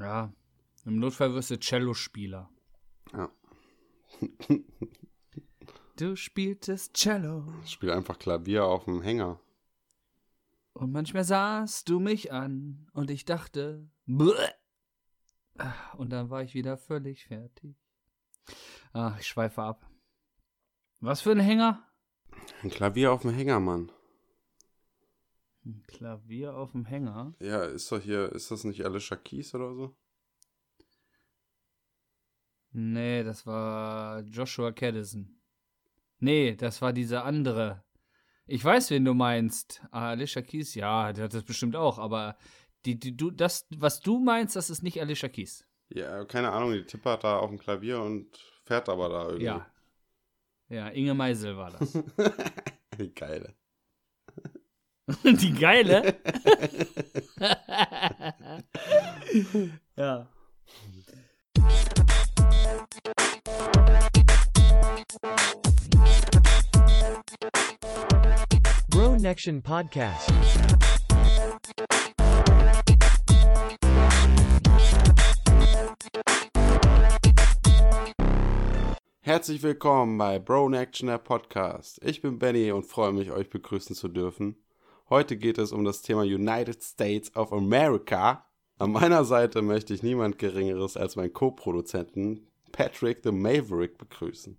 [0.00, 0.32] Ja,
[0.86, 2.50] im Notfall wirst du Cello-Spieler.
[3.12, 3.30] Ja.
[5.96, 7.52] Du spieltest Cello.
[7.62, 9.38] Ich spiele einfach Klavier auf dem Hänger.
[10.72, 14.32] Und manchmal sahst du mich an und ich dachte, Bleh.
[15.98, 17.76] und dann war ich wieder völlig fertig.
[18.94, 19.90] Ach, ich schweife ab.
[21.00, 21.86] Was für ein Hänger?
[22.62, 23.92] Ein Klavier auf dem Hänger, Mann.
[25.70, 27.34] Ein Klavier auf dem Hänger?
[27.38, 29.96] Ja, ist doch hier, ist das nicht Alicia Keys oder so?
[32.72, 35.40] Nee, das war Joshua Caddison.
[36.18, 37.84] Nee, das war dieser andere.
[38.46, 39.80] Ich weiß, wen du meinst.
[39.92, 42.36] Ah, Alicia Keys, ja, der hat das bestimmt auch, aber
[42.84, 45.64] die, die, du, das, was du meinst, das ist nicht Alicia Keys.
[45.88, 49.44] Ja, keine Ahnung, die tippert da auf dem Klavier und fährt aber da irgendwie.
[49.44, 49.66] Ja.
[50.68, 51.92] Ja, Inge Meisel war das.
[52.98, 53.54] Die geile.
[55.24, 56.16] die geile?
[59.96, 60.26] ja.
[68.88, 70.30] Bro Nection Podcast.
[79.22, 82.00] Herzlich willkommen bei Bro Action der Podcast.
[82.04, 84.56] Ich bin Benny und freue mich, euch begrüßen zu dürfen.
[85.10, 88.46] Heute geht es um das Thema United States of America.
[88.78, 94.56] An meiner Seite möchte ich niemand Geringeres als meinen Co-Produzenten Patrick the Maverick begrüßen.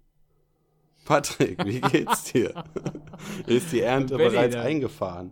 [1.06, 2.66] Patrick, wie geht's dir?
[3.48, 5.32] Ist die Ernte bereits eingefahren?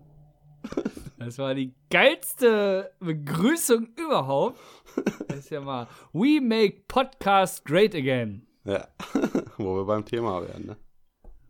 [1.18, 4.58] Das war die geilste Begrüßung überhaupt.
[5.28, 8.48] Das ist ja mal We make podcast great again.
[8.64, 8.88] Ja,
[9.58, 10.78] wo wir beim Thema werden, ne?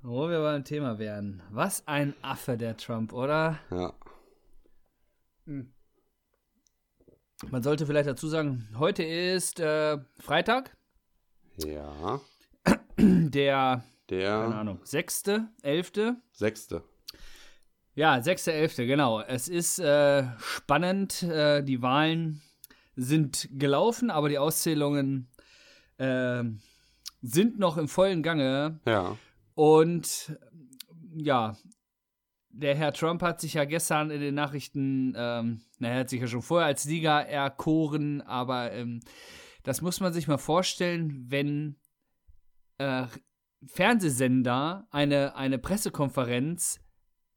[0.02, 1.42] Wo wir beim Thema werden.
[1.52, 3.60] Was ein Affe der Trump, oder?
[3.70, 3.94] Ja.
[7.50, 10.76] Man sollte vielleicht dazu sagen, heute ist äh, Freitag,
[11.58, 12.20] Ja.
[12.98, 15.24] der, keine Der Ahnung, 6.,
[15.64, 15.92] 11.,
[16.32, 16.84] sechste.
[17.96, 19.20] Ja, 6.11., genau.
[19.22, 21.24] Es ist äh, spannend.
[21.24, 22.42] Äh, die Wahlen
[22.96, 25.28] sind gelaufen, aber die Auszählungen
[25.98, 26.44] äh,
[27.22, 28.80] sind noch im vollen Gange.
[28.86, 29.18] Ja.
[29.60, 30.40] Und
[31.18, 31.58] ja,
[32.48, 36.22] der Herr Trump hat sich ja gestern in den Nachrichten, ähm, na, er hat sich
[36.22, 39.02] ja schon vorher als Sieger erkoren, aber ähm,
[39.64, 41.76] das muss man sich mal vorstellen, wenn
[42.78, 43.08] äh,
[43.66, 46.80] Fernsehsender eine, eine Pressekonferenz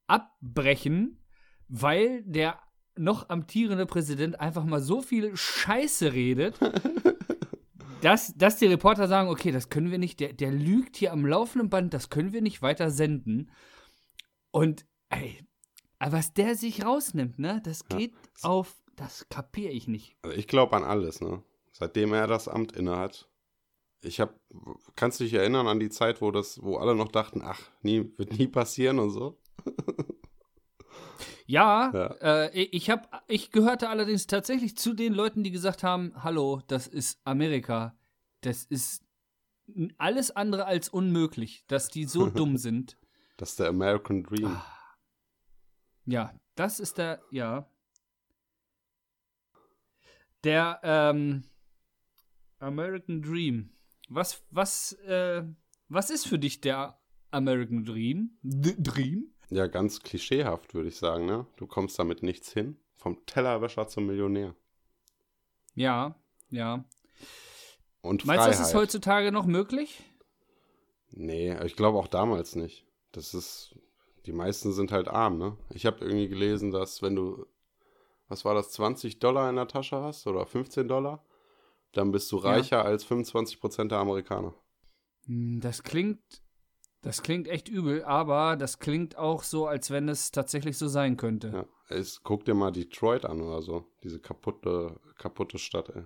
[0.07, 1.25] abbrechen,
[1.67, 2.61] weil der
[2.95, 6.61] noch amtierende Präsident einfach mal so viel Scheiße redet,
[8.03, 11.25] dass, dass die Reporter sagen, okay, das können wir nicht, der, der lügt hier am
[11.25, 13.51] laufenden Band, das können wir nicht weiter senden.
[14.51, 15.39] Und ey,
[15.99, 17.99] was der sich rausnimmt, ne, das Ja.
[17.99, 20.17] geht auf, das kapiere ich nicht.
[20.23, 21.43] Also ich glaube an alles, ne?
[21.73, 23.29] Seitdem er das Amt innehat.
[24.03, 24.35] Ich habe,
[24.97, 28.13] kannst du dich erinnern an die Zeit, wo das, wo alle noch dachten, ach, nie,
[28.19, 29.39] wird nie passieren und so?
[31.53, 32.07] Ja, Ja.
[32.47, 36.87] Äh, ich habe, ich gehörte allerdings tatsächlich zu den Leuten, die gesagt haben, hallo, das
[36.87, 37.95] ist Amerika,
[38.41, 39.05] das ist
[39.99, 42.97] alles andere als unmöglich, dass die so dumm sind.
[43.37, 44.47] Das ist der American Dream.
[44.47, 44.65] Ah.
[46.07, 47.69] Ja, das ist der, ja.
[50.45, 51.43] Der ähm,
[52.61, 53.75] American Dream.
[54.09, 55.45] Was, was, äh,
[55.89, 56.99] was ist für dich der
[57.31, 58.39] American Dream?
[58.41, 59.35] D Dream?
[59.53, 61.47] Ja, ganz klischeehaft, würde ich sagen, ne?
[61.57, 62.79] Du kommst damit nichts hin.
[62.95, 64.55] Vom Tellerwäscher zum Millionär.
[65.75, 66.15] Ja,
[66.51, 66.85] ja.
[68.01, 70.03] Und Meinst du, das ist heutzutage noch möglich?
[71.11, 72.87] Nee, ich glaube auch damals nicht.
[73.13, 73.75] Das ist,
[74.25, 75.57] die meisten sind halt arm, ne?
[75.71, 77.47] Ich habe irgendwie gelesen, dass wenn du,
[78.29, 81.25] was war das, 20 Dollar in der Tasche hast oder 15 Dollar,
[81.93, 82.53] dann bist du Ja.
[82.53, 84.55] reicher als 25 Prozent der Amerikaner.
[85.27, 86.43] Hm, Das klingt,
[87.03, 91.17] das klingt echt übel, aber das klingt auch so, als wenn es tatsächlich so sein
[91.17, 91.49] könnte.
[91.49, 93.87] Ja, es, guck dir mal Detroit an oder so.
[94.03, 96.05] Diese kaputte, kaputte Stadt, ey.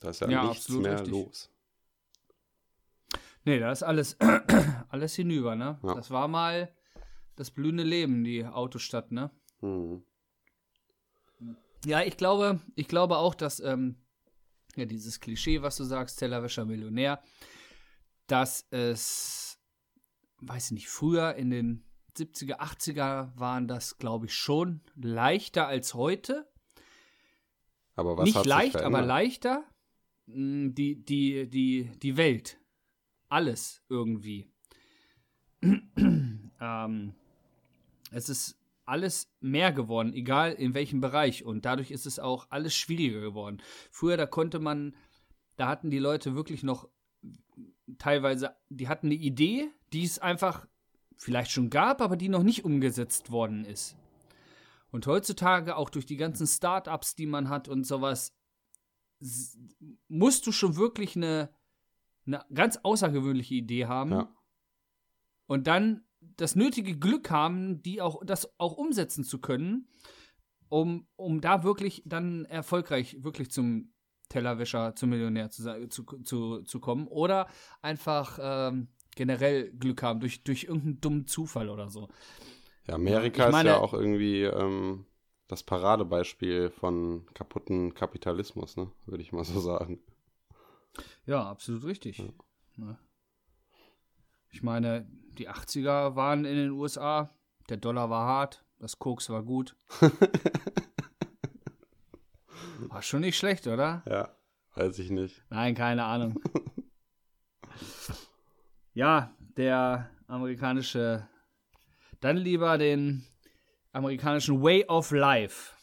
[0.00, 1.10] Da ist ja, Ja, nichts mehr richtig.
[1.10, 1.50] los.
[3.44, 4.16] Nee, da ist alles,
[4.90, 5.78] alles hinüber, ne?
[5.82, 5.94] Ja.
[5.94, 6.70] Das war mal
[7.36, 9.30] das blühende Leben, die Autostadt, ne?
[9.60, 10.04] Hm.
[11.86, 13.96] Ja, ich glaube, ich glaube auch, dass ähm,
[14.76, 17.22] ja, dieses Klischee, was du sagst, Tellerwäscher Millionär,
[18.28, 19.58] dass es,
[20.40, 21.84] weiß ich nicht, früher in den
[22.16, 26.48] 70er, 80er waren das, glaube ich, schon leichter als heute.
[27.94, 29.64] Aber was nicht hat sich leicht, aber leichter.
[30.26, 32.60] Mm, Die, die, die, die Welt.
[33.28, 34.50] Alles irgendwie.
[35.62, 37.14] ähm,
[38.10, 41.44] es ist alles mehr geworden, egal in welchem Bereich.
[41.44, 43.62] Und dadurch ist es auch alles schwieriger geworden.
[43.90, 44.96] Früher, da konnte man,
[45.56, 46.88] da hatten die Leute wirklich noch
[47.98, 50.66] teilweise, die hatten eine Idee, die es einfach
[51.16, 53.96] vielleicht schon gab, aber die noch nicht umgesetzt worden ist.
[54.90, 58.34] Und heutzutage auch durch die ganzen Startups, die man hat und sowas,
[60.08, 61.50] musst du schon wirklich eine,
[62.26, 64.12] eine ganz außergewöhnliche Idee haben.
[64.12, 64.34] Ja.
[65.46, 69.88] Und dann das nötige Glück haben, die auch, das auch umsetzen zu können,
[70.68, 73.92] um, um da wirklich dann erfolgreich wirklich zum
[74.28, 77.06] Tellerwäscher, zum Millionär zu, zu, zu, zu kommen.
[77.08, 77.48] Oder
[77.82, 82.08] einfach ähm, generell Glück haben, durch, durch irgendeinen dummen Zufall oder so.
[82.86, 85.06] Ja, Amerika meine- ist ja auch irgendwie ähm,
[85.48, 88.90] das Paradebeispiel von kaputten Kapitalismus, ne?
[89.06, 90.00] Würde ich mal so sagen.
[91.26, 92.22] Ja, absolut richtig.
[92.76, 92.98] Ne?
[94.50, 95.06] Ich meine,
[95.38, 97.30] die 80er waren in den USA,
[97.68, 99.76] der Dollar war hart, das Koks war gut.
[102.98, 104.02] War schon nicht schlecht, oder?
[104.08, 104.36] Ja,
[104.74, 105.40] weiß ich nicht.
[105.50, 106.42] Nein, keine Ahnung.
[108.92, 111.28] ja, der amerikanische,
[112.18, 113.24] dann lieber den
[113.92, 115.76] amerikanischen Way of Life.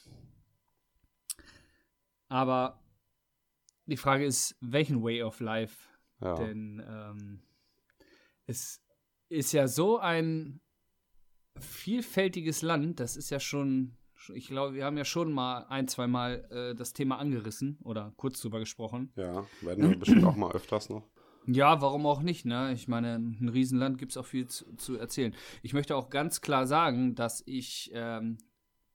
[2.27, 2.83] Aber
[3.85, 5.87] die Frage ist, welchen Way of Life?
[6.19, 6.35] Ja.
[6.35, 7.43] Denn ähm,
[8.45, 8.83] es
[9.29, 10.59] ist ja so ein
[11.61, 13.95] vielfältiges Land, das ist ja schon,
[14.33, 18.13] ich glaube, wir haben ja schon mal ein, zwei Mal äh, das Thema angerissen oder
[18.17, 19.11] kurz drüber gesprochen.
[19.15, 21.03] Ja, werden wir bestimmt auch mal öfters noch.
[21.47, 22.73] Ja, warum auch nicht, ne?
[22.73, 25.33] Ich meine, ein Riesenland gibt es auch viel zu, zu erzählen.
[25.61, 28.37] Ich möchte auch ganz klar sagen, dass ich, ähm,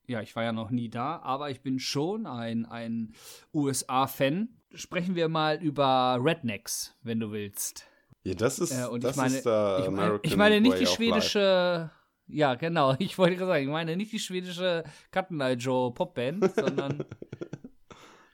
[0.05, 3.13] ja, ich war ja noch nie da, aber ich bin schon ein, ein
[3.53, 4.49] USA-Fan.
[4.73, 7.85] Sprechen wir mal über Rednecks, wenn du willst.
[8.23, 10.61] Ja, das ist, Äh, und das ich meine, ist der ich, meine, American ich meine
[10.61, 11.89] nicht Way die schwedische,
[12.31, 16.51] ja, genau, ich wollte gerade sagen, ich meine nicht die schwedische Cut Eye Joe Popband,
[16.55, 17.05] sondern.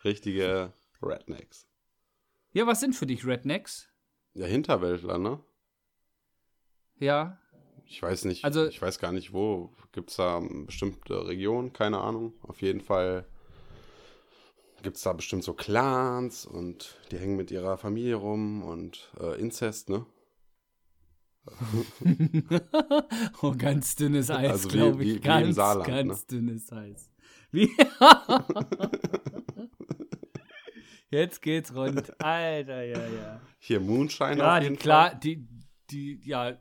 [0.03, 0.71] Richtige
[1.01, 1.67] Rednecks.
[2.53, 3.89] ja, was sind für dich Rednecks?
[4.33, 5.39] Ja, Hinterwäldler, ne?
[6.99, 7.37] Ja,
[7.85, 9.73] Ich weiß nicht, Also- ich weiß gar nicht wo.
[9.93, 11.71] Gibt es da eine bestimmte Region?
[11.73, 12.33] Keine Ahnung.
[12.43, 13.25] Auf jeden Fall
[14.83, 19.39] gibt es da bestimmt so Clans und die hängen mit ihrer Familie rum und äh,
[19.39, 20.05] Inzest, ne?
[23.41, 25.11] oh, ganz dünnes Eis, Also wie- glaube wie- ich.
[25.13, 26.25] wie im ganz, Saarland, ganz ne?
[26.37, 27.09] dünnes Eis.
[27.51, 27.71] Wie?
[31.09, 32.13] Jetzt geht's rund.
[32.21, 33.41] Alter, ja, ja.
[33.59, 35.19] Hier Moonshine Ja, auf die, jeden klar, Fall.
[35.23, 35.47] die,
[35.89, 36.57] die, ja,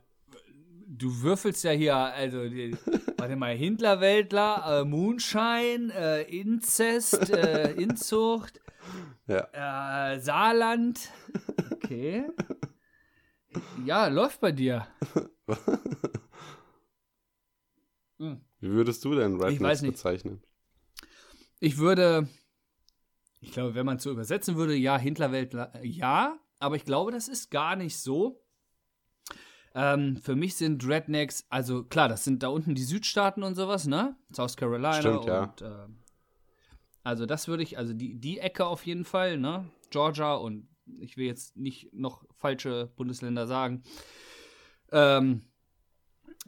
[0.87, 2.75] du würfelst ja hier, also, die,
[3.17, 8.61] warte mal, Hindlerweltler, äh, Moonshine, äh, Inzest, äh, Inzucht,
[9.27, 10.13] Ja.
[10.13, 11.11] äh, Saarland.
[11.73, 12.23] Okay.
[13.85, 14.87] Ja, läuft bei dir.
[18.19, 18.41] Hm.
[18.59, 20.41] Wie würdest du denn Rednecks bezeichnen?
[21.59, 22.27] Ich würde,
[23.39, 27.11] ich glaube, wenn man es so übersetzen würde, ja, Hindlerweltler, äh, ja, aber ich glaube,
[27.11, 28.43] das ist gar nicht so.
[29.75, 33.85] Ähm, für mich sind Rednecks, also klar, das sind da unten die Südstaaten und sowas,
[33.85, 34.15] ne?
[34.33, 35.43] South Carolina Stimmt, ja.
[35.43, 36.03] und ähm,
[37.03, 39.69] also das würde ich, also die, die Ecke auf jeden Fall, ne?
[39.91, 40.67] Georgia und
[40.99, 43.83] ich will jetzt nicht noch falsche Bundesländer sagen.
[44.91, 45.41] Ähm,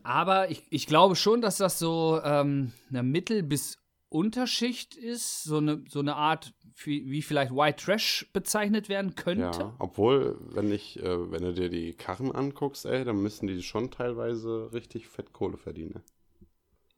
[0.04, 3.78] aber ich, ich glaube schon, dass das so ähm, eine Mittel- bis
[4.10, 6.54] Unterschicht ist, so eine, so eine Art,
[6.84, 9.60] wie, wie vielleicht White Trash bezeichnet werden könnte.
[9.60, 13.62] Ja, obwohl, wenn ich, äh, wenn du dir die Karren anguckst, ey, dann müssen die
[13.62, 15.92] schon teilweise richtig Fettkohle verdienen.
[15.96, 16.04] ne?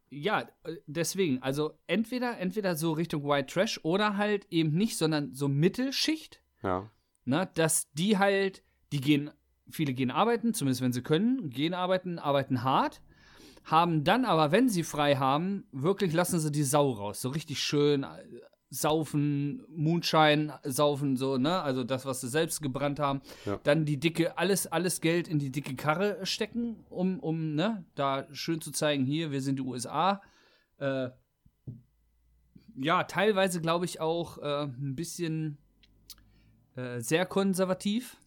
[0.10, 5.33] Ja, äh, deswegen, also entweder, entweder so Richtung White Trash oder halt eben nicht, sondern
[5.33, 6.89] so Mittelschicht, Ja,
[7.25, 9.31] ne, dass die halt, die gehen,
[9.69, 13.01] viele gehen arbeiten, zumindest wenn sie können, gehen arbeiten, arbeiten hart,
[13.63, 17.59] haben dann aber, wenn sie frei haben, wirklich lassen sie die Sau raus, so richtig
[17.61, 18.07] schön äh,
[18.69, 23.59] saufen, Moonshine saufen, so, ne, also das, was sie selbst gebrannt haben, Ja.
[23.63, 28.27] dann die dicke, alles, alles Geld in die dicke Karre stecken, um, um, ne, da
[28.31, 30.21] schön zu zeigen, hier, wir sind die USA,
[30.77, 31.09] äh,
[32.77, 35.57] ja, teilweise glaube ich auch äh, ein bisschen
[36.75, 38.17] äh, sehr konservativ,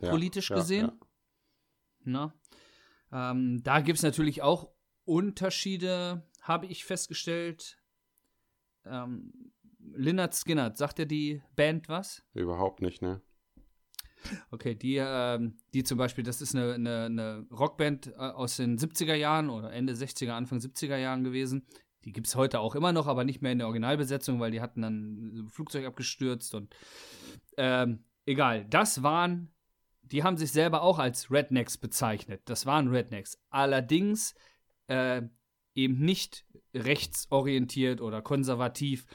[0.00, 0.86] ja politisch ja, gesehen.
[0.86, 0.96] Ja.
[2.04, 2.34] Na?
[3.12, 4.70] Ähm, da gibt es natürlich auch
[5.04, 7.78] Unterschiede, habe ich festgestellt.
[8.84, 12.22] Ähm, Lynyrd Skynyrd, sagt dir die Band was?
[12.34, 13.22] Überhaupt nicht, ne?
[14.50, 18.78] Okay, die, ähm, die zum Beispiel, das ist eine, eine, eine Rockband äh, aus den
[18.78, 21.66] 70er Jahren oder Ende 60er, Anfang 70er Jahren gewesen.
[22.04, 24.60] Die gibt es heute auch immer noch, aber nicht mehr in der Originalbesetzung, weil die
[24.60, 26.74] hatten dann ein Flugzeug abgestürzt und
[27.56, 28.64] ähm, egal.
[28.64, 29.52] Das waren,
[30.02, 32.42] die haben sich selber auch als Rednecks bezeichnet.
[32.46, 33.38] Das waren Rednecks.
[33.50, 34.34] Allerdings
[34.86, 35.22] äh,
[35.74, 39.06] eben nicht rechtsorientiert oder konservativ,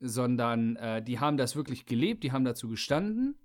[0.00, 3.38] sondern äh, die haben das wirklich gelebt, die haben dazu gestanden,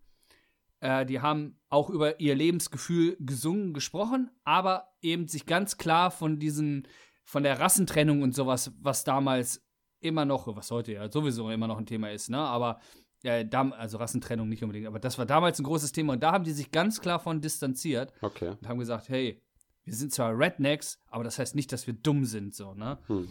[0.79, 6.39] äh, die haben auch über ihr Lebensgefühl gesungen, gesprochen, aber eben sich ganz klar von
[6.39, 6.88] diesen,
[7.27, 9.62] von der Rassentrennung und sowas, was damals
[10.00, 12.79] immer noch, was heute ja sowieso immer noch ein Thema ist, ne, aber
[13.24, 16.31] äh, dam also Rassentrennung nicht unbedingt, aber das war damals ein großes Thema und da
[16.31, 18.50] haben die sich ganz klar von distanziert Okay.
[18.50, 19.43] und haben gesagt, hey,
[19.84, 22.98] wir sind zwar Rednecks, aber das heißt nicht, dass wir dumm sind, so, ne?
[23.07, 23.29] Hm.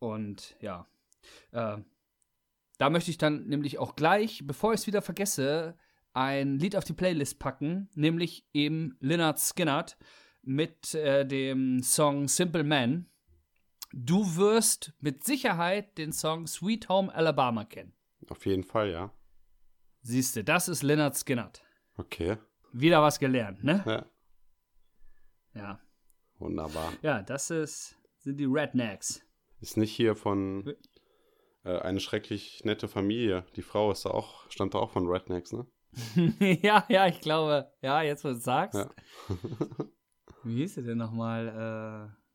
[0.00, 0.86] Und ja,
[1.52, 1.78] äh,
[2.78, 5.76] da möchte ich dann nämlich auch gleich, bevor ich es wieder vergesse,
[6.14, 9.96] ein Lied auf die Playlist packen, nämlich eben Lynyrd Skynyrd
[10.42, 13.06] mit äh, dem Song Simple Man.
[13.98, 17.94] Du wirst mit Sicherheit den Song Sweet Home Alabama kennen.
[18.28, 19.10] Auf jeden Fall, ja.
[20.02, 21.62] Siehst du, das ist Lynyrd Skynyrd.
[21.96, 22.36] Okay.
[22.74, 23.82] Wieder was gelernt, ne?
[23.86, 24.06] Ja.
[25.54, 25.80] Ja.
[26.38, 26.92] Wunderbar.
[27.00, 29.22] Ja, das ist, sind die Rednecks.
[29.60, 30.74] Ist nicht hier von
[31.64, 33.46] äh, eine schrecklich nette Familie.
[33.56, 35.66] Die Frau ist da auch, stand da auch von Rednecks, ne?
[36.62, 38.78] ja, ja, ich glaube, ja, jetzt wo du es sagst.
[38.78, 38.90] Ja.
[40.44, 42.12] wie hieß sie denn nochmal?
[42.12, 42.25] Äh,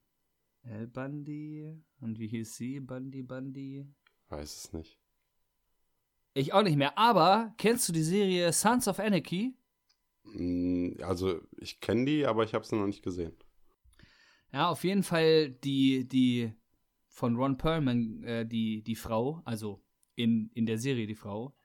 [0.63, 1.75] El Bundy?
[2.00, 2.80] Und wie hieß sie?
[2.80, 3.86] Bundy, Bundy?
[4.30, 5.00] Weiß es nicht.
[6.34, 9.53] Ich auch nicht mehr, aber kennst du die Serie Sons of Anarchy?
[10.24, 13.36] Hm, Also, ich kenne die, aber ich habe sie noch nicht gesehen.
[14.53, 16.53] Ja, auf jeden Fall die, die
[17.08, 19.84] von Ron Perlman, äh, die, die Frau, also
[20.15, 21.56] in, in der Serie die Frau,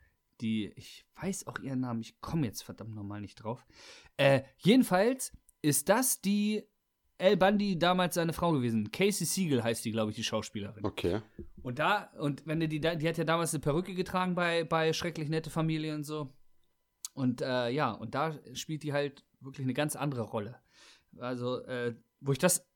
[0.41, 3.65] die, ich weiß auch ihren Namen, ich komme jetzt verdammt nochmal nicht drauf.
[4.17, 6.65] Äh, jedenfalls ist das die
[7.19, 8.91] El Bundy damals seine Frau gewesen.
[8.91, 10.85] Casey Siegel heißt die, glaube ich, die Schauspielerin.
[10.85, 11.23] Okay.
[11.63, 14.93] Und da, und wenn du die, die hat ja damals eine Perücke getragen bei, bei
[14.93, 16.35] Schrecklich Nette Familie und so.
[17.15, 20.61] Und äh, ja, und da spielt die halt wirklich eine ganz andere Rolle.
[21.19, 22.69] Also, äh, wo ich das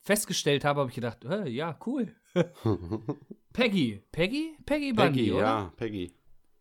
[0.00, 2.14] festgestellt habe, habe ich gedacht, äh, ja, cool.
[3.54, 4.02] Peggy.
[4.12, 4.56] Peggy?
[4.66, 5.40] Peggy Bundy, Peggy, oder?
[5.40, 6.12] ja, Peggy.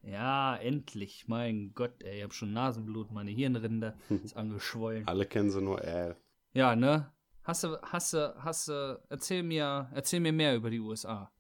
[0.01, 1.27] Ja, endlich.
[1.27, 5.08] Mein Gott, ey, ich habe schon Nasenblut, meine Hirnrinde ist angeschwollen.
[5.08, 6.15] Alle kennen sie nur Al.
[6.54, 7.12] Ja, ne?
[7.45, 11.31] Hast du, hast du, hast du, erzähl mir, erzähl mir mehr über die USA.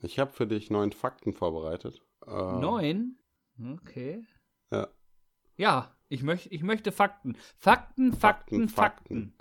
[0.00, 2.02] Ich habe für dich neun Fakten vorbereitet.
[2.26, 3.18] Äh, Neun?
[3.74, 4.26] Okay.
[4.70, 4.88] Ja.
[5.56, 7.36] Ja, ich, möcht, ich möchte Fakten.
[7.58, 9.36] Fakten, Fakten, Fakten.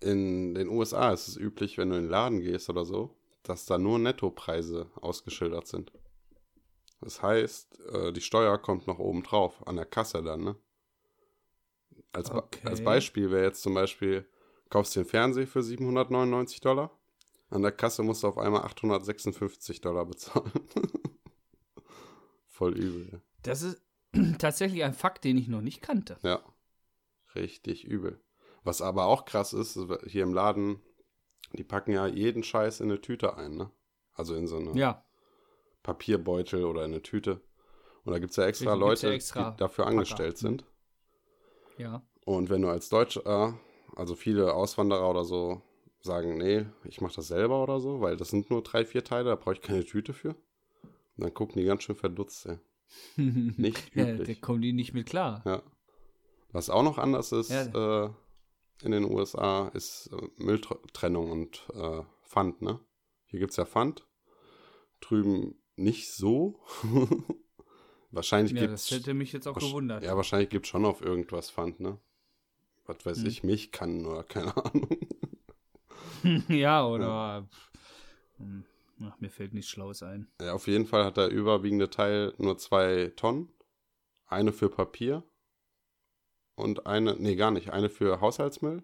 [0.00, 3.64] In den USA ist es üblich, wenn du in den Laden gehst oder so, dass
[3.64, 5.90] da nur Nettopreise ausgeschildert sind.
[7.00, 10.56] Das heißt, äh, die Steuer kommt noch oben drauf, an der Kasse dann, ne?
[12.12, 12.68] Als, Okay.
[12.68, 14.28] als Beispiel wäre jetzt zum Beispiel,
[14.70, 16.90] kaufst dir einen Fernseher für 799 Dollar,
[17.50, 20.50] an der Kasse musst du auf einmal 856 Dollar bezahlen.
[22.48, 23.20] Voll übel.
[23.42, 23.82] Das ist
[24.38, 26.18] tatsächlich ein Fakt, den ich noch nicht kannte.
[26.22, 26.40] Ja,
[27.34, 28.20] richtig übel.
[28.62, 30.80] Was aber auch krass ist, hier im Laden,
[31.52, 33.70] die packen ja jeden Scheiß in eine Tüte ein, ne?
[34.14, 35.04] Also in so eine Ja,
[35.82, 37.40] Papierbeutel oder in eine Tüte.
[38.04, 39.96] Und da gibt es ja extra gibt's ja Leute, extra die dafür Packer.
[39.96, 40.64] angestellt sind.
[41.76, 42.02] ja.
[42.24, 43.58] Und wenn du als Deutscher,
[43.96, 45.62] also viele Auswanderer oder so,
[46.00, 49.30] sagen, nee, ich mache das selber oder so, weil das sind nur drei, vier Teile,
[49.30, 50.30] da brauche ich keine Tüte für.
[51.16, 52.58] Und dann gucken die ganz schön verdutzt, ey.
[53.16, 54.40] Nicht ja, üblich.
[54.40, 55.42] da kommen die nicht mit klar.
[55.46, 55.62] Ja.
[56.52, 58.04] Was auch noch anders ist Ja.
[58.06, 58.10] äh,
[58.82, 62.78] in den USA, ist äh, Mülltrennung und äh, Pfand, ne?
[63.26, 64.06] Hier gibt es ja Pfand.
[65.00, 66.60] Drüben nicht so.
[68.10, 70.04] wahrscheinlich Ja, gibt das hätte mich jetzt auch gewundert.
[70.04, 71.98] Ja, wahrscheinlich gibt es schon auf irgendwas Pfand, ne?
[72.86, 73.26] Was weiß Hm.
[73.26, 74.88] ich, mich kann oder keine Ahnung.
[76.48, 77.48] ja, oder.
[78.38, 78.64] Hm,
[79.02, 80.28] Ach, mir fällt nichts Schlaues ein.
[80.40, 83.48] Ja, auf jeden Fall hat der überwiegende Teil nur zwei Tonnen.
[84.26, 85.22] Eine für Papier
[86.54, 88.82] und eine, nee, gar nicht, eine für Haushaltsmüll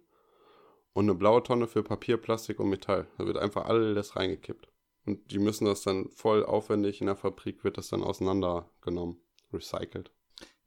[0.92, 3.06] und eine blaue Tonne für Papier, Plastik und Metall.
[3.18, 4.68] Da wird einfach alles reingekippt.
[5.06, 9.20] Und die müssen das dann voll aufwendig in der Fabrik, wird das dann auseinandergenommen,
[9.52, 10.12] recycelt.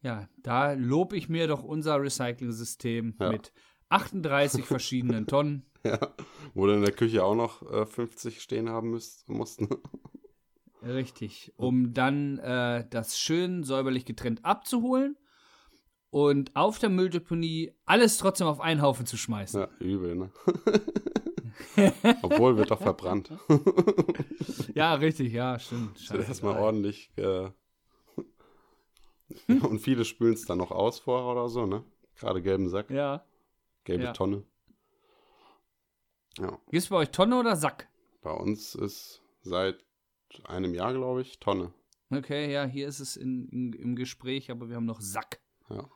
[0.03, 3.31] Ja, da lob ich mir doch unser Recycling-System Ja.
[3.31, 3.53] mit
[3.89, 5.65] 38 verschiedenen Tonnen.
[5.85, 5.99] Ja,
[6.53, 9.67] wo du in der Küche auch noch äh, 50 stehen haben müsst, mussten.
[10.81, 11.51] Richtig.
[11.57, 15.17] Um dann äh, das schön säuberlich getrennt abzuholen
[16.09, 19.59] und auf der Mülldeponie alles trotzdem auf einen Haufen zu schmeißen.
[19.59, 20.31] Ja, übel, ne?
[22.21, 23.29] Obwohl wird doch verbrannt.
[24.73, 25.97] Ja, richtig, ja, stimmt.
[25.99, 27.11] Das wird erstmal ordentlich.
[27.17, 27.49] Äh,
[29.47, 31.83] und viele spülen es dann noch aus vorher oder so, ne?
[32.15, 33.25] Gerade gelben Sack, Ja.
[33.83, 34.13] gelbe ja.
[34.13, 34.43] Tonne.
[36.39, 37.87] Ja, Gibt's bei euch Tonne oder Sack?
[38.21, 39.83] bei uns ist seit
[40.45, 41.73] einem Jahr, glaube ich, Tonne.
[42.09, 45.41] Okay, ja, hier ist es in, in, im Gespräch, aber wir haben noch Sack.
[45.69, 45.89] Ja.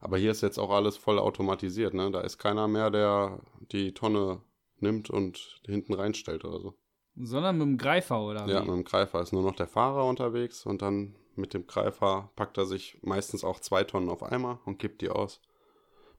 [0.00, 2.10] Aber hier ist jetzt auch alles voll automatisiert, ne?
[2.10, 4.40] Da ist keiner mehr, der die Tonne
[4.78, 6.74] nimmt und hinten reinstellt oder so.
[7.16, 8.46] Sondern mit dem Greifer, oder?
[8.48, 8.66] Ja, wie?
[8.66, 12.58] mit dem Greifer ist nur noch der Fahrer unterwegs und dann mit dem Greifer packt
[12.58, 15.40] er sich meistens auch zwei Tonnen auf Eimer und kippt die aus.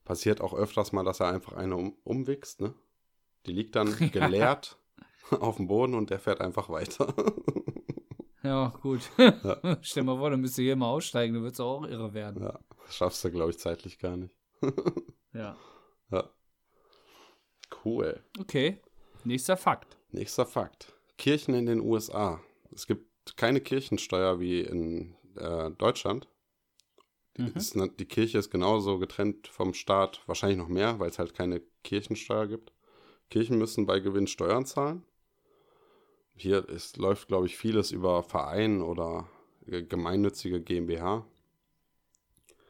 [0.04, 2.74] Passiert auch öfters mal, dass er einfach eine um, umwichst, ne?
[3.46, 4.08] Die liegt dann Ja.
[4.08, 4.78] geleert
[5.30, 7.14] auf dem Boden und der fährt einfach weiter.
[8.44, 9.08] Ja, gut.
[9.82, 12.42] Stell mal vor, dann müsst ihr hier mal aussteigen, dann wird es auch irre werden.
[12.42, 14.36] ja, das schaffst du, glaube ich, zeitlich gar nicht.
[15.32, 15.56] Ja.
[16.10, 16.28] Ja.
[17.84, 18.20] Cool.
[18.40, 18.80] Okay.
[19.22, 19.96] Nächster Fakt.
[20.10, 20.92] Nächster Fakt.
[21.18, 22.40] Kirchen in den USA.
[22.74, 26.28] Es gibt keine Kirchensteuer wie in äh, Deutschland.
[27.36, 27.52] Die, Mhm.
[27.56, 31.34] ist, ne- die Kirche ist genauso getrennt vom Staat, wahrscheinlich noch mehr, weil es halt
[31.34, 32.72] keine Kirchensteuer gibt.
[33.30, 35.04] Kirchen müssen bei Gewinn Steuern zahlen.
[36.34, 39.28] Hier ist, läuft, glaube ich, vieles über Verein oder
[39.66, 41.24] gemeinnützige GmbH.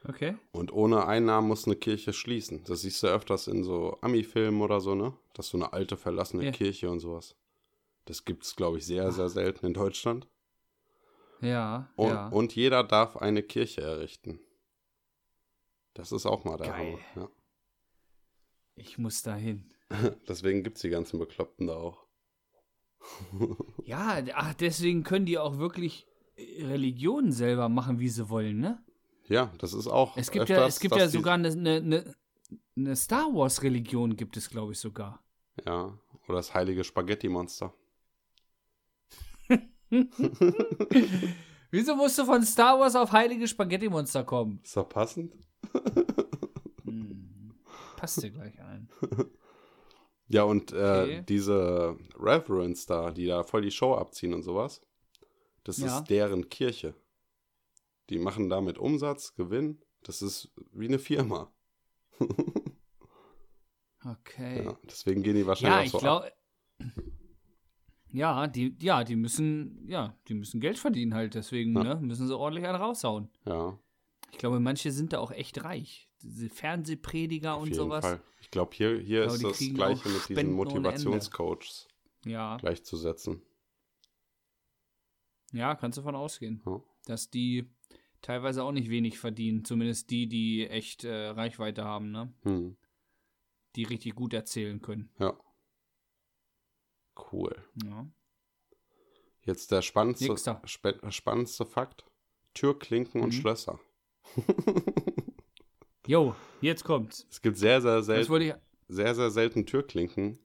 [0.07, 0.35] Okay.
[0.51, 2.63] Und ohne Einnahmen muss eine Kirche schließen.
[2.65, 5.13] Das siehst du öfters in so Ami-Filmen oder so, ne?
[5.33, 6.51] Dass so eine alte, verlassene Ja.
[6.51, 7.35] Kirche und sowas.
[8.05, 10.27] Das gibt es, glaube ich, sehr, sehr selten in Deutschland.
[11.43, 12.27] Ja, Und, ja.
[12.27, 14.39] und jeder darf eine Kirche errichten.
[15.93, 16.97] Das ist auch mal der Geil.
[17.15, 17.29] Hammer.
[18.75, 19.71] ich muss da hin.
[19.89, 20.09] Ja.
[20.27, 22.05] Deswegen gibt es die ganzen Bekloppten da auch.
[23.83, 28.81] Ja, ach, deswegen können die auch wirklich äh, Religionen selber machen, wie sie wollen, ne?
[29.27, 30.15] Ja, das ist auch.
[30.15, 32.15] Es gibt öfters, ja, es gibt ja sogar eine, eine,
[32.77, 35.21] eine, Star Wars Religion gibt es, glaube ich, sogar.
[35.65, 35.97] Ja,
[36.27, 37.73] oder das heilige Spaghetti-Monster.
[41.71, 44.59] Wieso musst du von Star Wars auf heilige Spaghetti-Monster kommen?
[44.63, 45.33] Ist doch passend.
[46.85, 47.53] Hm,
[47.95, 48.89] passt dir gleich ein.
[50.27, 51.23] Ja, und äh, Okay.
[51.29, 54.81] diese Reverends da, die da voll die Show abziehen und sowas,
[55.63, 55.99] das Ja.
[55.99, 56.93] ist deren Kirche.
[58.09, 59.81] Die machen damit Umsatz, Gewinn.
[60.03, 61.53] Das ist wie eine Firma.
[64.05, 64.65] Okay.
[64.65, 66.33] Ja, deswegen gehen die Ja, wahrscheinlich ich auch so ab.
[68.13, 68.41] Glaube.
[68.41, 71.83] Ja, die, ja, die müssen, ja, die müssen Geld verdienen halt, deswegen, Ja.
[71.83, 73.29] ne, müssen sie ordentlich einen raushauen.
[73.45, 73.77] Ja,
[74.31, 76.09] Ich glaube, manche sind da auch echt reich.
[76.21, 78.03] Diese Fernsehprediger auf und jeden sowas.
[78.05, 78.21] Fall.
[78.41, 80.53] Ich glaube, hier, hier Aber ist das Gleiche mit diesen Spenden.
[80.53, 81.87] Motivationscoaches
[82.25, 83.41] Ja, gleichzusetzen.
[85.51, 86.81] ja, kannst du davon ausgehen, Ja.
[87.05, 87.69] dass die
[88.21, 89.65] teilweise auch nicht wenig verdienen.
[89.65, 92.33] Zumindest die, die echt äh, Reichweite haben, ne?
[92.43, 92.77] Hm.
[93.75, 95.09] Die richtig gut erzählen können.
[95.19, 95.37] Ja.
[97.31, 97.55] Cool.
[97.83, 98.07] Ja.
[99.41, 100.35] Jetzt der spannendste,
[101.09, 102.05] spannendste Fakt.
[102.53, 103.33] Türklinken und Mhm.
[103.33, 103.79] Schlösser.
[106.05, 107.25] Jo, jetzt kommt's.
[107.29, 108.53] Es gibt sehr, sehr selten, ich.
[108.89, 110.37] sehr, sehr selten Türklinken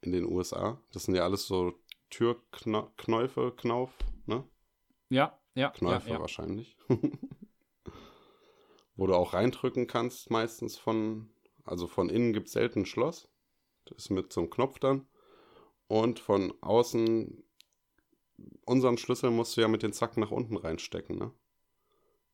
[0.00, 0.80] in den USA.
[0.92, 1.74] Das sind ja alles so
[2.08, 3.90] Türknäufe, Knauf,
[4.24, 4.48] ne?
[5.10, 6.20] Ja, ja, Knäufe ja, ja.
[6.20, 6.78] wahrscheinlich.
[8.96, 11.28] Wo du auch reindrücken kannst, meistens von,
[11.64, 13.28] also von innen gibt es selten ein Schloss.
[13.84, 15.06] Das ist mit so einem Knopf dann.
[15.86, 17.44] Und von außen,
[18.64, 21.32] unseren Schlüssel musst du ja mit den Zacken nach unten reinstecken, ne?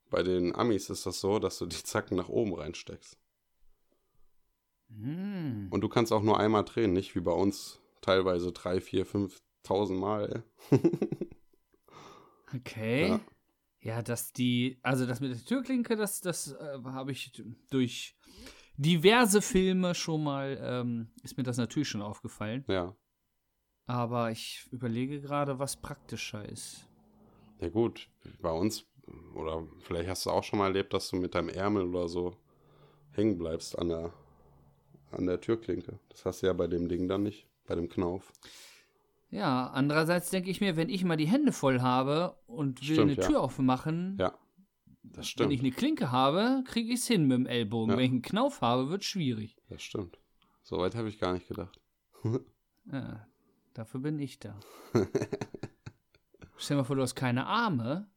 [0.09, 3.17] Bei den Amis ist das so, dass du die Zacken nach oben reinsteckst.
[4.89, 5.69] Hm.
[5.71, 9.99] Und du kannst auch nur einmal drehen, nicht wie bei uns teilweise drei, vier, fünftausend
[9.99, 10.45] Mal.
[10.71, 10.81] ey.
[12.53, 13.09] Okay.
[13.09, 13.21] Ja.
[13.81, 14.03] Ja.
[14.03, 17.31] dass die, also das mit der Türklinke, das, das äh, habe ich
[17.71, 18.17] durch
[18.77, 22.65] diverse Filme schon mal, ähm, ist mir das natürlich schon aufgefallen.
[22.67, 22.97] Ja.
[23.90, 26.87] Aber ich überlege gerade, was praktischer ist.
[27.61, 28.09] Ja gut,
[28.40, 28.87] bei uns,
[29.35, 32.37] oder vielleicht hast du auch schon mal erlebt, dass du mit deinem Ärmel oder so
[33.11, 34.12] hängen bleibst an der,
[35.11, 35.98] an der Türklinke.
[36.09, 38.33] Das hast du ja bei dem Ding dann nicht, bei dem Knauf.
[39.31, 43.11] Ja, andererseits denke ich mir, wenn ich mal die Hände voll habe und will Stimmt,
[43.12, 43.26] eine ja.
[43.26, 44.38] Tür aufmachen, Ja,
[45.03, 45.53] das wenn stimmt.
[45.53, 47.90] ich eine Klinke habe, kriege ich es hin mit dem Ellbogen.
[47.90, 47.96] Ja.
[47.96, 49.57] Wenn ich einen Knauf habe, wird schwierig.
[49.68, 50.16] Das stimmt.
[50.62, 51.81] Soweit habe ich gar nicht gedacht.
[52.92, 53.26] Ja,
[53.75, 54.59] dafür bin ich da.
[56.57, 58.09] Stell dir mal vor, du hast keine Arme.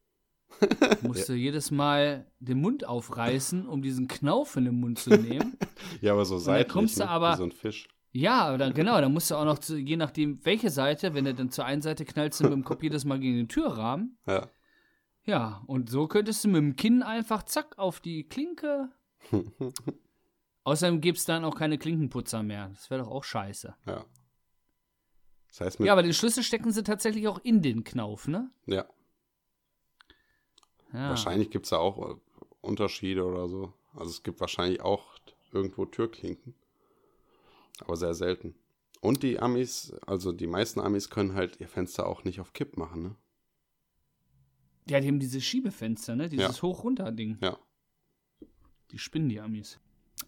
[1.01, 5.57] Musst du jedes Mal den Mund aufreißen, um diesen Knauf in den Mund zu nehmen.
[6.01, 7.09] Ja, aber so dann seitlich, kommst du ne?
[7.09, 7.87] aber- wie so ein Fisch.
[8.15, 11.25] Ja, aber dann, genau, dann musst du auch noch, zu, je nachdem, welche Seite, wenn
[11.25, 14.17] du dann zur einen Seite knallst du mit dem Kopf jedes Mal gegen den Türrahmen.
[14.27, 14.49] Ja.
[15.25, 18.89] Ja, und so könntest du mit dem Kinn einfach zack auf die Klinke.
[20.63, 22.69] Außerdem gibt es dann auch keine Klinkenputzer mehr.
[22.69, 23.75] Das wäre doch auch scheiße.
[23.87, 24.05] ja.
[25.53, 28.49] Das heißt Ja, aber den Schlüssel stecken sie tatsächlich auch in den Knauf, ne?
[28.65, 28.85] ja.
[30.91, 31.09] Ja.
[31.09, 32.15] wahrscheinlich gibt es da auch äh,
[32.61, 33.73] Unterschiede oder so.
[33.95, 35.15] Also es gibt wahrscheinlich auch
[35.51, 36.53] irgendwo Türklinken.
[37.79, 38.55] Aber sehr selten.
[39.01, 42.77] Und die Amis, also die meisten Amis können halt ihr Fenster auch nicht auf Kipp
[42.77, 43.15] machen, ne?
[44.87, 46.29] Ja, die haben diese Schiebefenster, ne?
[46.29, 46.61] Dieses Ja.
[46.61, 47.37] Hoch-Runter-Ding.
[47.41, 47.57] Ja.
[48.91, 49.79] Die spinnen die Amis.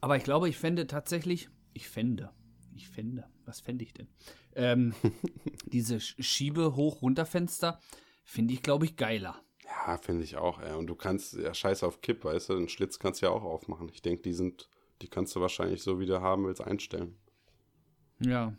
[0.02, 2.32] Aber ich glaube, ich fände tatsächlich, ich fände,
[2.74, 4.08] ich fände, was fände ich denn?
[4.55, 4.93] Ähm,
[5.65, 7.79] diese Sch- Schiebe-Hoch-Runter-Fenster
[8.23, 9.41] finde ich, glaube ich, geiler.
[9.63, 10.73] Ja, finde ich auch, ey.
[10.75, 13.43] Und du kannst, ja, scheiß auf Kipp, weißt du, den Schlitz kannst du ja auch
[13.43, 13.89] aufmachen.
[13.89, 14.69] Ich denke, die sind,
[15.01, 17.17] die kannst du wahrscheinlich so, wie du haben willst, einstellen.
[18.19, 18.55] Ja,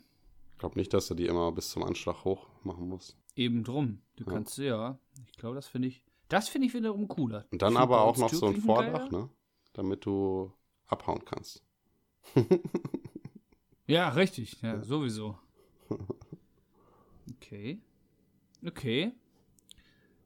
[0.53, 3.17] Ich glaube nicht, dass du die immer bis zum Anschlag hoch machen musst.
[3.35, 4.01] eben drum.
[4.15, 4.31] Du Ja.
[4.31, 7.45] kannst, ja, ich glaube, das finde ich, das finde ich wiederum cooler.
[7.51, 9.29] Und dann Ich aber auch noch so ein Vordach, ne?
[9.73, 10.51] Damit du
[10.87, 11.63] abhauen kannst.
[13.87, 15.37] Ja, richtig, ja, sowieso.
[17.41, 17.81] Okay.
[18.65, 19.11] Okay.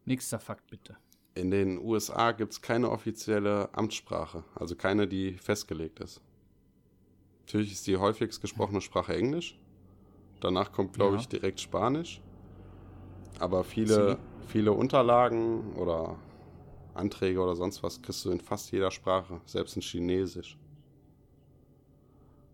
[0.05, 0.97] Nächster Fakt bitte.
[1.35, 6.21] In den USA gibt es keine offizielle Amtssprache, also keine, die festgelegt ist.
[7.45, 9.57] Natürlich ist die häufigst gesprochene Sprache Englisch.
[10.41, 11.21] Danach kommt, glaube Ja.
[11.21, 12.21] ich, direkt Spanisch.
[13.39, 16.17] Aber viele, viele Unterlagen oder
[16.93, 20.57] Anträge oder sonst was kriegst du in fast jeder Sprache, selbst in Chinesisch.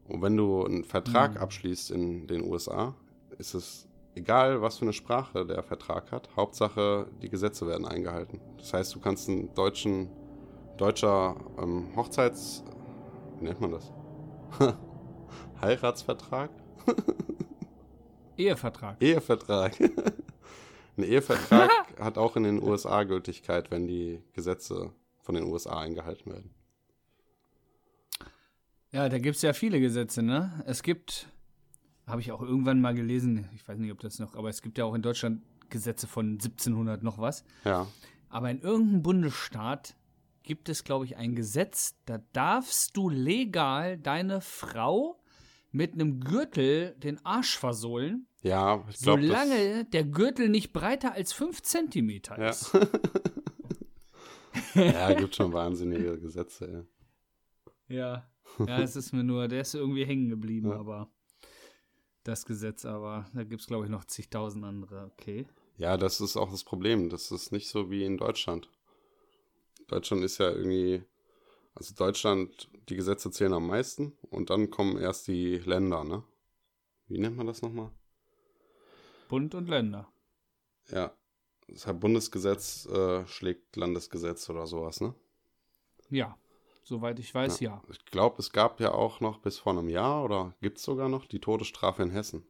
[0.07, 1.37] Und wenn du einen Vertrag Mhm.
[1.37, 2.95] abschließt in den USA,
[3.37, 6.29] ist es egal, was für eine Sprache der Vertrag hat.
[6.35, 8.39] Hauptsache, die Gesetze werden eingehalten.
[8.57, 10.09] Das heißt, du kannst einen deutschen,
[10.77, 12.63] deutscher ähm, Hochzeits...
[13.39, 13.91] Wie nennt man das?
[15.61, 16.49] Heiratsvertrag?
[18.37, 19.01] Ehevertrag.
[19.01, 19.79] Ehevertrag.
[20.97, 24.91] Ein Ehevertrag hat auch in den USA Gültigkeit, wenn die Gesetze
[25.21, 26.55] von den USA eingehalten werden.
[28.91, 30.63] Ja, da gibt es ja viele Gesetze, ne?
[30.65, 31.27] Es gibt,
[32.05, 34.77] habe ich auch irgendwann mal gelesen, ich weiß nicht, ob das noch, aber es gibt
[34.77, 37.43] ja auch in Deutschland Gesetze von 1700 noch was.
[37.65, 37.87] Ja,
[38.29, 39.95] Aber in irgendeinem Bundesstaat
[40.43, 45.21] gibt es, glaube ich, ein Gesetz, da darfst du legal deine Frau
[45.71, 51.33] mit einem Gürtel den Arsch versohlen, ja, ich glaube, solange der Gürtel nicht breiter als
[51.33, 52.49] 5 Zentimeter Ja.
[52.49, 52.71] ist.
[54.75, 56.87] ja, gibt schon wahnsinnige Gesetze.
[57.89, 57.95] Ja.
[57.95, 60.79] Ja, ja, es ist mir nur, der ist irgendwie hängen geblieben, Ja.
[60.79, 61.09] aber
[62.23, 65.11] das Gesetz, aber da gibt es, glaube ich, noch zigtausend andere.
[65.13, 65.47] Okay.
[65.77, 67.09] Ja, das ist auch das Problem.
[67.09, 68.69] Das ist nicht so wie in Deutschland.
[69.87, 71.03] Deutschland ist ja irgendwie,
[71.75, 76.23] also Deutschland, die Gesetze zählen am meisten und dann kommen erst die Länder, ne?
[77.07, 77.91] Wie nennt man das nochmal?
[79.29, 80.11] Bund und Länder.
[80.89, 81.15] Ja,
[81.69, 85.13] das heißt, Bundesgesetz äh, schlägt Landesgesetz oder sowas, ne?
[86.09, 86.37] Ja,
[86.87, 87.81] soweit ich weiß, ja.
[87.89, 91.09] Ich glaube, es gab ja auch noch bis vor einem Jahr oder gibt es sogar
[91.09, 92.45] noch die Todesstrafe in Hessen.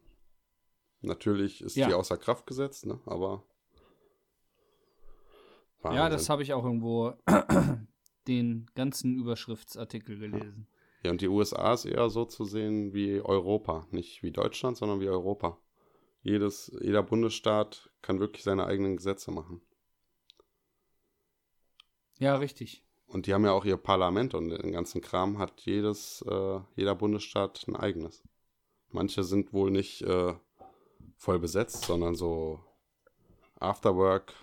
[1.02, 1.88] Natürlich ist Ja.
[1.88, 3.00] die außer Kraft gesetzt, ne?
[3.06, 3.44] Aber.
[5.84, 6.12] Ja, Wahnsinn.
[6.12, 7.14] das habe ich auch irgendwo
[8.28, 10.68] den ganzen Überschriftsartikel gelesen.
[11.04, 13.88] Ja, und die USA ist eher so zu sehen wie Europa.
[13.92, 15.60] Nicht wie Deutschland, sondern wie Europa.
[16.24, 19.62] Jedes, jeder Bundesstaat kann wirklich seine eigenen Gesetze machen.
[22.20, 22.84] Ja, richtig.
[23.08, 26.96] Und die haben ja auch ihr Parlament und den ganzen Kram hat jedes, äh, jeder
[26.96, 28.22] Bundesstaat ein eigenes.
[28.92, 30.34] Manche sind wohl nicht äh,
[31.16, 32.60] voll besetzt, sondern so
[33.60, 34.34] Afterwork,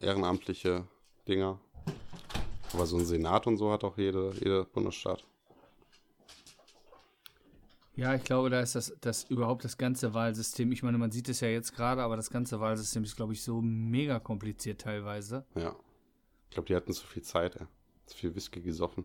[0.00, 0.86] ehrenamtliche
[1.26, 1.60] Dinger.
[2.72, 5.24] Aber so ein Senat und so hat auch jede, jeder Bundesstaat.
[7.96, 10.70] Ja, ich glaube, da ist das, das überhaupt das ganze Wahlsystem.
[10.70, 13.42] Ich meine, man sieht es ja jetzt gerade, aber das ganze Wahlsystem ist, glaube ich,
[13.42, 15.44] so mega kompliziert teilweise.
[15.56, 15.74] Ja.
[16.48, 17.66] Ich glaube, die hatten zu viel Zeit, ey.
[18.06, 19.04] Zu viel Whisky gesoffen.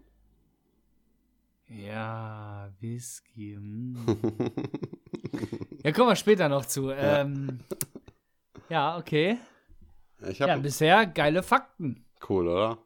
[1.68, 3.58] Ja, Whisky.
[3.58, 3.98] mm.
[5.84, 6.90] ja, kommen wir später noch zu.
[6.92, 7.60] Ähm,
[8.70, 9.40] ja, okay.
[10.30, 12.06] ich Ja, habe bisher geile Fakten.
[12.30, 12.78] cool, oder?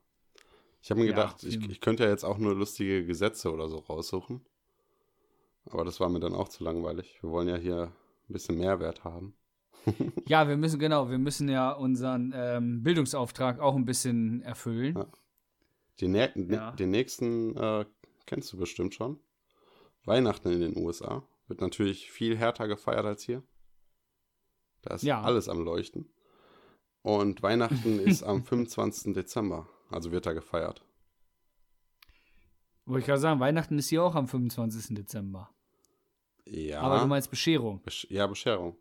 [0.81, 3.69] Ich habe mir Ja, gedacht, ich, ich könnte ja jetzt auch nur lustige Gesetze oder
[3.69, 4.45] so raussuchen.
[5.65, 7.19] Aber das war mir dann auch zu langweilig.
[7.21, 7.93] Wir wollen ja hier
[8.29, 9.35] ein bisschen Mehrwert haben.
[10.27, 14.95] Ja, wir müssen, genau, wir müssen ja unseren ähm, Bildungsauftrag auch ein bisschen erfüllen.
[14.97, 15.07] Ja.
[16.01, 16.15] Den,
[16.51, 16.71] Ja.
[16.73, 17.85] den nächsten äh,
[18.25, 19.19] kennst du bestimmt schon.
[20.05, 23.41] Weihnachten in den USA wird natürlich viel härter gefeiert als hier.
[24.81, 25.21] Da ist Ja.
[25.21, 26.09] alles am Leuchten.
[27.01, 29.13] Und Weihnachten ist am 25.
[29.13, 29.67] Dezember.
[29.89, 30.83] Also wird da gefeiert.
[32.85, 34.95] Wollte ich gerade sagen, Weihnachten ist hier auch am 25.
[34.95, 35.49] Dezember.
[36.45, 36.81] Ja.
[36.81, 37.81] Aber du meinst Bescherung.
[37.81, 38.77] Besch ja, Bescherung.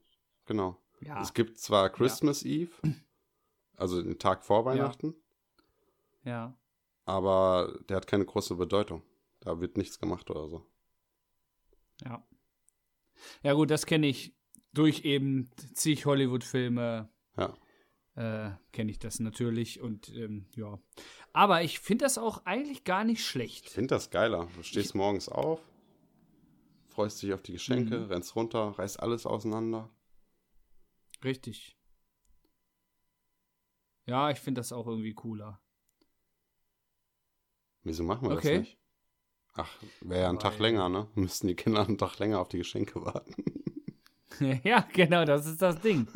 [0.46, 0.76] Genau.
[1.00, 1.20] Ja.
[1.20, 2.72] Es gibt zwar Christmas Eve,
[3.76, 5.14] also den Tag vor Weihnachten,
[6.24, 6.56] Ja.
[7.04, 9.02] aber der hat keine große Bedeutung.
[9.40, 10.66] Da wird nichts gemacht oder so.
[12.04, 12.26] Ja.
[13.42, 14.34] Ja, gut, das kenne ich
[14.72, 17.08] durch eben zig Hollywood-Filme.
[17.36, 17.54] Ja.
[18.14, 20.78] Äh, kenne ich das natürlich und ähm, ja.
[21.34, 23.68] Aber ich finde das auch eigentlich gar nicht Ich schlecht.
[23.68, 24.48] finde das geiler.
[24.56, 25.60] Du stehst morgens auf,
[26.88, 28.04] freust dich auf die Geschenke, Mhm.
[28.06, 29.90] rennst runter, reißt alles auseinander.
[31.24, 31.76] Richtig.
[34.06, 35.60] Ja, ich finde das auch irgendwie cooler.
[37.82, 38.50] Wieso machen wir Okay.
[38.52, 38.78] das nicht?
[39.54, 41.08] Ach, wäre ja ein Tag länger, ne?
[41.14, 43.34] Müssten die Kinder einen Tag länger auf die Geschenke warten.
[44.64, 46.06] ja, genau, das ist das Ding.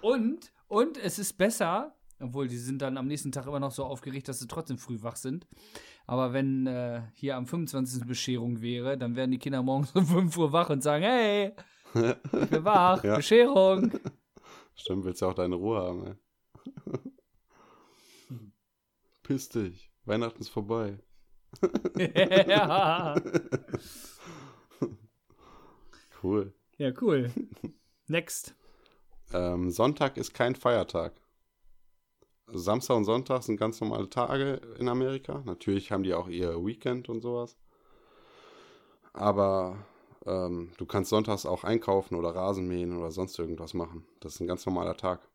[0.00, 3.84] und, und es ist besser, obwohl die sind dann am nächsten Tag immer noch so
[3.84, 5.46] aufgeregt, dass sie trotzdem früh wach sind.
[6.06, 8.04] Aber wenn äh, hier am 25.
[8.06, 11.52] Bescherung wäre, dann wären die Kinder morgens um 5 Uhr wach und sagen, hey,
[11.94, 13.16] ich bin wach, Ja.
[13.16, 13.92] Bescherung.
[14.74, 16.14] Stimmt, willst ja auch deine Ruhe haben, ey.
[19.22, 19.90] Piss dich.
[20.04, 20.98] Weihnachten ist vorbei.
[21.96, 23.14] ja.
[26.22, 26.52] Cool.
[26.78, 27.30] ja, cool.
[28.06, 28.54] Next.
[29.32, 31.12] Ähm, Sonntag ist kein Feiertag.
[32.46, 35.42] Also Samstag und Sonntag sind ganz normale Tage in Amerika.
[35.44, 37.58] Natürlich haben die auch ihr Weekend und sowas.
[39.12, 39.84] Aber
[40.28, 44.06] ähm, du kannst sonntags auch einkaufen oder Rasen mähen oder sonst irgendwas machen.
[44.20, 45.28] Das ist ein ganz normaler Tag.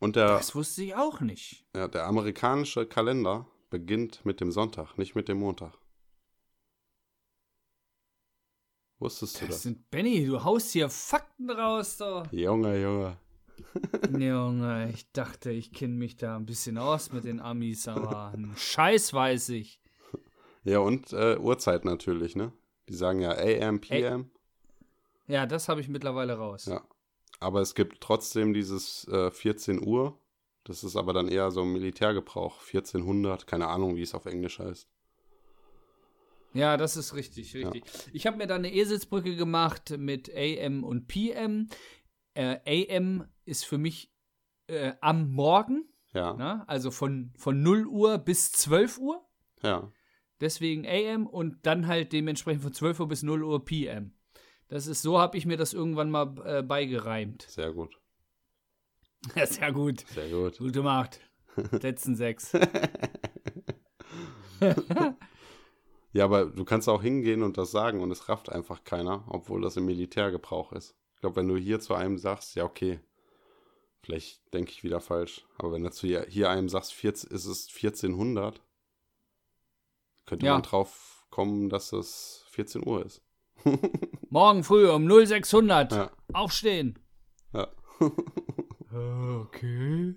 [0.00, 1.64] Und der, Das wusste ich auch nicht.
[1.76, 5.72] ja, der amerikanische Kalender beginnt mit dem Sonntag, nicht mit dem Montag.
[8.98, 9.62] Wusstest du Das das?
[9.62, 12.30] sind, Benny, du haust hier Fakten raus, doch.
[12.32, 13.16] Junge, Junge.
[14.18, 18.56] Junge, ich dachte, ich kenne mich da ein bisschen aus mit den Amis, aber einen
[18.56, 19.80] Scheiß weiß ich.
[20.64, 22.52] Ja, und äh, Uhrzeit natürlich, ne?
[22.88, 24.30] Die sagen ja AM, PM.
[25.28, 26.66] Ja, das habe ich mittlerweile raus.
[26.66, 26.82] Ja.
[27.40, 30.18] Aber es gibt trotzdem dieses äh, 14 Uhr.
[30.64, 32.60] Das ist aber dann eher so ein Militärgebrauch.
[32.60, 34.88] 1400, keine Ahnung, wie es auf Englisch heißt.
[36.54, 37.84] Ja, das ist richtig, richtig.
[38.12, 41.68] Ich habe mir da eine Eselsbrücke gemacht mit AM und PM.
[42.34, 44.12] Äh, AM ist für mich
[44.66, 46.62] äh, am Morgen, Ja, ne?
[46.68, 49.24] also von, von 0 Uhr bis 12 Uhr.
[49.62, 49.90] ja.
[50.42, 54.12] Deswegen AM und dann halt dementsprechend von 12 Uhr bis 0 Uhr PM.
[54.66, 57.42] Das ist so, habe ich mir das irgendwann mal äh, beigereimt.
[57.42, 57.96] Sehr gut.
[59.36, 60.04] Ja, sehr gut.
[60.08, 60.58] Sehr gut.
[60.58, 61.20] Gut gemacht.
[61.70, 62.52] Letzten sechs.
[66.14, 69.62] Ja, aber du kannst auch hingehen und das sagen und es rafft einfach keiner, obwohl
[69.62, 70.94] das im Militärgebrauch ist.
[71.14, 73.00] Ich glaube, wenn du hier zu einem sagst, ja, okay,
[74.02, 77.46] vielleicht denke ich wieder falsch, aber wenn du zu hier, hier einem sagst, 14, ist
[77.46, 78.60] es 1400,
[80.26, 80.54] könnte Ja.
[80.54, 83.22] man drauf kommen, dass es 14 Uhr ist.
[84.30, 85.92] Morgen früh um 0600.
[85.92, 86.10] Ja.
[86.32, 86.98] Aufstehen.
[87.52, 87.68] Ja.
[88.94, 90.16] Okay.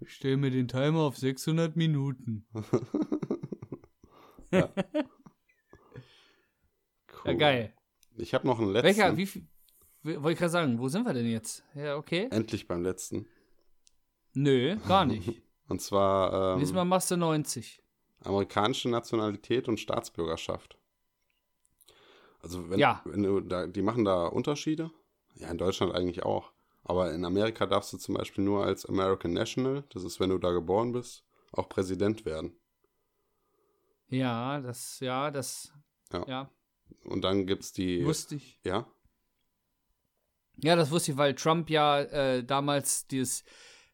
[0.00, 2.46] Ich stelle mir den Timer auf 600 Minuten.
[4.52, 4.68] Ja,
[7.24, 7.36] Cool.
[7.36, 7.74] geil.
[8.16, 8.86] Ich habe noch einen letzten.
[8.86, 9.48] Welcher, wie viel?
[10.02, 11.64] Wollte ich gerade sagen, wo sind wir denn jetzt?
[11.74, 12.28] Ja, okay.
[12.30, 13.26] Endlich beim letzten.
[14.34, 15.42] Nö, gar nicht.
[15.68, 17.82] Und zwar ähm, Diesmal machst du 90.
[18.26, 20.78] amerikanische Nationalität und Staatsbürgerschaft.
[22.40, 23.02] Also wenn, Ja.
[23.04, 24.90] wenn du da, die machen da Unterschiede.
[25.34, 26.52] Ja, in Deutschland eigentlich auch.
[26.84, 30.38] Aber in Amerika darfst du zum Beispiel nur als American National, das ist, wenn du
[30.38, 32.58] da geboren bist, auch Präsident werden.
[34.08, 35.72] Ja, das, ja, das,
[36.12, 36.24] Ja.
[36.28, 36.50] ja,
[37.04, 38.04] Und dann gibt's die.
[38.04, 38.60] wusste ich.
[38.64, 38.86] Ja,
[40.62, 43.44] Ja, das wusste ich, weil Trump ja äh, damals dieses,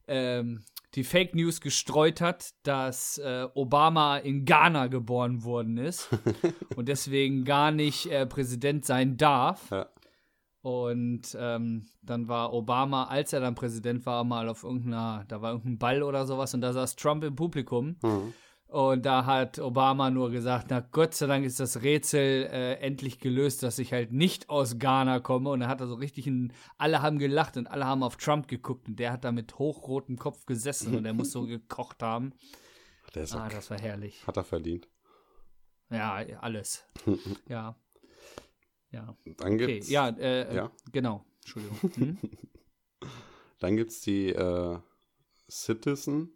[0.07, 6.09] ähm, die Fake News gestreut hat, dass äh, Obama in Ghana geboren worden ist
[6.77, 9.71] und deswegen gar nicht äh, Präsident sein darf.
[9.71, 9.87] Ja.
[10.61, 15.53] Und ähm, dann war Obama, als er dann Präsident war, mal auf irgendeiner, da war
[15.53, 17.97] irgendein Ball oder sowas und da saß Trump im Publikum.
[18.03, 18.35] Mhm.
[18.73, 23.19] Und da hat Obama nur gesagt, na Gott sei Dank ist das Rätsel äh, endlich
[23.19, 25.51] gelöst, dass ich halt nicht aus Ghana komme.
[25.51, 28.49] Und er hat da so richtig ein, alle haben gelacht und alle haben auf Trump
[28.49, 32.33] geguckt und der hat da mit hochrotem Kopf gesessen und er muss so gekocht haben.
[33.15, 34.27] der ist Ah, das war herrlich.
[34.27, 34.89] hat er verdient.
[35.91, 36.87] Ja, alles.
[37.49, 37.77] Ja.
[38.91, 39.17] Ja.
[39.37, 40.71] Dann Okay, gibt's, ja, äh, Ja.
[40.93, 41.27] genau.
[41.41, 41.79] Entschuldigung.
[41.97, 42.19] Hm?
[43.59, 44.79] Dann gibt's die äh,
[45.51, 46.31] Citizen.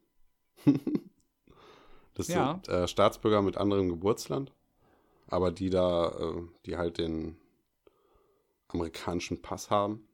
[2.17, 2.55] Das Ja.
[2.55, 4.53] sind äh, Staatsbürger mit anderem Geburtsland,
[5.29, 7.37] aber die da, äh, die halt den
[8.69, 10.09] amerikanischen Pass haben.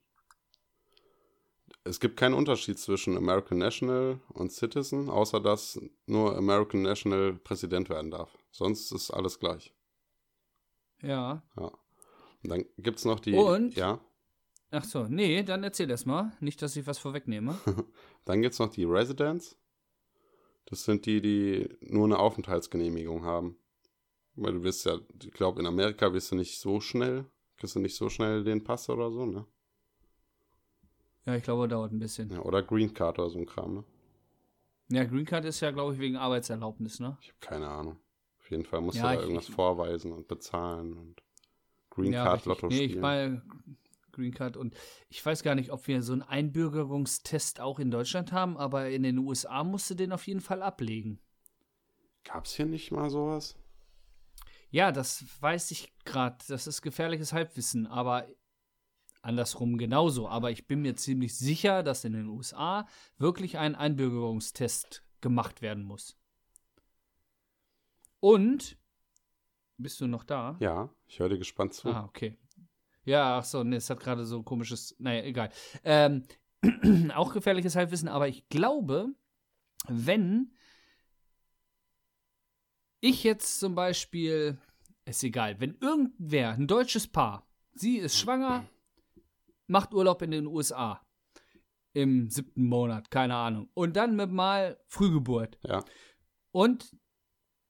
[1.85, 7.88] Es gibt keinen Unterschied zwischen American National und Citizen, außer dass nur American National Präsident
[7.88, 8.37] werden darf.
[8.53, 9.73] Sonst ist alles gleich.
[11.03, 11.43] Ja.
[11.57, 11.73] Und
[12.51, 13.35] dann gibt es noch die.
[13.35, 13.75] Und?
[13.75, 13.99] Ja.
[14.71, 16.33] Ach so, nee, dann erzähl das mal.
[16.41, 17.59] Nicht, dass ich was vorwegnehme.
[18.25, 19.59] Dann gibt es noch die Residents.
[20.66, 23.57] Das sind die, die nur eine Aufenthaltsgenehmigung haben.
[24.35, 27.27] Weil du wirst ja, ich glaube, in Amerika wirst du nicht so schnell,
[27.59, 29.44] kriegst du nicht so schnell den Pass oder so, ne?
[31.27, 32.31] Ja, ich glaube, dauert ein bisschen.
[32.31, 33.85] Ja, oder Green Card oder so ein Kram, ne?
[34.88, 37.16] Ja, Green Card ist ja, glaube ich, wegen Arbeitserlaubnis, ne?
[37.20, 37.98] Ich habe keine Ahnung.
[38.40, 41.22] Auf jeden Fall musst Ja, du da ich- irgendwas ich- vorweisen und bezahlen und
[41.90, 42.44] Green ja, Card.
[42.46, 43.01] Lotto Nee, ich spielen.
[43.03, 43.42] meine
[44.12, 44.75] Green Card und
[45.09, 49.03] ich weiß gar nicht, ob wir so einen Einbürgerungstest auch in Deutschland haben, aber in
[49.03, 51.20] den USA musst du den auf jeden Fall ablegen.
[52.25, 53.57] Gab's hier nicht mal sowas?
[54.70, 56.38] Ja, das weiß ich gerade.
[56.48, 58.27] Das ist gefährliches Halbwissen, aber
[59.20, 60.29] andersrum genauso.
[60.29, 62.87] Aber ich bin mir ziemlich sicher, dass in den USA
[63.18, 66.16] wirklich ein Einbürgerungstest gemacht werden muss.
[68.20, 68.79] Und,
[69.79, 70.57] bist du noch da?
[70.61, 71.88] Ja, ich höre dir gespannt zu.
[71.88, 72.38] Ah, okay.
[73.05, 75.51] Ja, ach so, nee, es hat gerade so komisches, naja, egal.
[75.85, 76.25] Ähm,
[77.15, 79.09] auch gefährliches Halbwissen, aber ich glaube,
[79.88, 80.53] wenn
[83.01, 84.59] ich jetzt zum Beispiel,
[85.05, 88.65] ist egal, wenn irgendwer, ein deutsches Paar, sie ist schwanger,
[89.67, 91.05] macht Urlaub in den USA
[91.95, 95.59] im siebten Monat, keine Ahnung, und dann mit mal Frühgeburt.
[95.65, 95.85] Ja.
[96.53, 96.97] Und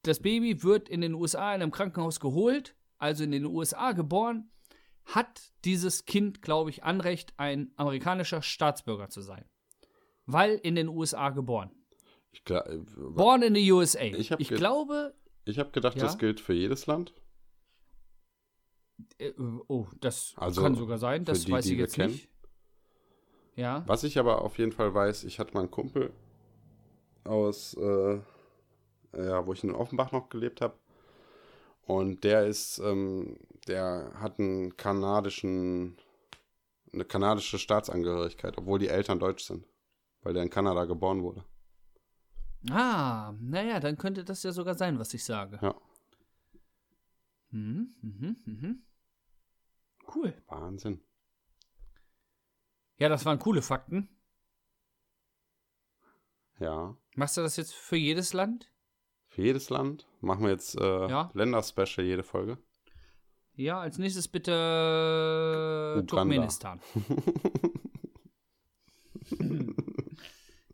[0.03, 4.51] das Baby wird in den USA in einem Krankenhaus geholt, also in den USA geboren,
[5.05, 9.45] hat dieses Kind, glaube ich, Anrecht, ein amerikanischer Staatsbürger zu sein.
[10.27, 11.71] Weil in den USA geboren.
[12.31, 14.01] Ich, gla- äh, Born in the USA.
[14.03, 16.03] Ich ich glaube, ich habe gedacht, Ja?
[16.05, 17.13] das gilt für jedes Land.
[19.19, 19.33] äh,
[19.69, 22.29] oh, das Also, kann sogar sein, das die, weiß ich jetzt nicht.
[23.57, 23.83] Ja.
[23.87, 26.13] Was ich aber auf jeden Fall weiß, ich hatte mal einen Kumpel
[27.25, 28.21] aus, äh,
[29.15, 30.75] ja, wo ich in Offenbach noch gelebt habe.
[31.87, 35.97] Und der ist, ähm, der hat einen kanadischen,
[36.93, 39.67] eine kanadische Staatsangehörigkeit, obwohl die Eltern deutsch sind,
[40.23, 41.45] weil der in Kanada geboren wurde.
[42.71, 45.59] Ah, naja, dann könnte das ja sogar sein, was ich sage.
[45.61, 45.75] Ja.
[47.51, 48.83] Mhm, mhm, mhm.
[50.15, 50.35] Cool.
[50.47, 51.01] Wahnsinn.
[52.99, 54.09] Ja, das waren coole Fakten.
[56.61, 56.97] Ja.
[57.17, 58.72] Machst du das jetzt für jedes Land?
[59.33, 61.31] Für jedes Land machen wir jetzt äh, Ja.
[61.33, 62.59] Länderspecial jede Folge.
[63.55, 66.07] Ja, als nächstes bitte Uganda.
[66.07, 66.81] Turkmenistan.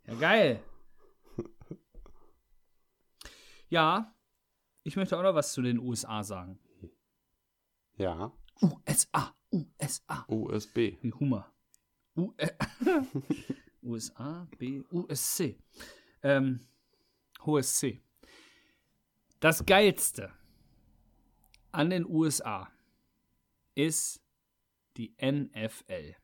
[0.07, 0.61] ja, geil.
[3.69, 4.13] Ja,
[4.83, 6.59] ich möchte auch noch was zu den USA sagen.
[7.95, 8.33] Ja.
[8.61, 10.25] USA, USA.
[10.27, 10.99] USB.
[11.01, 11.53] Wie Hummer.
[12.17, 12.51] U äh,
[13.85, 15.63] USA, B, USC.
[16.23, 16.67] Ähm,
[17.47, 18.03] hohes C.
[19.41, 20.33] Das Geilste
[21.71, 22.69] an den USA
[23.77, 24.21] ist
[24.97, 26.17] die NFL.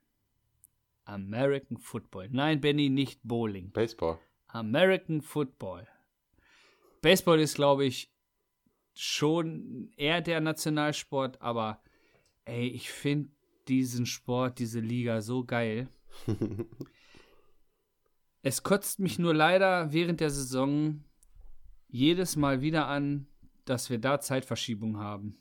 [1.05, 2.29] American Football.
[2.33, 3.71] Nein, Benny, nicht Bowling.
[3.71, 4.19] Baseball.
[4.49, 5.87] American Football.
[7.03, 8.13] Baseball ist, glaube ich,
[8.95, 11.85] schon eher der Nationalsport, aber
[12.47, 13.31] ey, ich finde
[13.69, 15.89] diesen Sport, diese Liga so geil.
[18.43, 21.05] es kotzt mich nur leider während der Saison
[21.95, 23.29] jedes Mal wieder an,
[23.67, 25.39] dass wir da Zeitverschiebung haben.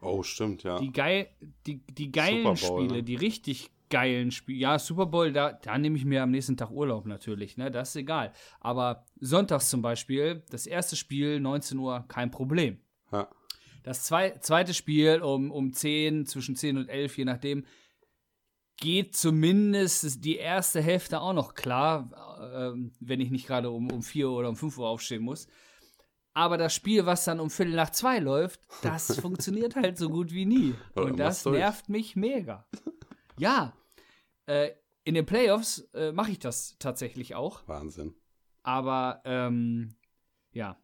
[0.00, 0.80] Oh, stimmt, ja.
[0.80, 1.28] Die, geil,
[1.66, 3.02] die, die geilen Bowl, Spiele, ne?
[3.04, 4.58] die richtig geilen Spiele.
[4.58, 7.70] Ja, Super Bowl, da, da nehme ich mir am nächsten Tag Urlaub natürlich, ne?
[7.70, 8.32] Das ist egal.
[8.60, 12.78] Aber sonntags zum Beispiel, das erste Spiel, 19 Uhr, kein Problem.
[13.12, 13.28] ja.
[13.84, 17.64] Das zwei, zweite Spiel um, um 10, zwischen 10 und 11, je nachdem,
[18.76, 22.10] geht zumindest die erste Hälfte auch noch klar,
[22.54, 25.46] ähm, wenn ich nicht gerade um, um 4 oder um 5 Uhr aufstehen muss.
[26.38, 30.30] Aber das Spiel, was dann um Viertel nach zwei läuft, das funktioniert halt so gut
[30.30, 30.72] wie nie.
[30.94, 32.64] Und das nervt mich mega.
[33.40, 33.76] Ja,
[34.46, 34.70] äh,
[35.02, 37.66] in den Playoffs äh, mache ich das tatsächlich auch.
[37.66, 38.14] Wahnsinn.
[38.62, 39.96] Aber ähm,
[40.52, 40.80] ja.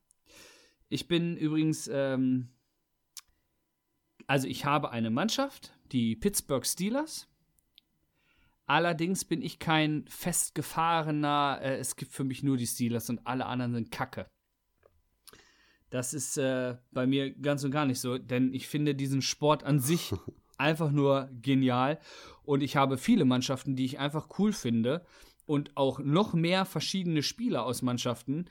[0.89, 2.49] Ich bin übrigens, ähm,
[4.27, 7.29] also ich habe eine Mannschaft, die Pittsburgh Steelers.
[8.67, 13.47] Allerdings bin ich kein festgefahrener, äh, es gibt für mich nur die Steelers und alle
[13.47, 14.29] anderen sind Kacke.
[15.95, 19.63] Das ist äh, bei mir ganz und gar nicht so, denn ich finde diesen Sport
[19.63, 20.13] an sich
[20.59, 22.01] einfach nur genial
[22.43, 25.07] und ich habe viele Mannschaften, die ich einfach cool finde
[25.47, 28.47] und auch noch mehr verschiedene Spieler aus Mannschaften,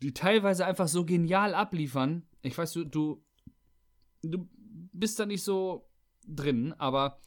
[0.00, 2.22] die teilweise einfach so genial abliefern.
[2.40, 3.22] Ich weiß, du, du,
[4.22, 4.48] du
[4.94, 5.90] bist da nicht so
[6.26, 7.20] drin, aber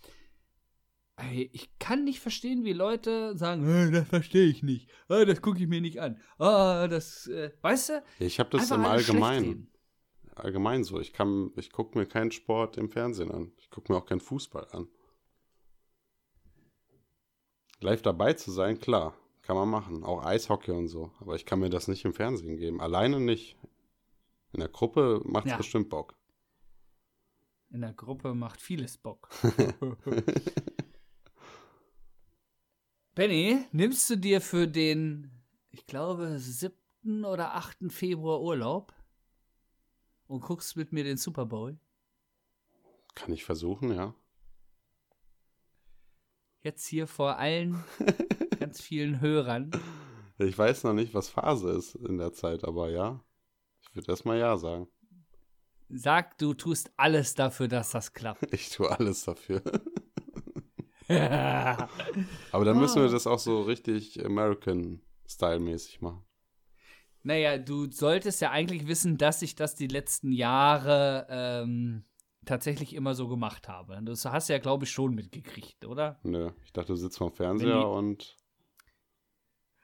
[1.17, 5.41] ey, ich kann nicht verstehen, wie Leute sagen, "Äh, das verstehe ich nicht, Ah, das
[5.41, 6.19] gucke ich mir nicht an.
[6.39, 8.03] Ah, das, äh, weißt du?
[8.19, 9.69] Ich habe das im Allgemeinen.
[10.35, 10.99] Allgemein so.
[10.99, 13.51] Ich kann, ich gucke mir keinen Sport im Fernsehen an.
[13.59, 14.87] Ich gucke mir auch keinen Fußball an.
[17.81, 20.03] Live dabei zu sein, klar, kann man machen.
[20.03, 21.11] Auch Eishockey und so.
[21.19, 22.81] Aber ich kann mir das nicht im Fernsehen geben.
[22.81, 23.57] Alleine nicht.
[24.53, 25.57] In der Gruppe macht es Ja.
[25.57, 26.15] bestimmt Bock.
[27.69, 29.29] In der Gruppe macht vieles Bock.
[33.15, 35.29] Benny, nimmst du dir für den,
[35.69, 37.25] ich glaube, 7.
[37.25, 37.91] oder 8.
[37.91, 38.91] Februar Urlaub
[40.25, 41.77] und guckst mit mir den Super Bowl?
[43.13, 44.15] Kann ich versuchen, ja.
[46.63, 47.83] Jetzt hier vor allen
[48.59, 49.69] ganz vielen Hörern.
[50.39, 53.23] Ich weiß noch nicht, was Phase ist in der Zeit, aber ja.
[53.81, 54.87] Ich würde erstmal ja sagen.
[55.89, 58.51] Sag, du tust alles dafür, dass das klappt.
[58.51, 59.61] Ich tue alles dafür.
[62.51, 66.23] Aber dann müssen wir das auch so richtig American-Style-mäßig machen.
[67.23, 72.03] Naja, du solltest ja eigentlich wissen, dass ich das die letzten Jahre ähm,
[72.45, 73.99] tatsächlich immer so gemacht habe.
[74.03, 76.19] Das hast du ja, glaube ich, schon mitgekriegt, oder?
[76.23, 78.37] Nö, ich dachte, du sitzt vorm Fernseher die- und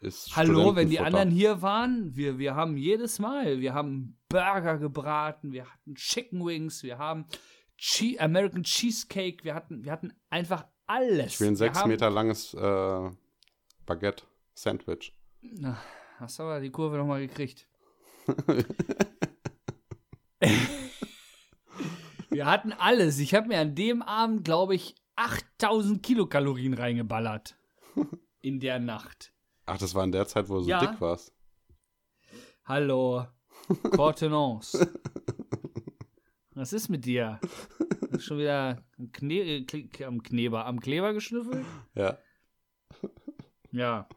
[0.01, 4.77] ist Hallo, wenn die anderen hier waren, wir, wir haben jedes Mal, wir haben Burger
[4.77, 7.25] gebraten, wir hatten Chicken Wings, wir haben
[7.77, 11.33] che American Cheesecake, wir hatten, wir hatten einfach alles.
[11.35, 13.09] Ich will ein sechs Meter langes äh,
[13.85, 15.13] Baguette-Sandwich.
[15.41, 15.77] Na,
[16.17, 17.67] hast aber die Kurve nochmal gekriegt.
[22.29, 23.19] wir hatten alles.
[23.19, 27.55] Ich habe mir an dem Abend, glaube ich, 8000 Kilokalorien reingeballert.
[28.41, 29.33] In der Nacht.
[29.65, 30.79] Ach, das war in der Zeit, wo du so Ja.
[30.85, 31.33] dick warst.
[32.65, 33.27] Hallo.
[33.95, 34.87] Contenance.
[36.55, 37.39] Was ist mit dir?
[38.19, 40.03] Schon wieder am, Kne äh, Kle-
[40.63, 41.65] am Kleber geschnüffelt?
[41.95, 42.17] Ja.
[43.71, 44.07] Ja.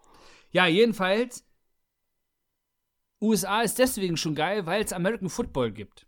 [0.51, 1.45] Ja, jedenfalls.
[3.21, 6.07] USA ist deswegen schon geil, weil es American Football gibt.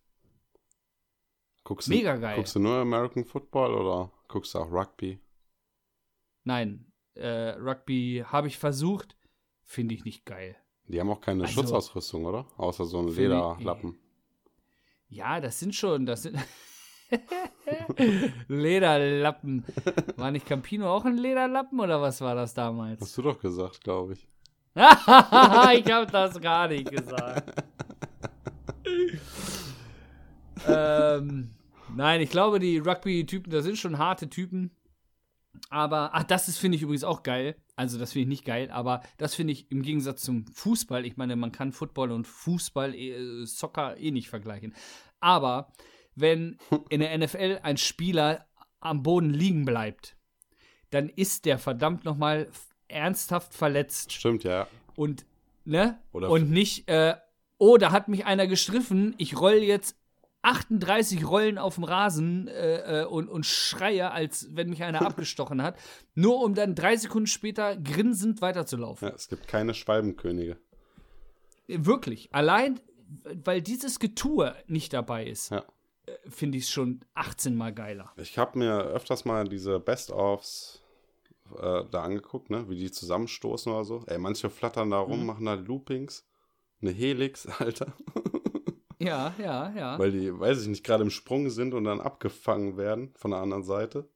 [1.63, 2.37] Guckst Mega du, geil.
[2.37, 5.21] Guckst du nur American Football oder guckst du auch Rugby?
[6.43, 9.17] Nein, äh, Rugby habe ich versucht,
[9.63, 10.57] finde ich nicht geil.
[10.89, 12.47] Die haben auch keine Also- Schutzausrüstung, oder?
[12.59, 13.29] Außer so ein Finde ich-
[13.59, 13.99] Lederlappen.
[15.09, 16.37] Ja, das sind schon, das sind
[18.49, 19.65] Lederlappen.
[20.17, 23.01] War nicht Campino auch ein Lederlappen oder was war das damals?
[23.01, 24.29] Hast du doch gesagt, glaube ich.
[24.77, 27.63] ich habe das gar nicht gesagt.
[30.67, 31.51] ähm,
[31.95, 34.73] nein, ich glaube, die Rugby-Typen, das sind schon harte Typen.
[35.71, 37.57] Aber, ach, das ist, finde ich übrigens auch geil.
[37.77, 41.07] Also, das finde ich nicht geil, aber das finde ich im Gegensatz zum Fußball.
[41.07, 44.75] Ich meine, man kann Football und Fußball, äh, Soccer eh nicht vergleichen.
[45.21, 45.73] Aber,
[46.17, 46.59] wenn
[46.91, 48.47] in der NFL ein Spieler
[48.81, 50.17] am Boden liegen bleibt,
[50.91, 52.49] dann ist der verdammt nochmal
[52.89, 54.69] ernsthaft verletzt Stimmt, ja.
[54.95, 55.25] und
[55.65, 57.17] ne Oder- und nicht äh,
[57.59, 59.97] oh da hat mich einer gestriffen ich roll jetzt
[60.43, 65.63] 38 Rollen auf dem Rasen äh, äh, und, und schreie, als wenn mich einer abgestochen
[65.63, 65.79] hat,
[66.15, 69.09] nur um dann drei Sekunden später grinsend weiterzulaufen.
[69.09, 69.15] ja.
[69.15, 70.59] Es gibt keine Schwalbenkönige.
[71.67, 72.29] Wirklich.
[72.33, 72.79] Allein,
[73.43, 75.65] weil dieses Getue nicht dabei ist, Ja.
[76.29, 78.13] Finde ich es schon 18 Mal geiler.
[78.17, 80.83] Ich habe mir öfters mal diese Best-ofs
[81.59, 82.69] äh, da angeguckt, ne?
[82.69, 84.03] wie die zusammenstoßen oder so.
[84.07, 85.11] Ey, manche flattern da Mhm.
[85.11, 86.27] rum, machen da Loopings.
[86.81, 87.93] Eine Helix, Alter.
[88.99, 89.99] Ja, ja, ja.
[89.99, 93.41] Weil die, weiß ich nicht, gerade im Sprung sind und dann abgefangen werden von der
[93.41, 94.09] anderen Seite.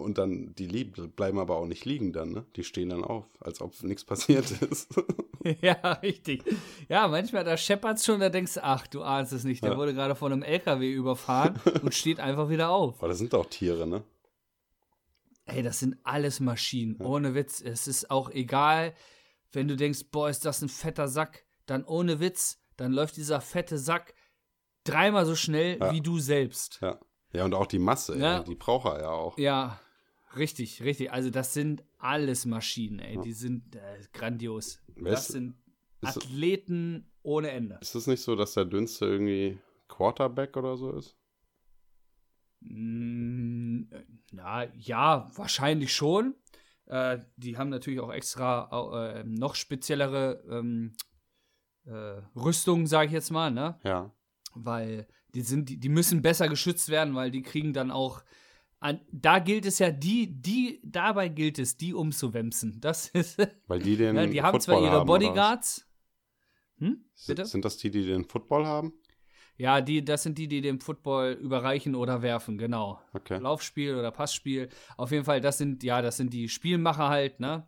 [0.00, 2.44] Und dann, die lieb, bleiben aber auch nicht liegen dann, ne?
[2.56, 4.88] Die stehen dann auf, als ob nichts passiert ist.
[5.62, 6.42] Ja, richtig.
[6.90, 9.64] Ja, manchmal, da scheppert's schon, da denkst du, ach, du ahnst es nicht.
[9.64, 9.76] Der Ja.
[9.78, 12.98] wurde gerade von einem LKW überfahren und steht einfach wieder auf.
[12.98, 14.02] Aber das sind doch Tiere, ne?
[15.46, 17.00] Ey, das sind alles Maschinen.
[17.00, 17.62] Ohne Witz.
[17.62, 18.92] Es ist auch egal,
[19.52, 21.46] wenn du denkst, boah, ist das ein fetter Sack.
[21.64, 24.12] Dann ohne Witz, dann läuft dieser fette Sack
[24.84, 25.90] dreimal so schnell Ja.
[25.92, 26.80] wie du selbst.
[26.82, 27.00] Ja.
[27.32, 28.42] Ja, und auch die Masse, Ja.
[28.42, 29.38] die braucht er ja auch.
[29.38, 29.80] Ja,
[30.36, 31.12] richtig, richtig.
[31.12, 33.18] Also, das sind alles Maschinen, ey.
[33.20, 34.80] Die sind äh, grandios.
[34.96, 35.54] Das Weißt du, sind
[36.02, 37.78] Athleten ohne Ende.
[37.80, 39.58] Ist es nicht so, dass der dünnste irgendwie
[39.88, 41.16] Quarterback oder so ist?
[42.60, 43.82] Mm,
[44.32, 46.34] Na, ja, wahrscheinlich schon.
[46.86, 50.94] Äh, die haben natürlich auch extra äh, noch speziellere ähm,
[51.86, 53.78] äh, Rüstungen, sage ich jetzt mal, ne?
[53.84, 54.12] Ja.
[54.54, 58.22] Weil die sind, die, die müssen besser geschützt werden, weil die kriegen dann auch.
[58.80, 62.80] An, da gilt es ja, die, die, dabei gilt es, die umzuwemsen.
[62.80, 63.38] Das ist.
[63.66, 65.06] Weil die den ja, die haben Football zwar ihre haben?
[65.06, 65.86] Bodyguards.
[66.78, 67.04] Hm?
[67.14, 67.46] Sind- Bitte?
[67.46, 68.94] Sind das die, die den Football haben?
[69.58, 72.98] Ja, die, das sind die, die dem Football überreichen oder werfen, genau.
[73.12, 73.36] Okay.
[73.38, 74.70] Laufspiel oder Passspiel.
[74.96, 77.66] Auf jeden Fall, das sind, ja, das sind die Spielmacher halt, ne?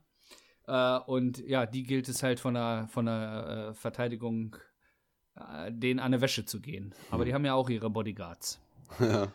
[0.67, 4.57] Äh, und ja, die gilt es halt von der, von der äh, Verteidigung,
[5.37, 6.95] äh, denen an der Wäsche zu gehen.
[7.11, 8.59] Aber die haben ja auch ihre Bodyguards.
[8.99, 9.31] ja.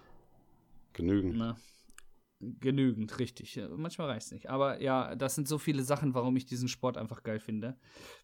[0.97, 1.37] Genügend.
[1.37, 1.55] Ne?
[2.39, 3.55] Genügend, richtig.
[3.55, 4.49] Ja, Manchmal reicht es nicht.
[4.49, 7.79] Aber ja, das sind so viele Sachen, warum ich diesen Sport einfach geil finde.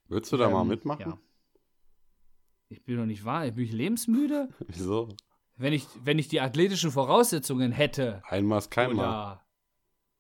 [0.08, 1.02] Würdest du da mal Ähm, mitmachen?
[1.12, 1.18] Ja.
[2.70, 3.50] Ich bin doch nicht wahr.
[3.52, 4.50] Bin ich lebensmüde?
[4.68, 5.10] Wieso?
[5.56, 9.04] Wenn ich, wenn ich die athletischen Voraussetzungen hätte Einmal ist kein Mal.
[9.04, 9.46] oder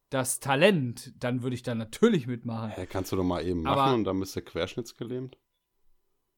[0.10, 2.70] das Talent, dann würde ich da natürlich mitmachen.
[2.70, 5.38] Hä, kannst du doch mal eben machen Aber- und dann bist du querschnittsgelähmt?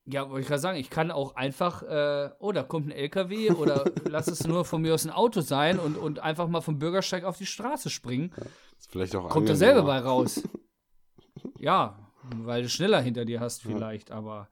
[0.08, 3.52] Ja, wollte ich gerade sagen, ich kann auch einfach, äh, oh, da kommt ein LKW
[3.52, 6.78] oder lass es nur von mir aus ein Auto sein und, und einfach mal vom
[6.78, 8.32] Bürgersteig auf die Straße springen.
[8.78, 10.44] Ist vielleicht auch Kommt dasselbe bei raus.
[11.58, 11.98] ja,
[12.36, 14.48] weil du schneller hinter dir hast vielleicht, aber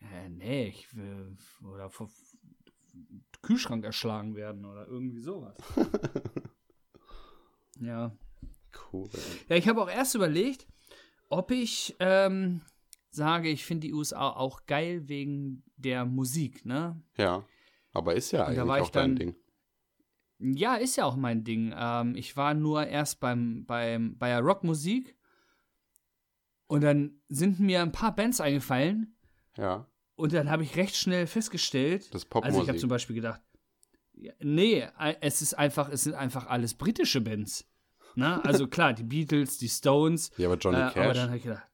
[0.00, 1.36] äh, nee, ich will,
[1.70, 2.08] oder vor-
[3.42, 5.54] Kühlschrank erschlagen werden oder irgendwie sowas.
[7.80, 8.12] ja.
[8.92, 9.08] Cool.
[9.48, 10.66] Ja, ich habe auch erst überlegt,
[11.28, 12.62] ob ich ähm,
[13.14, 17.00] sage, ich finde die USA auch geil wegen der Musik, ne?
[17.16, 17.44] Ja.
[17.92, 19.36] Aber ist ja eigentlich auch dein dann- Ding.
[20.38, 21.72] Ja, ist ja auch mein Ding.
[21.76, 25.16] Ähm, ich war nur erst beim, beim, bei der Rockmusik
[26.66, 29.16] und dann sind mir ein paar Bands eingefallen
[29.56, 29.86] Ja.
[30.16, 32.80] und dann habe ich recht schnell festgestellt, Das ist also ich habe Popmusik.
[32.80, 33.40] zum Beispiel gedacht,
[34.40, 34.84] nee,
[35.20, 37.68] es ist einfach, es sind einfach alles britische Bands.
[38.14, 41.16] Na, also klar, die Beatles, die Stones, ja, aber Johnny äh, aber Cash.
[41.16, 41.66] dann habe ich gedacht,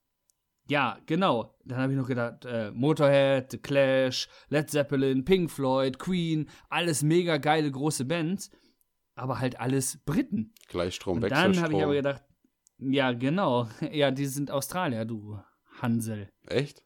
[0.68, 1.54] ja, genau.
[1.64, 7.02] Dann habe ich noch gedacht, äh, Motorhead, The Clash, Led Zeppelin, Pink Floyd, Queen, alles
[7.02, 8.50] mega geile große Bands,
[9.14, 10.52] aber halt alles Briten.
[10.68, 12.22] Gleichstrom, Und dann habe ich aber gedacht,
[12.78, 13.68] ja, genau.
[13.92, 15.38] Ja, die sind Australier, du
[15.80, 16.30] Hansel.
[16.46, 16.84] Echt?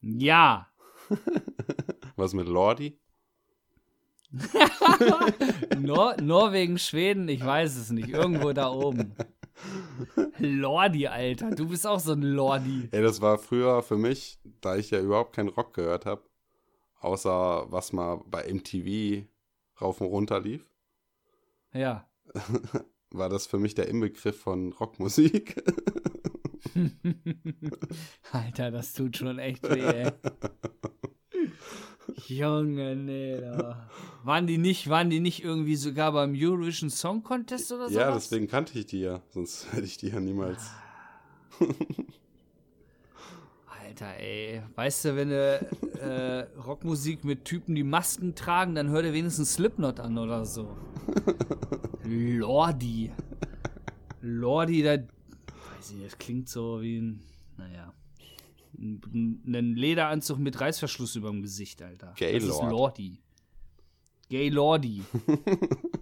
[0.00, 0.68] Ja.
[2.16, 3.00] Was mit Lordi?
[5.78, 8.10] Nor Norwegen, Schweden, ich weiß es nicht.
[8.10, 9.14] Irgendwo da oben.
[10.38, 11.50] Lordi, Alter.
[11.50, 12.88] Du bist auch so ein Lordi.
[12.90, 16.22] Ey, das war früher für mich, da ich ja überhaupt keinen Rock gehört habe,
[17.00, 19.26] außer was mal bei MTV
[19.80, 20.68] rauf und runter lief,
[21.72, 22.08] Ja.
[23.10, 25.62] war das für mich der Inbegriff von Rockmusik.
[28.32, 30.10] Alter, das tut schon echt weh, ey.
[32.26, 33.88] Junge, nee, da.
[34.24, 37.98] Waren die nicht, waren die nicht irgendwie sogar beim Eurovision Song Contest oder so?
[37.98, 40.70] ja, deswegen kannte ich die ja, sonst hätte ich die ja niemals.
[43.66, 44.62] Alter, ey.
[44.74, 45.60] Weißt du, wenn du
[46.00, 50.76] äh, Rockmusik mit Typen, die Masken tragen, dann hör dir wenigstens Slipknot an oder so.
[52.04, 53.12] Lordi.
[54.20, 54.92] Lordi, da.
[54.92, 57.22] Weiß ich, das klingt so wie ein.
[57.56, 57.92] Naja.
[58.78, 62.14] Ein, ein Lederanzug mit Reißverschluss über dem Gesicht, Alter.
[62.18, 62.70] Das ist Gaylord.
[62.70, 63.20] Lordi.
[64.28, 65.02] Gay Lordi.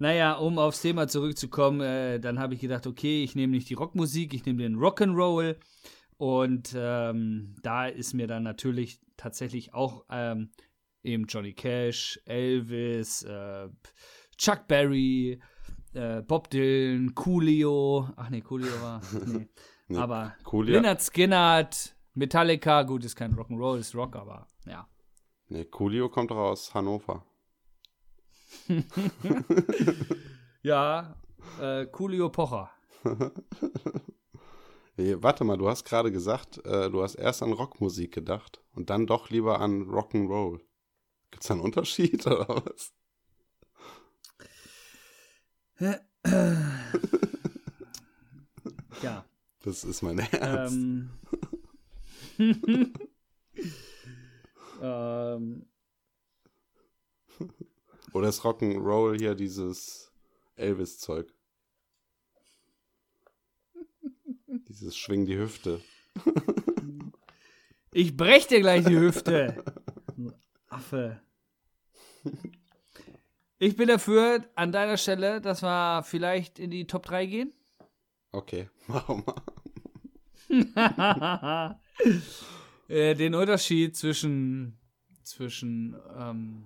[0.00, 3.74] Naja, um aufs Thema zurückzukommen, äh, dann habe ich gedacht, okay, ich nehme nicht die
[3.74, 5.56] Rockmusik, ich nehme den Rock'n'Roll.
[6.16, 10.52] Und ähm, da ist mir dann natürlich tatsächlich auch ähm,
[11.02, 13.68] eben Johnny Cash, Elvis, äh,
[14.38, 15.38] Chuck Berry,
[15.92, 18.08] äh, Bob Dylan, Coolio.
[18.16, 19.02] Ach nee, Coolio war.
[19.26, 19.48] Nee.
[19.90, 21.68] Nee, aber Coolio- Leonard Skinner,
[22.14, 24.88] Metallica, gut, ist kein Rock'n'Roll, ist Rock, aber ja.
[25.48, 27.24] Ne, Coolio kommt doch aus Hannover.
[30.62, 31.16] Ja,
[31.60, 32.70] äh, Coolio Pocher.
[34.96, 38.90] Nee, warte mal, du hast gerade gesagt, äh, du hast erst an Rockmusik gedacht und
[38.90, 40.60] dann doch lieber an Rock'n'Roll.
[41.30, 42.92] Gibt's da einen Unterschied oder was?
[49.02, 49.24] Ja.
[49.62, 50.76] Das ist mein Ernst.
[50.76, 51.10] Ähm,
[54.82, 55.66] ähm,
[58.12, 60.12] Oder ist Rock'n'Roll hier dieses
[60.56, 61.32] Elvis-Zeug?
[64.70, 65.80] dieses Schwing die Hüfte.
[67.92, 69.62] ich brech dir gleich die Hüfte.
[70.68, 71.20] Affe.
[73.58, 77.52] Ich bin dafür, an deiner Stelle, dass wir vielleicht in die Top 3 gehen.
[78.32, 79.34] Okay, machen wir.
[82.88, 84.76] Äh, Den Unterschied zwischen,
[85.22, 86.64] zwischen ähm,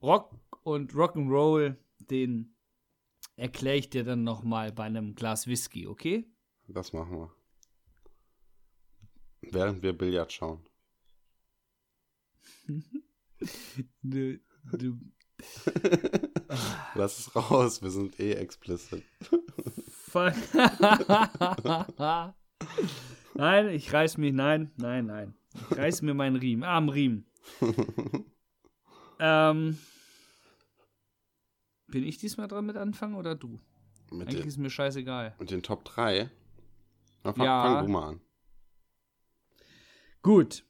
[0.00, 2.54] Rock und Rock'n'Roll, den
[3.36, 6.24] erkläre ich dir dann nochmal bei einem Glas Whisky, okay?
[6.66, 7.30] Das machen wir.
[9.42, 10.64] Während wir Billard schauen.
[14.02, 14.40] Du,
[14.72, 14.98] du,
[16.94, 19.04] Lass es raus, wir sind eh explicit.
[20.08, 20.34] Fuck.
[23.34, 25.34] nein, ich reiß mich, nein, nein, nein.
[25.70, 27.26] Ich reiß mir meinen Riemen, ah, am Riemen.
[29.20, 29.78] ähm,
[31.88, 33.60] bin ich diesmal dran mit anfangen oder du?
[34.10, 35.34] Mit Eigentlich den, ist mir scheißegal.
[35.38, 36.30] mit den Top 3.
[37.24, 37.62] Na, fang, Ja.
[37.62, 38.20] fang du mal an.
[40.22, 40.64] Gut.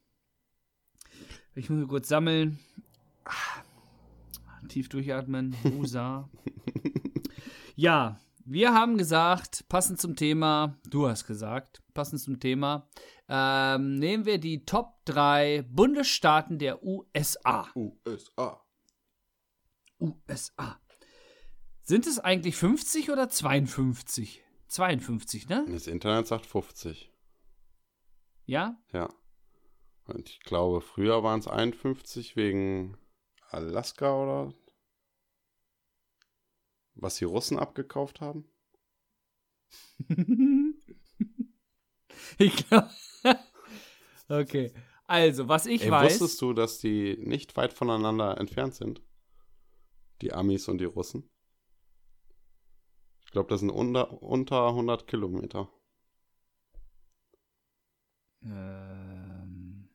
[1.55, 2.59] Ich muss kurz sammeln.
[3.24, 3.62] Ah,
[4.68, 5.57] Tief durchatmen.
[5.78, 6.28] Usa.
[7.76, 8.20] ja,
[8.51, 12.88] wir haben gesagt, passend zum Thema, du hast gesagt, passend zum Thema,
[13.28, 17.68] ähm, nehmen wir die Top 3 Bundesstaaten der USA.
[17.74, 18.64] USA.
[20.01, 20.80] USA.
[21.82, 24.42] Sind es eigentlich 50 oder 52?
[24.68, 25.66] 52, ne?
[25.68, 27.12] Das Internet sagt 50.
[28.46, 28.80] Ja?
[28.92, 29.12] Ja.
[30.05, 32.96] Und ich glaube, früher waren es 51 wegen
[33.51, 34.55] Alaska oder
[36.99, 38.44] was die Russen abgekauft haben.
[42.38, 42.90] ich glaube.
[44.28, 44.72] okay.
[45.07, 46.20] Also, was ich Ey, weiß.
[46.20, 49.03] wusstest du, dass die nicht weit voneinander entfernt sind?
[50.20, 51.30] Die Amis und die Russen?
[53.24, 55.70] Ich glaube, das sind unter, unter 100 Kilometer.
[58.42, 59.88] Ähm,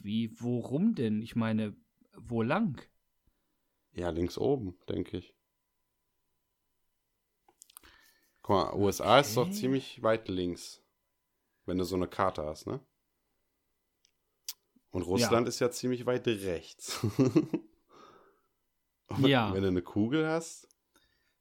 [0.00, 1.22] wie, worum denn?
[1.22, 1.76] Ich meine,
[2.16, 2.86] wo lang?
[3.96, 5.34] Ja, links oben, denke ich.
[8.42, 9.52] Guck mal, USA ist doch Okay.
[9.54, 10.82] ziemlich weit links,
[11.64, 12.80] wenn du so eine Karte hast, ne?
[14.90, 17.00] Und Russland ist ja ziemlich weit rechts.
[19.08, 19.52] Und Ja.
[19.52, 20.68] Wenn du eine Kugel hast,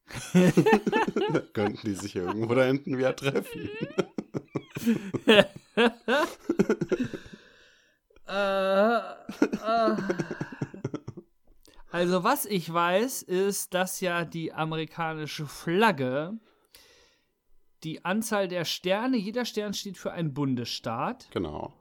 [1.54, 3.70] könnten die sich irgendwo da hinten wieder treffen.
[8.28, 9.96] Äh, äh.
[11.96, 16.38] Also, was ich weiß, ist, dass ja die amerikanische Flagge
[17.84, 21.72] die Anzahl der Sterne, jeder Stern steht für einen Bundesstaat Genau.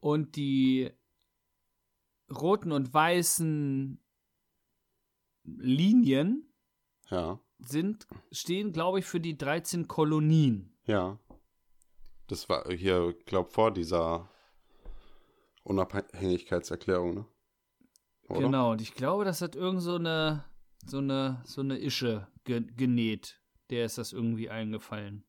[0.00, 0.90] und die
[2.34, 4.00] roten und weißen
[5.44, 6.52] Linien
[7.10, 10.76] Ja, sind, stehen, glaube ich, für die 13 Kolonien.
[10.84, 11.16] ja.
[12.26, 14.28] Das war hier, glaub, vor dieser
[15.64, 17.26] Unabhängigkeitserklärung, ne?
[18.30, 18.40] Oder?
[18.40, 20.44] Genau, und ich glaube, das hat irgend so eine,
[20.86, 23.40] so eine, so eine Ische ge genäht.
[23.70, 25.24] Der ist das irgendwie eingefallen.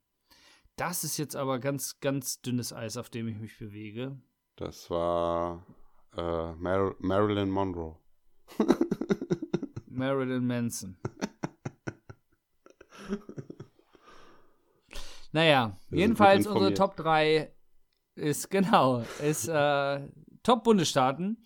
[0.76, 4.20] Das ist jetzt aber ganz, ganz dünnes Eis, auf dem ich mich bewege.
[4.56, 5.66] Das war
[6.16, 7.98] äh, Mar Marilyn Monroe.
[9.88, 10.98] Marilyn Manson.
[15.32, 16.74] naja, sind jedenfalls unsere.
[16.74, 17.52] Top 3
[18.16, 20.08] ist, genau, ist äh,
[20.44, 21.44] Top-Bundesstaaten.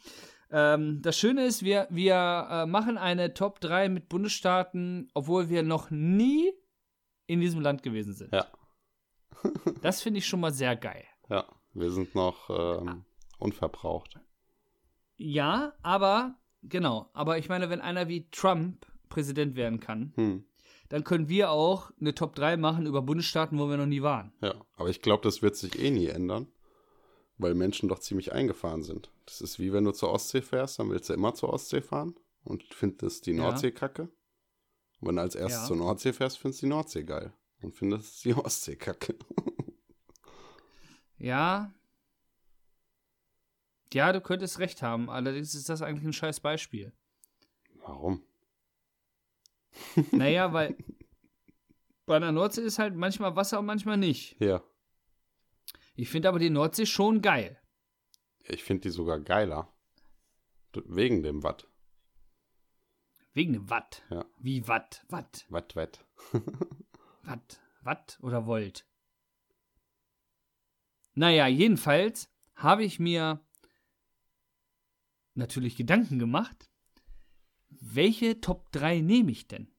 [0.58, 5.64] Ähm, das Schöne ist, wir, wir äh, machen eine Top 3 mit Bundesstaaten, obwohl wir
[5.64, 6.54] noch nie
[7.28, 8.32] in diesem Land gewesen sind.
[8.34, 8.48] Ja.
[9.82, 11.04] Das finde ich schon mal sehr geil.
[11.30, 13.04] Ja, wir sind noch ähm,
[13.38, 14.18] unverbraucht.
[15.18, 20.46] Ja, aber, genau, aber ich meine, wenn einer wie Trump Präsident werden kann, Hm,
[20.90, 24.32] dann können wir auch eine Top 3 machen über Bundesstaaten, wo wir noch nie waren.
[24.42, 26.48] ja, aber ich glaube, das wird sich eh nie ändern,
[27.38, 29.12] weil Menschen doch ziemlich eingefahren sind.
[29.26, 32.16] Das ist wie wenn du zur Ostsee fährst, dann willst du immer zur Ostsee fahren
[32.44, 33.38] und findest die Ja.
[33.44, 34.04] Nordsee kacke.
[35.02, 35.68] Und wenn du als erstes Ja.
[35.68, 39.16] zur Nordsee fährst, findest du die Nordsee geil und findest die Ostsee kacke.
[41.18, 41.74] Ja.
[43.94, 45.10] Ja, du könntest recht haben.
[45.10, 46.92] Allerdings ist das eigentlich ein scheiß Beispiel.
[47.80, 48.22] Warum?
[50.12, 50.76] Naja, weil
[52.06, 54.36] bei der Nordsee ist halt manchmal Wasser und manchmal nicht.
[54.42, 54.62] Ja,
[55.96, 57.60] Ich finde aber die Nordsee schon geil.
[58.48, 59.72] ich finde die sogar geiler.
[60.86, 61.68] Wegen dem Watt.
[63.34, 64.04] Wegen dem Watt.
[64.10, 64.26] Ja.
[64.40, 65.06] Wie Watt?
[65.10, 65.46] Watt?
[65.50, 66.06] Watt, Watt.
[67.24, 67.62] Watt?
[67.82, 68.86] Watt oder Volt?
[71.14, 73.46] Naja, jedenfalls habe ich mir
[75.34, 76.70] natürlich Gedanken gemacht,
[77.70, 79.74] welche Top 3 nehme ich denn?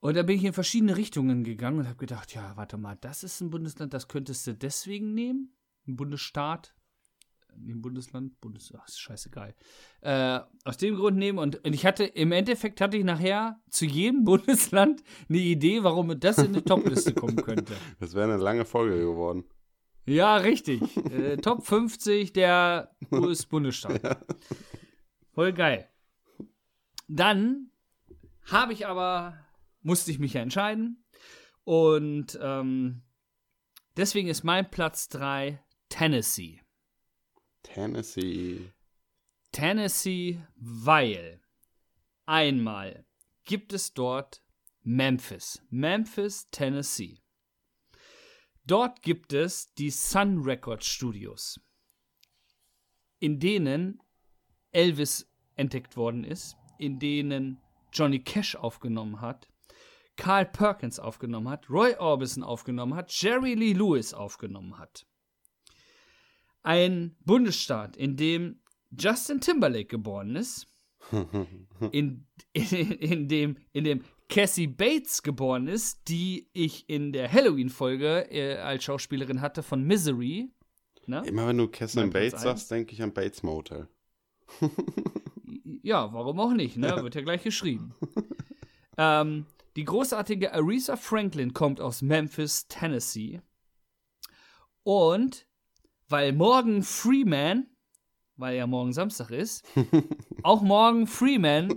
[0.00, 3.22] Und da bin ich in verschiedene Richtungen gegangen und habe gedacht, ja, warte mal, das
[3.22, 5.54] ist ein Bundesland, das könntest du deswegen nehmen.
[5.86, 6.74] Ein Bundesstaat.
[7.52, 9.54] Ein Bundesland, Bundes, ach, ist scheißegal.
[10.02, 13.84] Äh, aus dem Grund nehmen und, und ich hatte, im Endeffekt hatte ich nachher zu
[13.84, 17.74] jedem Bundesland eine Idee, warum das in die Topliste kommen könnte.
[17.98, 19.44] Das wäre eine lange Folge geworden.
[20.06, 20.80] Ja, richtig.
[21.10, 24.16] Äh, Top 50 der US-Bundesstaaten.
[25.34, 25.88] Voll geil.
[27.08, 27.70] Dann
[28.50, 29.38] habe ich aber,
[29.82, 31.04] musste ich mich ja entscheiden.
[31.64, 33.02] Und ähm,
[33.96, 36.60] deswegen ist mein Platz 3 Tennessee.
[37.62, 38.72] Tennessee.
[39.52, 41.40] Tennessee, weil
[42.26, 43.04] einmal
[43.44, 44.42] gibt es dort
[44.82, 45.62] Memphis.
[45.70, 47.20] Memphis, Tennessee.
[48.64, 51.60] Dort gibt es die Sun Record Studios,
[53.18, 54.00] in denen
[54.70, 57.60] Elvis entdeckt worden ist, in denen
[57.92, 59.48] Johnny Cash aufgenommen hat,
[60.20, 65.06] Carl Perkins aufgenommen hat, Roy Orbison aufgenommen hat, Jerry Lee Lewis aufgenommen hat.
[66.62, 68.60] Ein Bundesstaat, in dem
[68.90, 70.66] Justin Timberlake geboren ist,
[71.90, 78.30] in, in, in, dem, in dem Cassie Bates geboren ist, die ich in der Halloween-Folge
[78.30, 80.52] äh, als Schauspielerin hatte von Misery.
[81.06, 81.22] Ne?
[81.24, 83.88] Immer wenn du Platz Bates sagst, denke ich an Bates Motel.
[85.82, 86.94] Ja, warum auch nicht, ne?
[87.02, 87.94] Wird ja gleich geschrieben.
[88.98, 89.46] ähm,
[89.76, 93.40] die großartige Aretha Franklin kommt aus Memphis, Tennessee.
[94.82, 95.46] Und
[96.08, 97.66] weil morgen Freeman,
[98.36, 99.64] weil ja morgen Samstag ist,
[100.42, 101.74] auch morgen Freeman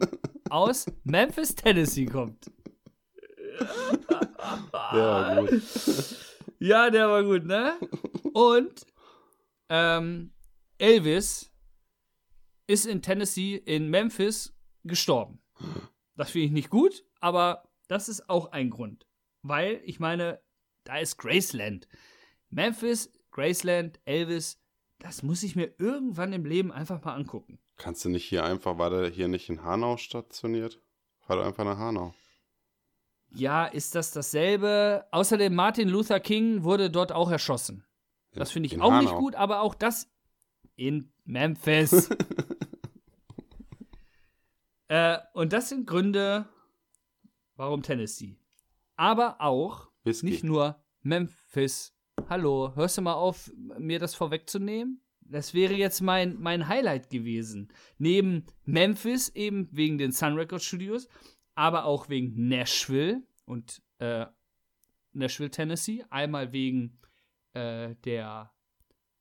[0.49, 2.51] aus Memphis, Tennessee kommt.
[4.73, 5.61] Ja, gut.
[6.59, 7.77] Ja, der war gut, ne?
[8.31, 8.85] Und
[9.67, 10.31] ähm,
[10.77, 11.51] Elvis
[12.67, 15.41] ist in Tennessee, in Memphis gestorben.
[16.15, 19.07] Das finde ich nicht gut, aber das ist auch ein Grund.
[19.41, 20.41] Weil, ich meine,
[20.83, 21.87] da ist Graceland.
[22.49, 24.59] Memphis, Graceland, Elvis,
[24.99, 27.59] das muss ich mir irgendwann im Leben einfach mal angucken.
[27.77, 30.79] Kannst du nicht hier einfach, war der hier nicht in Hanau stationiert?
[31.19, 32.13] Fahr doch einfach nach Hanau.
[33.31, 35.07] Ja, ist das dasselbe?
[35.11, 37.83] Außerdem Martin Luther King wurde dort auch erschossen.
[38.33, 39.19] Das finde ich In auch nicht Hanau.
[39.19, 40.09] gut, aber auch das
[40.75, 42.09] in Memphis.
[44.87, 46.47] äh, und das sind Gründe,
[47.63, 48.37] warum Tennessee.
[48.95, 50.25] Aber auch Whisky.
[50.25, 51.95] nicht nur Memphis.
[52.27, 55.01] Hallo, hörst du mal auf, mir das vorwegzunehmen?
[55.21, 57.71] Das wäre jetzt mein, mein Highlight gewesen.
[57.97, 61.07] Neben Memphis eben wegen den Sun Records Studios,
[61.55, 64.25] aber auch wegen Nashville und äh,
[65.13, 66.03] Nashville, Tennessee.
[66.09, 66.99] Einmal wegen
[67.53, 68.51] äh, der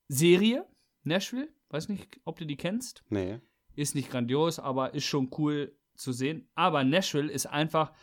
[0.09, 0.67] Serie
[1.03, 1.47] Nashville.
[1.69, 3.03] Weiß nicht, ob du die kennst.
[3.09, 3.39] Nee.
[3.75, 6.47] Ist nicht grandios, aber ist schon cool zu sehen.
[6.55, 7.93] Aber Nashville ist einfach,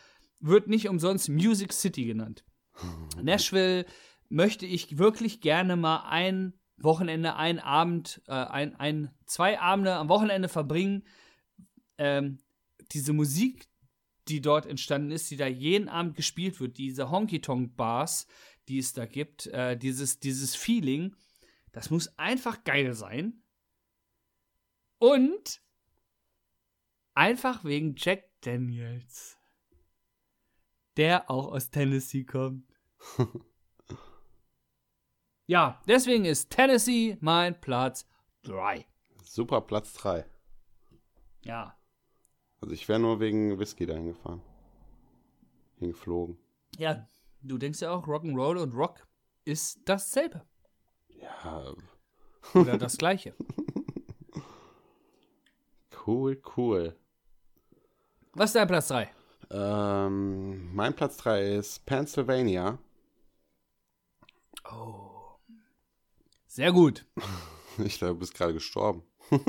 [0.41, 2.43] wird nicht umsonst Music City genannt.
[3.21, 3.85] Nashville
[4.29, 10.09] möchte ich wirklich gerne mal ein Wochenende, ein Abend, äh, ein, ein, zwei Abende am
[10.09, 11.03] Wochenende verbringen.
[11.97, 12.39] Ähm,
[12.91, 13.67] diese Musik,
[14.27, 18.27] die dort entstanden ist, die da jeden Abend gespielt wird, diese Honky-Tonk-Bars,
[18.67, 21.15] die es da gibt, äh, dieses, dieses Feeling,
[21.71, 23.43] das muss einfach geil sein.
[24.97, 25.61] Und
[27.13, 29.37] einfach wegen Jack Daniels,
[30.97, 32.65] der auch aus Tennessee kommt.
[35.47, 38.07] ja, deswegen ist Tennessee mein Platz
[38.43, 38.85] 3.
[39.23, 40.25] Super Platz 3.
[41.43, 41.75] Ja,
[42.61, 44.41] Also ich wäre nur wegen Whisky dahin gefahren.
[45.79, 46.37] Hingeflogen.
[46.77, 47.07] ja,
[47.41, 49.07] du denkst ja auch, Rock'n'Roll und Rock
[49.45, 50.45] ist dasselbe
[51.09, 51.73] Ja,
[52.53, 53.33] oder das gleiche.
[56.05, 56.95] cool, cool.
[58.33, 59.09] Was ist dein Platz 3?
[59.51, 62.79] Ähm, mein Platz 3 ist Pennsylvania.
[64.71, 65.35] Oh.
[66.47, 67.05] Sehr gut.
[67.77, 69.01] Ich glaube, du bist gerade gestorben.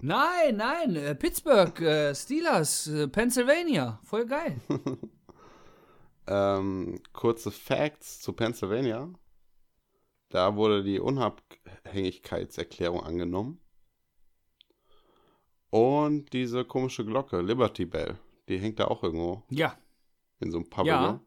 [0.00, 3.98] Nein, nein, äh, Pittsburgh, äh, Steelers, äh, Pennsylvania.
[4.04, 4.60] Voll geil.
[6.28, 9.08] Ähm, kurze Facts zu Pennsylvania.
[10.28, 13.60] Da wurde die Unabhängigkeitserklärung angenommen.
[15.70, 19.76] Und diese komische Glocke, Liberty Bell, die hängt da auch irgendwo Ja,
[20.40, 21.20] in so einem Pavillon.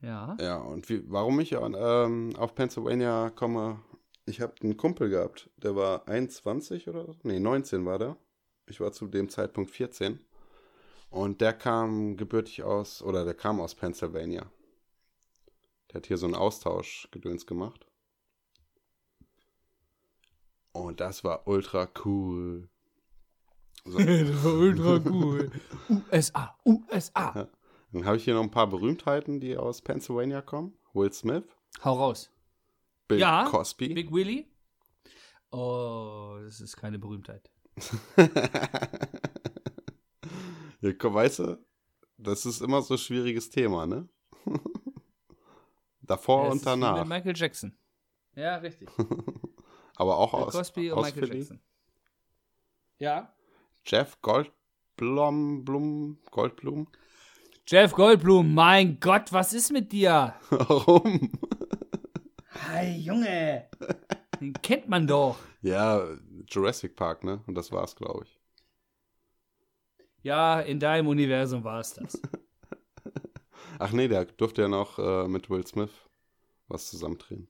[0.00, 0.36] ja.
[0.40, 3.80] Ja, und wie, warum ich ähm, auf Pennsylvania komme,
[4.26, 8.16] ich habe einen Kumpel gehabt, der war 21 oder so, nee, 19 war der.
[8.66, 10.20] Ich war zu dem Zeitpunkt 14.
[11.10, 14.50] Und der kam gebürtig aus, oder der kam aus Pennsylvania.
[15.90, 17.86] Der hat hier so einen Austauschgedöns gemacht.
[20.72, 22.68] Und das war ultra cool.
[23.90, 25.50] So, das war ultra cool.
[26.12, 27.48] USA, USA.
[27.92, 30.74] dann habe ich hier noch ein paar Berühmtheiten, die aus Pennsylvania kommen.
[30.94, 31.44] Will Smith,
[31.84, 32.30] Hau raus.
[33.06, 33.94] Bill Ja, Cosby.
[33.94, 34.46] Big Willy?
[35.50, 37.50] Oh, das ist keine Berühmtheit.
[40.80, 41.58] Ja, komm, weißt du,
[42.18, 44.08] das ist immer so ein schwieriges Thema, ne?
[46.02, 46.98] Davor Das und ist danach.
[47.00, 47.76] mit Michael Jackson.
[48.36, 48.88] Ja, richtig.
[49.96, 51.38] Aber auch Bill aus, Cosby und aus Michael Philly.
[51.40, 51.60] Jackson.
[53.00, 53.34] Ja.
[53.90, 56.88] Jeff Goldblum, Blum, Goldblum.
[57.66, 60.34] Jeff Goldblum, mein Gott, was ist mit dir?
[60.50, 61.32] Warum?
[62.50, 63.70] Hey, Junge.
[64.38, 65.38] Den kennt man doch.
[65.62, 66.06] Ja,
[66.50, 67.42] Jurassic Park, ne?
[67.46, 68.38] Und das war's, glaube ich.
[70.20, 72.20] Ja, in deinem Universum war es das.
[73.78, 75.92] Ach nee, der durfte ja noch äh, mit Will Smith
[76.66, 77.48] was zusammendrehen.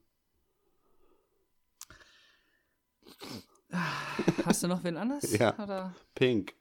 [4.44, 5.30] Hast du noch wen anders?
[5.38, 5.58] Ja.
[5.58, 5.94] Oder?
[6.14, 6.54] Pink.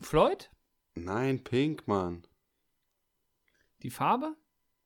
[0.00, 0.50] Floyd?
[0.94, 2.24] Nein, Pink, Mann.
[3.82, 4.36] Die Farbe?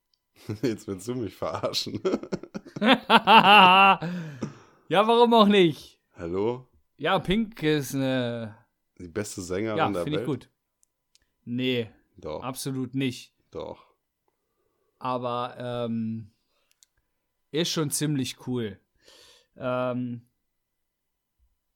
[0.61, 1.99] Jetzt willst du mich verarschen.
[2.79, 3.99] ja,
[4.89, 5.99] warum auch nicht?
[6.15, 6.67] Hallo?
[6.97, 8.55] Ja, Pink ist eine.
[8.99, 10.27] Die beste Sängerin Ja, der finde Welt?
[10.27, 10.49] ich gut.
[11.45, 13.33] Nee, Doch, absolut nicht.
[13.51, 13.85] doch.
[14.99, 16.31] Aber ähm,
[17.51, 18.79] ist schon ziemlich cool.
[19.55, 20.27] Ähm,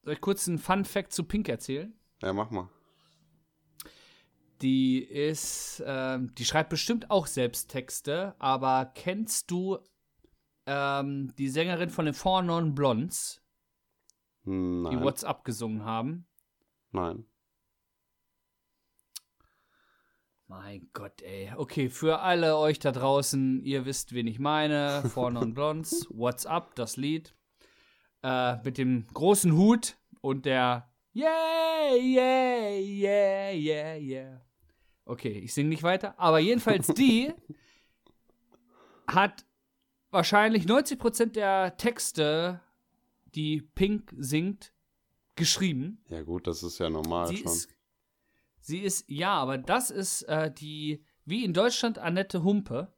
[0.04, 1.94] soll ich kurz einen Fun Fact zu Pink erzählen?
[2.22, 2.70] Ja, mach mal.
[4.62, 9.78] Die ist, ähm, die schreibt bestimmt auch selbst Texte, aber kennst du
[10.66, 13.42] ähm, die Sängerin von den Four Non Blondes,
[14.46, 15.04] die Nein.
[15.04, 16.26] WhatsApp gesungen haben?
[16.92, 17.26] Nein.
[20.48, 21.52] Mein Gott, ey.
[21.58, 25.04] Okay, für alle euch da draußen, ihr wisst, wen ich meine.
[25.14, 27.36] Vorne und Blondes, What's Up, das Lied.
[28.24, 34.42] Äh, mit dem großen Hut und der Yeah, yeah, yeah, yeah, yeah.
[35.06, 36.20] Okay, ich singe nicht weiter.
[36.20, 37.34] Aber jedenfalls die
[39.08, 39.46] hat
[40.12, 42.62] wahrscheinlich 90% der Texte,
[43.34, 44.74] die Pink singt,
[45.36, 46.04] geschrieben.
[46.10, 47.52] Ja, gut, das ist ja normal Sie schon.
[47.52, 47.70] ist,
[48.60, 52.94] sie ist, ja, aber das ist äh, die, wie in Deutschland Annette Humpe.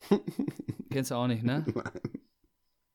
[0.90, 1.66] Kennst du auch nicht, ne?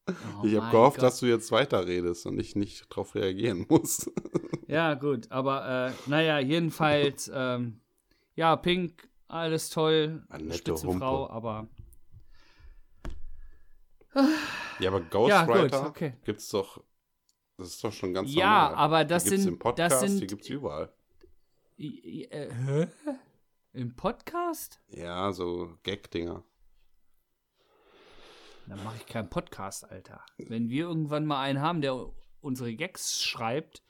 [0.07, 1.03] Oh ich habe gehofft, Gott.
[1.03, 4.11] dass du jetzt weiterredest und ich nicht darauf reagieren muss.
[4.67, 7.79] Ja, gut, aber äh, naja, jedenfalls, ähm,
[8.35, 10.99] ja, Pink, alles toll, Annette spitze Humpe.
[10.99, 11.67] Frau, aber
[14.79, 16.13] ja, aber Ja, Ghostwriter gut, okay.
[16.25, 16.83] gibt's doch.
[17.57, 18.75] Das ist doch schon ganz Ja, normal.
[18.75, 20.91] aber das die gibt's sind- im Podcast, das sind- die gibt's überall.
[21.77, 22.87] Äh, hä?
[23.73, 24.79] Im Podcast?
[24.89, 26.43] Ja, so Gag-Dinger.
[28.67, 30.25] Dann mache ich keinen Podcast, Alter.
[30.37, 32.11] Wenn wir irgendwann mal einen haben, der
[32.41, 33.83] unsere Gags schreibt,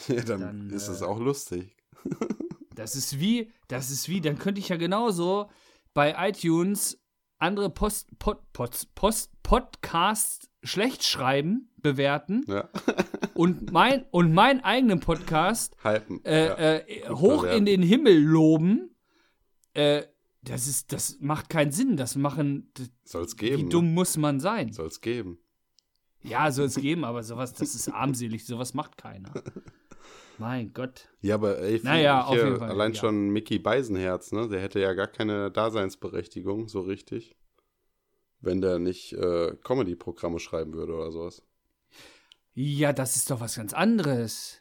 [0.08, 1.76] Ja, dann, Dann, ist äh, auch lustig.
[2.74, 5.50] das ist wie, das ist wie, dann könnte ich ja genauso
[5.94, 6.98] bei iTunes
[7.38, 12.68] andere Post, Pod, Post, Post, Podcasts schlecht schreiben, bewerten Ja.
[13.34, 16.22] und mein und meinen eigenen Podcast Hypen.
[16.24, 16.56] äh, ja.
[16.56, 18.94] äh, hoch in den Himmel loben.
[19.72, 20.02] Äh,
[20.42, 21.96] das ist, das macht keinen Sinn.
[21.96, 22.72] Das machen,
[23.04, 23.58] Soll's geben.
[23.58, 23.68] wie ne?
[23.68, 24.72] dumm muss man sein?
[24.72, 25.38] Soll's geben.
[26.22, 29.32] Ja, soll es geben, aber sowas, das ist armselig, sowas macht keiner.
[30.38, 31.08] Mein Gott.
[31.20, 32.98] Ja, aber ey, Naja, auf jeden Fall, allein ja.
[32.98, 34.48] schon Mickey Beisenherz, ne?
[34.48, 37.36] Der hätte ja gar keine Daseinsberechtigung, so richtig.
[38.40, 41.42] Wenn der nicht äh, Comedy-Programme schreiben würde oder sowas.
[42.54, 44.59] Ja, das ist doch was ganz anderes.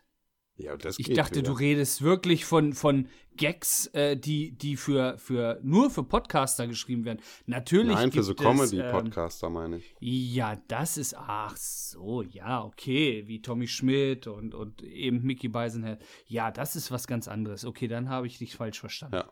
[0.60, 1.52] Ja, das Ich dachte, wieder.
[1.52, 3.08] du redest wirklich von, von
[3.38, 7.22] Gags, äh, die, die für, für nur für Podcaster geschrieben werden.
[7.46, 7.96] Natürlich.
[7.96, 9.96] Nein, für so es, ähm, Comedy-Podcaster meine ich.
[10.00, 16.04] Ja, das ist, ach so, ja, okay, wie Tommy Schmidt und, und eben Mickey Beisenherz.
[16.28, 17.64] Ja, das ist was ganz anderes.
[17.64, 19.16] Okay, dann habe ich dich falsch verstanden.
[19.16, 19.32] Ja.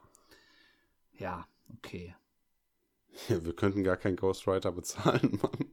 [1.19, 2.15] Ja, okay.
[3.27, 3.43] ja.
[3.43, 5.71] Wir könnten gar keinen Ghostwriter bezahlen, Mann.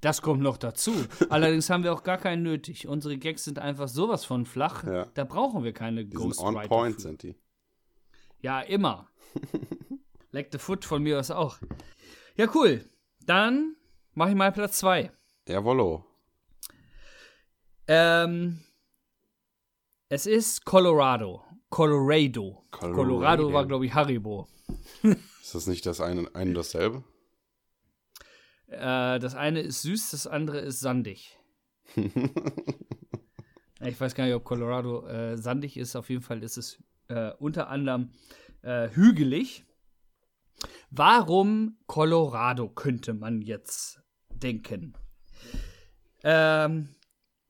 [0.00, 0.92] Das kommt noch dazu.
[1.28, 2.88] Allerdings haben wir auch gar keinen nötig.
[2.88, 4.84] Unsere Gags sind einfach sowas von flach.
[4.84, 5.06] Ja.
[5.14, 7.00] Da brauchen wir keine Die sind on point, für.
[7.02, 7.36] sind die.
[8.40, 9.08] Ja, immer.
[10.32, 11.58] Leck the Foot von mir aus auch.
[12.36, 12.88] Ja, cool.
[13.26, 13.76] Dann
[14.14, 15.10] mache ich mal Platz 2.
[15.46, 16.06] Jawollo.
[17.86, 18.60] Ähm,
[20.08, 21.44] es ist Colorado.
[21.68, 22.64] Colorado.
[22.70, 22.94] Colorado.
[22.94, 24.48] Colorado war, glaube ich, Haribo.
[25.02, 27.04] Ist das nicht das eine, ein und dasselbe?
[28.70, 31.38] Äh, das eine ist süß, das andere ist sandig.
[33.82, 35.96] Ich weiß gar nicht, ob Colorado äh, sandig ist.
[35.96, 38.12] Auf jeden Fall ist es äh, unter anderem
[38.60, 39.64] äh, hügelig.
[40.90, 44.92] Warum Colorado, könnte man jetzt denken?
[46.22, 46.94] Ähm,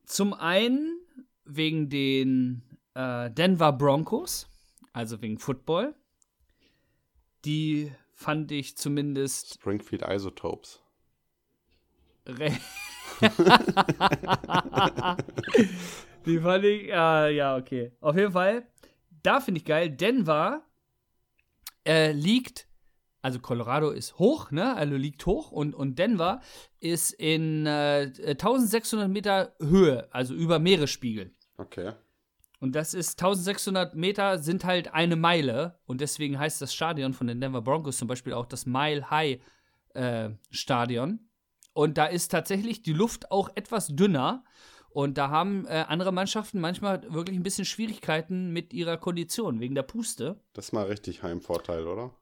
[0.04, 1.00] zum einen
[1.44, 2.62] wegen den
[2.94, 4.48] äh, Denver Broncos,
[4.92, 5.96] also wegen Football.
[7.44, 10.80] Die fand ich zumindest Springfield Isotopes.
[12.26, 12.52] Re
[16.26, 17.92] Die fand ich, äh, ja, okay.
[18.00, 18.66] Auf jeden Fall,
[19.22, 19.90] da finde ich geil.
[19.90, 20.62] Denver
[21.86, 22.66] äh, liegt,
[23.22, 24.74] also Colorado ist hoch, ne?
[24.74, 26.40] Also liegt hoch und, und Denver
[26.78, 31.32] ist in äh, 1600 Meter Höhe, also über Meeresspiegel.
[31.56, 31.92] Okay.
[32.60, 35.78] Und das ist 1600 Meter sind halt eine Meile.
[35.86, 39.40] Und deswegen heißt das Stadion von den Denver Broncos zum Beispiel auch das Mile High
[39.94, 41.29] äh, Stadion.
[41.72, 44.44] Und da ist tatsächlich die Luft auch etwas dünner.
[44.90, 49.76] Und da haben äh, andere Mannschaften manchmal wirklich ein bisschen Schwierigkeiten mit ihrer Kondition wegen
[49.76, 50.40] der Puste.
[50.52, 52.12] Das ist mal richtig Heimvorteil, oder?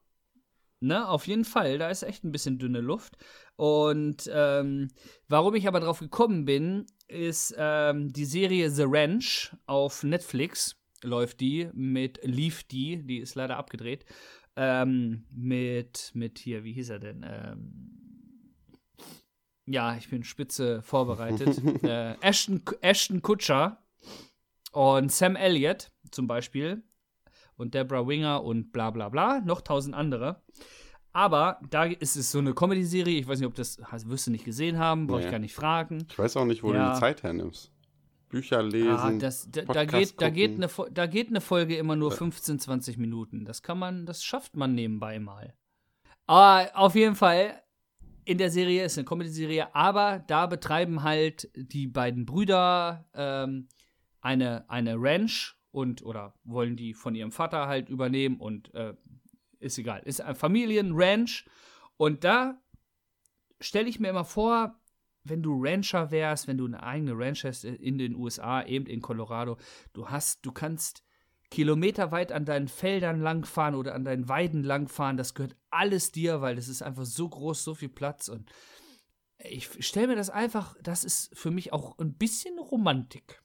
[0.81, 1.77] Ne, auf jeden Fall.
[1.77, 3.17] Da ist echt ein bisschen dünne Luft.
[3.55, 4.89] Und ähm,
[5.27, 10.77] warum ich aber drauf gekommen bin, ist ähm, die Serie The Ranch auf Netflix.
[11.03, 14.05] Läuft die mit Leaf D, die ist leider abgedreht.
[14.55, 17.25] Ähm, mit, mit hier, wie hieß er denn?
[17.27, 17.99] Ähm,
[19.69, 21.57] ja, ich bin spitze vorbereitet.
[21.83, 23.83] äh, Ashton, Ashton Kutcher
[24.71, 26.83] und Sam Elliott zum Beispiel
[27.55, 30.41] und Deborah Winger und bla bla bla, noch tausend andere.
[31.11, 34.31] Aber da ist es so eine Comedy-Serie, ich weiß nicht, ob das hast, wirst du
[34.31, 35.31] nicht gesehen haben, brauche ich Nee.
[35.31, 36.05] gar nicht fragen.
[36.09, 36.93] Ich weiß auch nicht, wo du Ja.
[36.93, 37.71] die Zeit hernimmst.
[38.29, 38.89] Bücher lesen.
[38.91, 42.59] Ah, das, da, da, geht, da, geht eine, da geht eine Folge immer nur 15,
[42.59, 43.43] 20 Minuten.
[43.43, 45.55] Das kann man, das schafft man nebenbei mal.
[46.27, 47.59] Aber auf jeden Fall,
[48.29, 53.69] in der Serie ist eine Comedy-Serie, aber da betreiben halt die beiden Brüder ähm,
[54.21, 58.93] eine, eine Ranch und oder wollen die von ihrem Vater halt übernehmen und äh,
[59.57, 60.03] ist egal.
[60.05, 61.45] Ist ein Familienranch
[61.97, 62.61] und da
[63.59, 64.79] stelle ich mir immer vor,
[65.23, 69.01] wenn du Rancher wärst, wenn du eine eigene Ranch hast in den USA, eben in
[69.01, 69.57] Colorado,
[69.93, 71.03] du hast, du kannst
[71.51, 75.17] kilometerweit an deinen Feldern langfahren oder an deinen Weiden langfahren.
[75.17, 78.51] Das gehört alles dir, weil es ist einfach so groß, so viel Platz und
[79.41, 83.41] ich stelle mir das einfach, das ist für mich auch ein bisschen Romantik.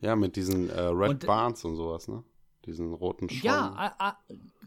[0.00, 2.24] Ja, mit diesen äh, Red Und- Barns und sowas, ne?
[2.64, 3.44] Diesen roten Schäumen.
[3.44, 4.18] Ja, a, a,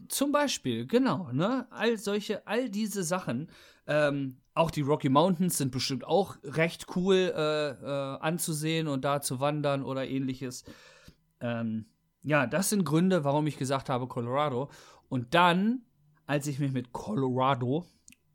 [0.08, 1.66] zum Beispiel, genau, ne?
[1.70, 3.50] All solche, all diese Sachen.
[3.86, 9.20] Ähm, auch die Rocky Mountains sind bestimmt auch recht cool äh, äh, anzusehen und da
[9.20, 10.64] zu wandern oder ähnliches.
[11.40, 11.84] Ähm,
[12.22, 14.70] ja, das sind Gründe, warum ich gesagt habe Colorado.
[15.08, 15.82] Und dann,
[16.26, 17.86] als ich mich mit Colorado,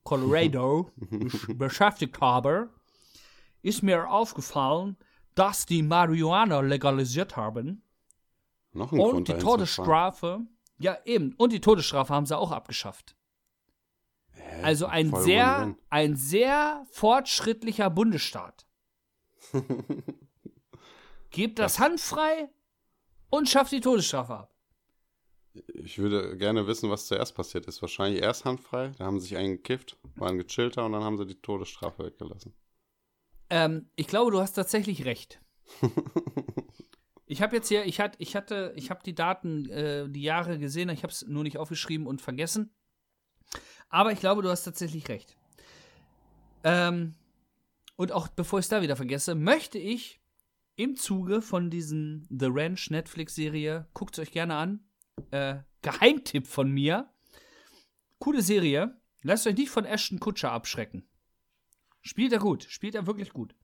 [0.03, 2.69] Colorado besch- beschäftigt habe,
[3.61, 4.97] ist mir aufgefallen,
[5.35, 7.81] dass die Marihuana legalisiert haben.
[8.73, 9.33] Noch ein Und Grund, die.
[9.37, 10.41] Todesstrafe,
[10.77, 13.15] ja eben, und die Todesstrafe haben sie auch abgeschafft.
[14.33, 14.61] Hä?
[14.63, 15.77] Also ein Voll sehr, Win-Win.
[15.89, 18.65] ein sehr fortschrittlicher Bundesstaat.
[21.29, 22.49] Gebt das handfrei
[23.35, 24.55] und schafft die Todesstrafe ab.
[25.67, 27.81] Ich würde gerne wissen, was zuerst passiert ist.
[27.81, 31.41] Wahrscheinlich erst handfrei, da haben sie sich eingekifft, waren gechillter und dann haben sie die
[31.41, 32.53] Todesstrafe weggelassen.
[33.49, 35.39] Ähm, ich glaube, du hast tatsächlich recht.
[37.27, 40.59] Ich habe jetzt hier, ich hatte, ich hatte, ich habe die Daten, äh, die Jahre
[40.59, 42.71] gesehen, ich habe es nur nicht aufgeschrieben und vergessen.
[43.89, 45.35] Aber ich glaube, du hast tatsächlich recht.
[46.63, 47.15] Ähm,
[47.95, 50.21] und auch bevor ich es da wieder vergesse, möchte ich
[50.75, 54.79] im Zuge von diesen The Ranch Netflix-Serie, guckt es euch gerne an,
[55.31, 57.11] äh, Geheimtipp von mir.
[58.19, 58.99] Coole Serie.
[59.21, 61.07] Lasst euch nicht von Ashton Kutscher abschrecken.
[62.01, 63.55] Spielt er gut, spielt er wirklich gut.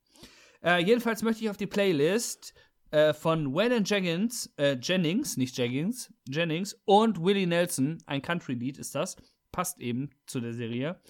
[0.64, 2.53] Äh, jedenfalls möchte ich auf die Playlist
[2.91, 8.95] äh, von Waylon Jennings, äh, Jennings, nicht Jennings, Jennings und Willie Nelson, ein Country-Lied ist
[8.95, 9.16] das,
[9.51, 11.01] passt eben zu der Serie.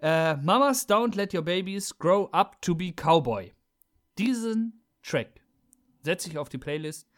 [0.00, 3.52] Äh, Mamas Don't Let Your Babies Grow Up to Be Cowboy.
[4.18, 5.41] Diesen Track
[6.02, 7.08] setze ich auf die Playlist,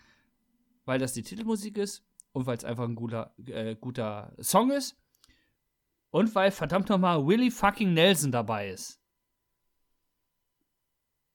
[0.85, 4.97] weil das die Titelmusik ist und weil es einfach ein guter, äh, guter Song ist
[6.11, 9.01] und weil verdammt nochmal Willie fucking Nelson dabei ist.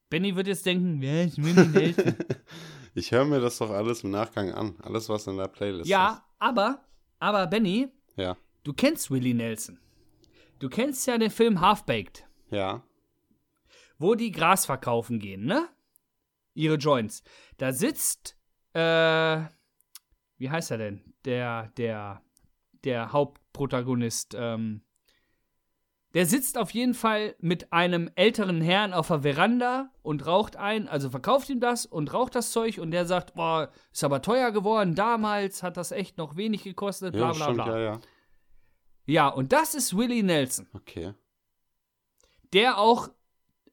[0.09, 2.15] Benny wird jetzt denken, wer ist Willie Nelson?
[2.95, 4.75] Ich höre mir das doch alles im Nachgang an.
[4.81, 6.83] Alles, was in der Playlist ja, aber,
[7.19, 8.17] aber Benny, ist.
[8.17, 8.35] Ja.
[8.63, 9.79] du kennst Willie Nelson.
[10.57, 12.83] Du kennst ja den Film Half-Baked, Ja.
[13.99, 15.69] wo die Gras verkaufen gehen, ne?
[16.59, 17.23] Ihre Joints.
[17.57, 18.35] Da sitzt,
[18.73, 19.41] äh,
[20.37, 21.13] wie heißt er denn?
[21.25, 22.21] Der, der,
[22.83, 24.81] der Hauptprotagonist, ähm,
[26.15, 30.87] der sitzt auf jeden Fall mit einem älteren Herrn auf der Veranda und raucht ein,
[30.87, 34.51] also verkauft ihm das und raucht das Zeug und der sagt, boah, ist aber teuer
[34.51, 37.67] geworden, damals hat das echt noch wenig gekostet, bla Ja, bla bla.
[37.67, 37.99] ja, ja.
[39.05, 41.13] Ja, und das ist Willie Nelson, Okay.
[42.53, 43.09] der auch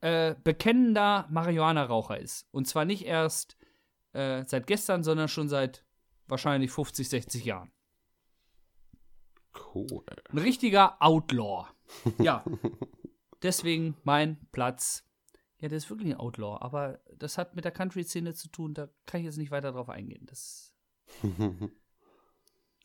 [0.01, 2.47] äh, bekennender Marihuana-Raucher ist.
[2.51, 3.57] Und zwar nicht erst
[4.13, 5.85] äh, seit gestern, sondern schon seit
[6.27, 7.71] wahrscheinlich 50, 60 Jahren.
[9.73, 10.03] Cool.
[10.31, 11.67] Ein richtiger Outlaw.
[12.19, 12.43] Ja.
[13.41, 15.03] Deswegen mein Platz.
[15.59, 18.89] Ja, der ist wirklich ein Outlaw, aber das hat mit der Country-Szene zu tun, da
[19.07, 20.25] kann ich jetzt nicht weiter drauf eingehen.
[20.27, 20.75] Das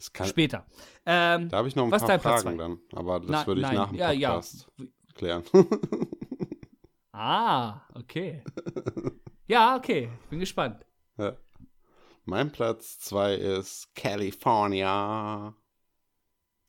[0.03, 0.67] Das kann, später.
[1.07, 2.81] Ähm, da habe ich noch ein paar Fragen dann.
[2.93, 4.33] Aber das na- würde ich nein, nach dem ja, ja.
[4.33, 4.69] Podcast
[5.15, 5.45] klären.
[7.25, 8.43] Ah, okay.
[9.47, 10.11] Ja, okay.
[10.25, 10.85] Ich bin gespannt.
[11.19, 11.37] ja.
[12.25, 15.55] Mein Platz 2 ist California.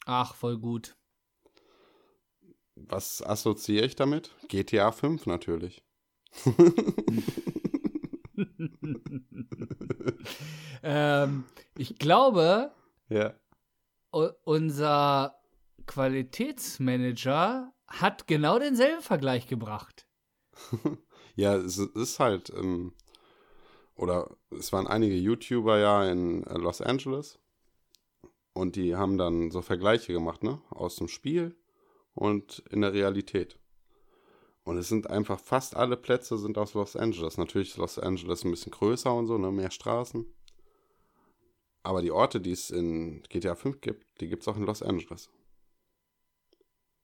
[0.06, 0.96] Ach, voll gut.
[2.76, 4.32] Was assoziiere ich damit?
[4.50, 5.84] GTA 5 natürlich.
[10.84, 11.46] ähm,
[11.78, 12.72] ich glaube,
[13.10, 13.34] Ja.
[14.12, 15.36] unser
[15.86, 20.03] Qualitätsmanager hat genau denselben Vergleich gebracht.
[21.36, 22.94] Ja, es ist halt, ähm,
[23.96, 27.40] oder es waren einige YouTuber ja in äh, Los Angeles
[28.54, 30.62] und die haben dann so Vergleiche gemacht, ne?
[30.70, 31.58] Aus dem Spiel
[32.14, 33.60] und in der Realität.
[34.64, 37.38] Und es sind einfach fast alle Plätze sind aus Los Angeles.
[37.38, 39.52] Natürlich ist Los Angeles ein bisschen größer und so, ne?
[39.52, 40.26] Mehr Straßen.
[41.82, 44.84] Aber die Orte, die es in GTA 5 gibt, die gibt es auch in Los
[44.84, 45.30] Angeles.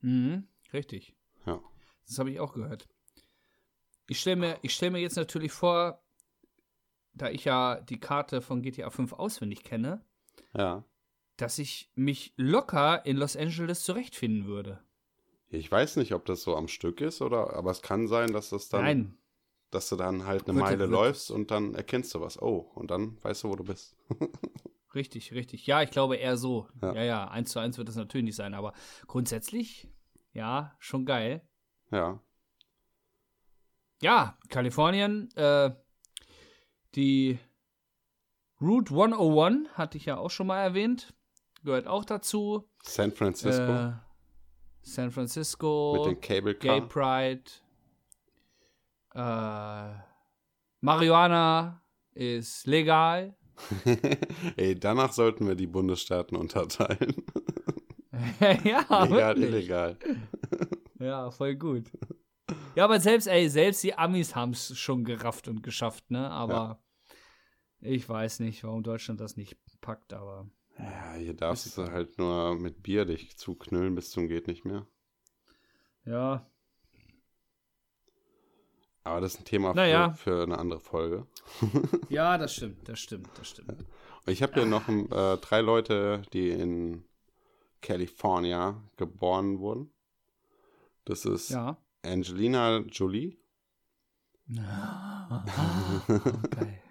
[0.02, 1.16] Mhm, richtig.
[1.46, 1.62] Ja.
[2.08, 2.88] Das habe ich auch gehört.
[4.10, 6.02] Ich stelle mir, ich stell mir jetzt natürlich vor,
[7.14, 10.04] da ich ja die Karte von GTA 5 auswendig kenne,
[10.56, 10.84] Ja.
[11.38, 14.84] dass ich mich locker in Los Angeles zurechtfinden würde.
[15.50, 18.50] Ich weiß nicht, ob das so am Stück ist oder, aber es kann sein, dass
[18.50, 18.84] das dann.
[18.84, 19.16] Nein.
[19.72, 22.42] dass du dann halt eine Meile wird- läufst und dann erkennst du was.
[22.42, 23.96] Oh, und dann weißt du, wo du bist.
[24.96, 25.68] Richtig, richtig.
[25.68, 26.68] Ja, ich glaube eher so.
[26.82, 26.94] Ja.
[26.96, 28.74] Ja, ja, eins zu eins wird das natürlich nicht sein, aber
[29.06, 29.88] grundsätzlich,
[30.34, 31.48] ja, schon geil.
[31.92, 32.20] Ja.
[34.02, 35.72] Ja, Kalifornien, äh,
[36.96, 37.38] die
[38.62, 41.14] Route 101 hatte ich ja auch schon mal erwähnt,
[41.64, 42.70] gehört auch dazu.
[42.84, 43.92] San Francisco Äh,
[44.82, 46.88] San Francisco, mit den Cable Gay Car.
[46.88, 47.52] Pride,
[49.14, 50.02] äh,
[50.82, 51.82] Marihuana
[52.14, 53.36] ist legal.
[54.56, 57.14] Ey, danach sollten wir die Bundesstaaten unterteilen.
[58.40, 59.46] ja, Legal, wirklich.
[59.46, 59.98] illegal.
[61.00, 61.92] Ja, voll gut.
[62.80, 66.32] Ja, aber selbst, ey, selbst die Amis haben es schon gerafft und geschafft, ne?
[66.32, 66.82] Aber
[67.82, 72.56] ich weiß nicht, warum Deutschland das nicht packt, aber Ja, hier darfst du halt nur
[72.56, 74.88] mit Bier dich zuknüllen bis zum geht nicht mehr.
[76.06, 76.50] ja.
[79.04, 80.12] Aber das ist ein Thema Naja.
[80.12, 81.28] für, für eine andere Folge.
[82.10, 83.72] Ja, das stimmt, das stimmt, das stimmt.
[84.26, 87.04] Und ich habe hier noch äh, drei Leute, die in
[87.82, 89.92] California geboren wurden.
[91.04, 91.76] Das ist Ja.
[92.04, 93.38] Angelina Jolie,
[94.58, 95.46] Ah,
[96.50, 96.82] geil.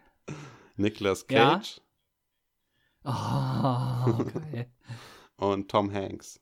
[0.77, 1.57] Nicolas Ja.
[1.57, 1.81] Cage
[3.05, 4.71] Oh, geil.
[5.37, 6.41] und Tom Hanks.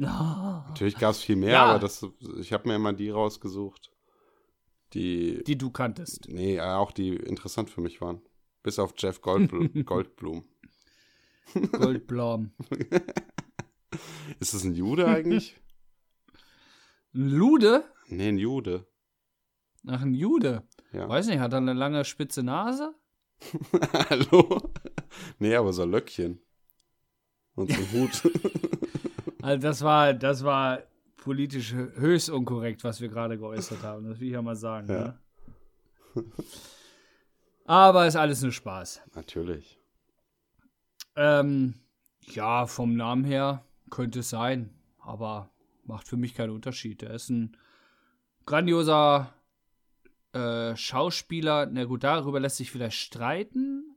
[0.00, 0.04] Oh.
[0.04, 1.66] Natürlich gab es viel mehr, Ja.
[1.66, 2.04] aber das,
[2.40, 3.92] ich habe mir immer die rausgesucht,
[4.94, 6.26] die, Die du kanntest.
[6.28, 8.20] nee, äh, auch die interessant für mich waren.
[8.64, 9.84] Bis auf Jeff Goldblum.
[9.84, 10.44] Goldblum.
[11.72, 12.52] Goldblom.
[14.40, 15.56] Ist das ein Jude eigentlich?
[17.18, 17.82] Ein Lude?
[18.06, 18.86] nee, ein Jude.
[19.88, 20.62] Ach, ein Jude.
[20.92, 21.08] Ja.
[21.08, 22.94] Weiß nicht, hat er eine lange spitze Nase?
[24.08, 24.72] Hallo?
[25.40, 26.40] Nee, aber so Löckchen.
[27.56, 28.22] Und so ein Hut.
[29.40, 30.82] Also das war, das war
[31.16, 34.08] politisch höchst unkorrekt, was wir gerade geäußert haben.
[34.08, 34.88] Das will ich ja mal sagen.
[34.88, 35.18] Ja.
[36.14, 36.24] Ne?
[37.64, 39.00] Aber ist alles nur Spaß.
[39.14, 39.78] Natürlich.
[41.14, 41.74] Ähm,
[42.32, 45.50] ja, vom Namen her könnte es sein, aber
[45.88, 47.02] macht für mich keinen Unterschied.
[47.02, 47.56] Er ist ein
[48.46, 49.32] grandioser
[50.32, 51.66] äh, Schauspieler.
[51.66, 53.96] Na gut, darüber lässt sich vielleicht streiten,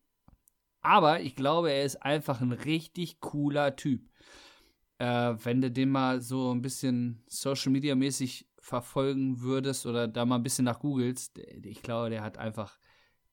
[0.82, 4.10] aber ich glaube, er ist einfach ein richtig cooler Typ.
[4.98, 10.26] Äh, wenn du den mal so ein bisschen Social Media mäßig verfolgen würdest oder da
[10.26, 12.78] mal ein bisschen nach googelst, ich glaube, der hat einfach,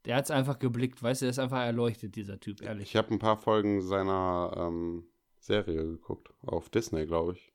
[0.04, 2.88] der hat es einfach geblickt, weißt du, der ist einfach erleuchtet, dieser Typ, ehrlich.
[2.88, 5.04] Ich habe ein paar Folgen seiner ähm,
[5.38, 6.32] Serie geguckt.
[6.42, 7.47] Auf Disney, glaube ich.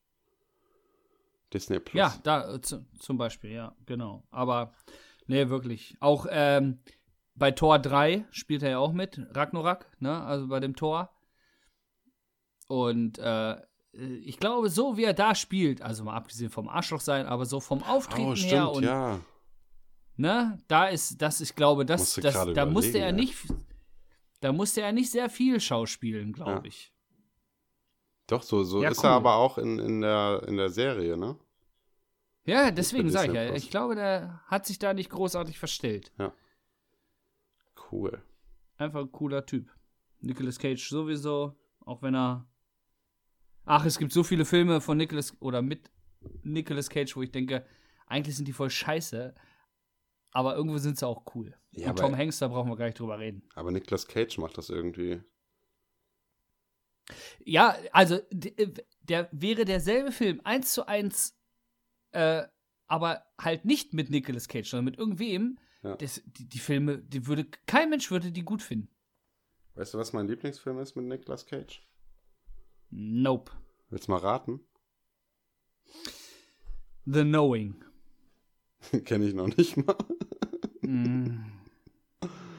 [1.54, 1.97] Disney Plus.
[1.99, 4.24] Ja, da äh, zu, zum Beispiel, ja, genau.
[4.32, 4.74] Aber,
[5.28, 5.95] nee, wirklich.
[5.99, 6.80] Auch ähm,
[7.36, 10.22] bei Tor 3 spielt er ja auch mit, Ragnarak, ne?
[10.24, 11.10] Also bei dem Tor.
[12.68, 13.58] Und äh,
[13.91, 17.60] ich glaube, so wie er da spielt, also mal abgesehen vom Arschloch sein, aber so
[17.60, 19.20] vom Auftreten Oh, her stimmt, und ja.
[20.16, 23.36] ne, da ist, das, ich glaube, das, Musste das da musste er überlegen, nicht,
[24.39, 26.62] da musste er nicht sehr viel schauspielen, glaube Ja.
[26.66, 26.91] ich.
[28.28, 29.10] Doch, so, so Ja, ist cool.
[29.10, 31.38] er aber auch in, in, der, in der Serie, ne?
[32.46, 33.64] Ja, deswegen sage ich Disney ja, Plus.
[33.64, 36.12] ich glaube, der hat sich da nicht großartig verstellt.
[37.91, 38.22] Cool.
[38.78, 39.72] Einfach ein cooler Typ.
[40.20, 42.48] Nicolas Cage sowieso, auch wenn er.
[43.66, 45.89] Ach, es gibt so viele Filme von Nicolas oder mit
[46.41, 47.66] Nicolas Cage, wo ich denke,
[48.08, 49.34] eigentlich sind die voll scheiße,
[50.32, 51.56] aber irgendwo sind sie auch cool.
[51.72, 53.48] Ja, Und Tom Hanks, da brauchen wir gar nicht drüber reden.
[53.56, 55.22] Aber Nicolas Cage macht das irgendwie.
[57.46, 61.38] Ja, also d- der wäre derselbe Film, eins zu eins,
[62.14, 62.48] äh,
[62.88, 65.58] aber halt nicht mit Nicolas Cage, sondern mit irgendwem.
[65.84, 65.96] Ja.
[65.98, 68.90] Das, die, die Filme, die würde, kein Mensch würde die gut finden.
[69.76, 71.82] Weißt du, was mein Lieblingsfilm ist mit Nicolas Cage?
[72.90, 73.52] Nope.
[73.90, 74.62] Willst du mal raten?
[77.06, 77.84] The Knowing.
[79.06, 79.98] Kenne ich noch nicht mal.
[80.82, 81.46] Mm.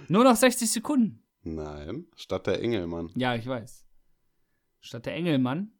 [0.09, 1.23] Nur noch 60 Sekunden.
[1.43, 2.07] Nein.
[2.17, 3.11] Stadt der Engelmann.
[3.15, 3.87] Ja, ich weiß.
[4.81, 5.71] Statt der Engelmann,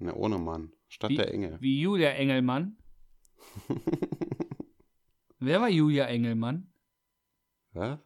[0.00, 0.72] Ne, ohne Mann.
[0.88, 1.16] Stadt Wie?
[1.16, 1.60] der Engel.
[1.60, 2.76] wie Julia Engelmann.
[5.38, 6.72] Wer war Julia Engelmann?
[7.72, 7.98] Was?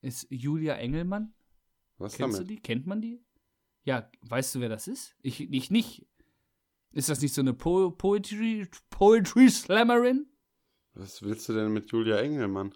[0.00, 1.34] Ist Julia Engelmann?
[1.98, 2.50] Was Kennst damit?
[2.50, 2.60] du die?
[2.60, 3.22] Kennt man die?
[3.84, 5.14] Ja, weißt du, wer das ist?
[5.22, 6.06] Ich, ich nicht.
[6.92, 10.26] Ist das nicht so eine po Poetry, Poetry Slammerin?
[10.94, 12.74] Was willst du denn mit Julia Engelmann?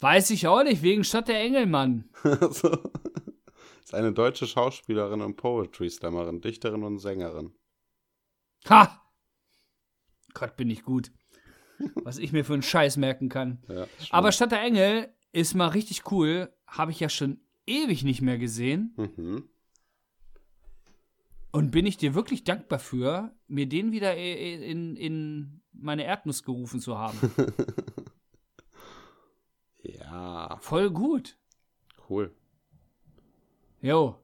[0.00, 2.10] Weiß ich auch nicht, wegen Stadt der Engelmann.
[2.22, 2.70] also,
[3.82, 7.54] ist eine deutsche Schauspielerin und Poetry Slammerin, Dichterin und Sängerin.
[8.68, 8.99] Ha!
[10.34, 11.12] Gott, bin ich gut.
[11.94, 13.62] Was ich mir für einen Scheiß merken kann.
[13.68, 13.86] Ja.
[14.10, 16.52] Aber Stadt der Engel ist mal richtig cool.
[16.66, 18.94] Habe ich ja schon ewig nicht mehr gesehen.
[18.96, 19.48] Mhm.
[21.52, 26.80] Und bin ich dir wirklich dankbar für, mir den wieder in, in meine Erdnuss gerufen
[26.80, 27.18] zu haben.
[30.60, 31.36] Voll gut.
[32.08, 32.34] Cool.
[33.80, 34.16] Jo.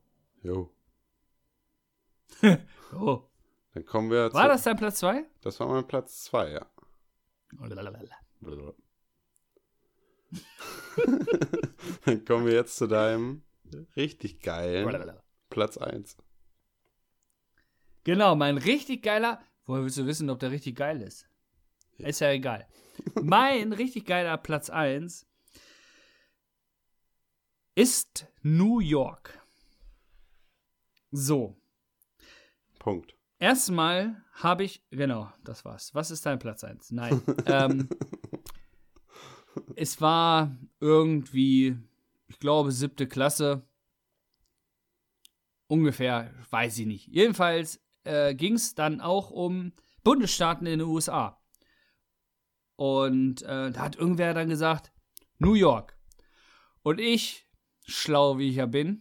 [0.42, 0.72] Jo.
[2.92, 3.24] Oh.
[3.76, 5.26] Dann kommen wir War zu, das dein Platz 2?
[5.42, 6.66] Das war mein Platz 2, ja.
[12.06, 13.42] Dann kommen wir jetzt zu deinem
[13.94, 15.12] richtig geilen
[15.50, 16.16] Platz 1.
[18.04, 19.42] Genau, mein richtig geiler.
[19.66, 21.28] Woher willst du wissen, ob der richtig geil ist?
[21.98, 22.66] Ist ja egal.
[23.22, 25.26] mein richtig geiler Platz 1
[27.74, 29.38] ist New York.
[31.10, 31.58] So,
[32.78, 33.15] Punkt.
[33.38, 35.94] Erstmal habe ich, genau, das war's.
[35.94, 36.92] Was ist dein Platz 1?
[36.92, 37.22] Nein.
[37.46, 37.88] ähm,
[39.76, 41.76] es war irgendwie,
[42.28, 43.62] ich glaube, siebte Klasse.
[45.68, 47.08] Ungefähr, weiß ich nicht.
[47.08, 49.72] Jedenfalls äh, ging es dann auch um
[50.04, 51.40] Bundesstaaten in den USA.
[52.76, 54.92] Und äh, da hat irgendwer dann gesagt,
[55.38, 55.96] New York.
[56.82, 57.45] Und ich,
[57.86, 59.00] schlau wie ich ja bin,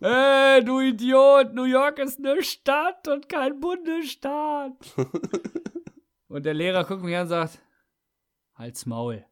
[0.00, 4.72] Ey, du Idiot, New York ist eine Stadt und kein Bundesstaat.
[6.28, 7.60] und der Lehrer guckt mich an und sagt,
[8.54, 9.26] halt's Maul.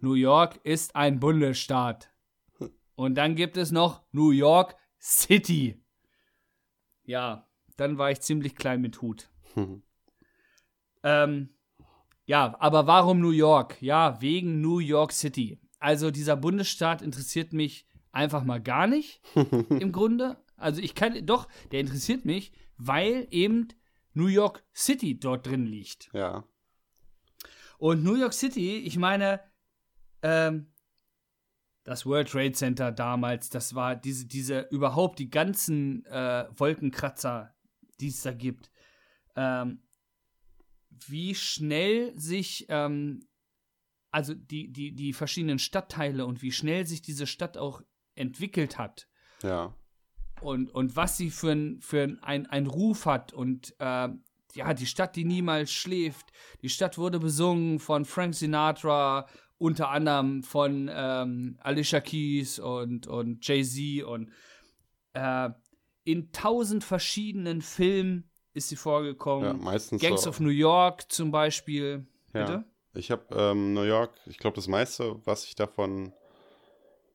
[0.00, 2.10] New York ist ein Bundesstaat.
[2.96, 5.82] Und dann gibt es noch New York City.
[7.04, 9.30] Ja, dann war ich ziemlich klein mit Hut.
[11.06, 11.50] Ähm,
[12.24, 13.76] ja, aber warum New York?
[13.82, 15.60] Ja, wegen New York City.
[15.84, 20.42] Also dieser Bundesstaat interessiert mich einfach mal gar nicht, im Grunde.
[20.56, 23.68] Also ich kann, doch, der interessiert mich, weil eben
[24.14, 26.08] New York City dort drin liegt.
[26.14, 26.48] Ja.
[27.76, 29.40] Und New York City, ich meine,
[30.22, 30.72] ähm,
[31.82, 37.54] das World Trade Center damals, das war diese, diese, überhaupt die ganzen äh, Wolkenkratzer,
[38.00, 38.70] die es da gibt.
[39.36, 39.82] Ähm,
[40.88, 43.28] wie schnell sich, ähm,
[44.14, 47.82] also die, die, die verschiedenen Stadtteile und wie schnell sich diese Stadt auch
[48.14, 49.08] entwickelt hat
[49.42, 49.74] Ja.
[50.40, 54.08] und, und was sie für ein, für ein, ein Ruf hat und äh,
[54.54, 56.30] ja, die Stadt, die niemals schläft.
[56.62, 59.26] Die Stadt wurde besungen von Frank Sinatra,
[59.58, 64.30] unter anderem von ähm, Alicia Keys und, und Jay-Z und
[65.14, 65.50] äh,
[66.04, 69.44] in tausend verschiedenen Filmen ist sie vorgekommen.
[69.44, 70.30] Ja, meistens Gangs so.
[70.30, 72.06] of New York zum Beispiel.
[72.32, 72.44] Ja.
[72.44, 72.64] Bitte?
[72.94, 76.12] Ich habe ähm, New York, ich glaube, das meiste, was ich davon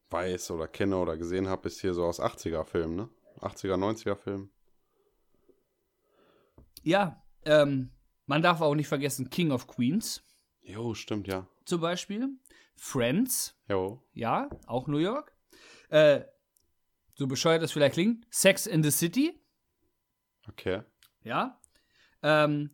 [0.09, 3.09] weiß oder kenne oder gesehen habe, ist hier so aus 80er-Filmen, ne?
[3.39, 4.51] 80er, 90er-Filmen.
[6.83, 7.91] Ja, ähm,
[8.25, 10.23] man darf auch nicht vergessen King of Queens
[10.61, 11.47] Jo, stimmt, ja.
[11.65, 12.29] zum Beispiel.
[12.75, 14.01] Friends, Jo.
[14.13, 15.33] Ja, auch New York.
[15.89, 16.21] Äh,
[17.15, 18.25] so bescheuert das vielleicht klingt.
[18.29, 19.39] Sex in the City,
[20.47, 20.81] Okay.
[21.23, 21.59] ja.
[22.23, 22.71] Ähm,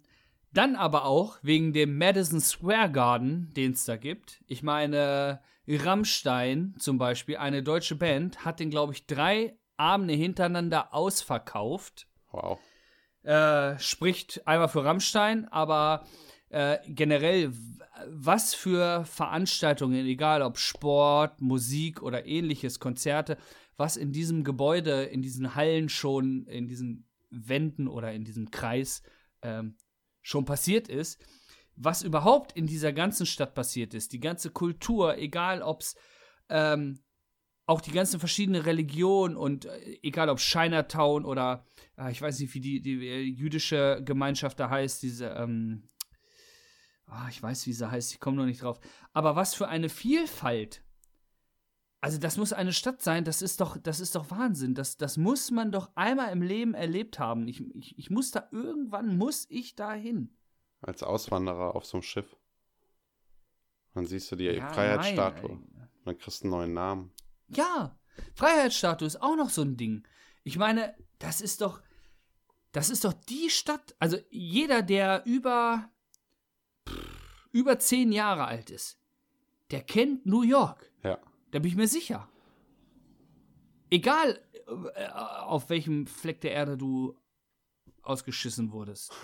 [0.58, 4.44] dann aber auch wegen dem Madison Square Garden, den es da gibt.
[4.48, 10.94] Ich meine, Rammstein zum Beispiel, eine deutsche Band, hat den, glaube ich, drei Abende hintereinander
[10.94, 12.08] ausverkauft.
[12.32, 12.60] Wow.
[13.24, 16.06] Äh, spricht einmal für Rammstein, aber
[16.50, 17.52] äh, generell,
[18.08, 23.38] was für Veranstaltungen, egal ob Sport, Musik oder ähnliches, Konzerte,
[23.78, 29.02] was in diesem Gebäude, in diesen Hallen schon, in diesen Wänden oder in diesem Kreis
[29.42, 29.76] ähm,
[30.26, 31.24] schon passiert ist,
[31.76, 35.96] was überhaupt in dieser ganzen Stadt passiert ist, die ganze Kultur, egal ob es
[36.50, 37.00] ähm,
[37.68, 41.64] auch die ganzen verschiedenen Religionen und äh, egal ob Chinatown oder
[41.98, 45.90] äh, ich weiß nicht, wie die, die äh, jüdische Gemeinschaft da heißt, diese, ähm,
[47.06, 48.80] ah, ich weiß, wie sie heißt, ich komme noch nicht drauf.
[49.14, 50.82] Aber was für eine Vielfalt.
[52.06, 54.76] Also das muss eine Stadt sein, das ist doch, das ist doch Wahnsinn.
[54.76, 57.48] Das, das muss man doch einmal im Leben erlebt haben.
[57.48, 60.30] Ich, ich, ich muss da, irgendwann muss ich da hin.
[60.82, 62.36] Als Auswanderer auf so einem Schiff.
[63.96, 65.50] Dann siehst du die Ja, Freiheitsstatue.
[65.50, 67.12] nein, Dann kriegst du einen neuen Namen.
[67.48, 67.98] Ja,
[68.36, 70.08] Freiheitsstatue ist auch noch so ein Ding.
[70.44, 71.82] Ich meine, das ist doch,
[72.72, 73.96] das ist doch die Stadt.
[73.98, 75.90] Also jeder, der über
[76.88, 79.00] pff, über zehn Jahre alt ist,
[79.72, 80.92] der kennt New York.
[81.04, 81.18] Ja.
[81.56, 82.28] Da bin ich mir sicher.
[83.90, 84.42] Egal,
[84.94, 87.18] äh, auf welchem Fleck der Erde du
[88.02, 89.14] ausgeschissen wurdest.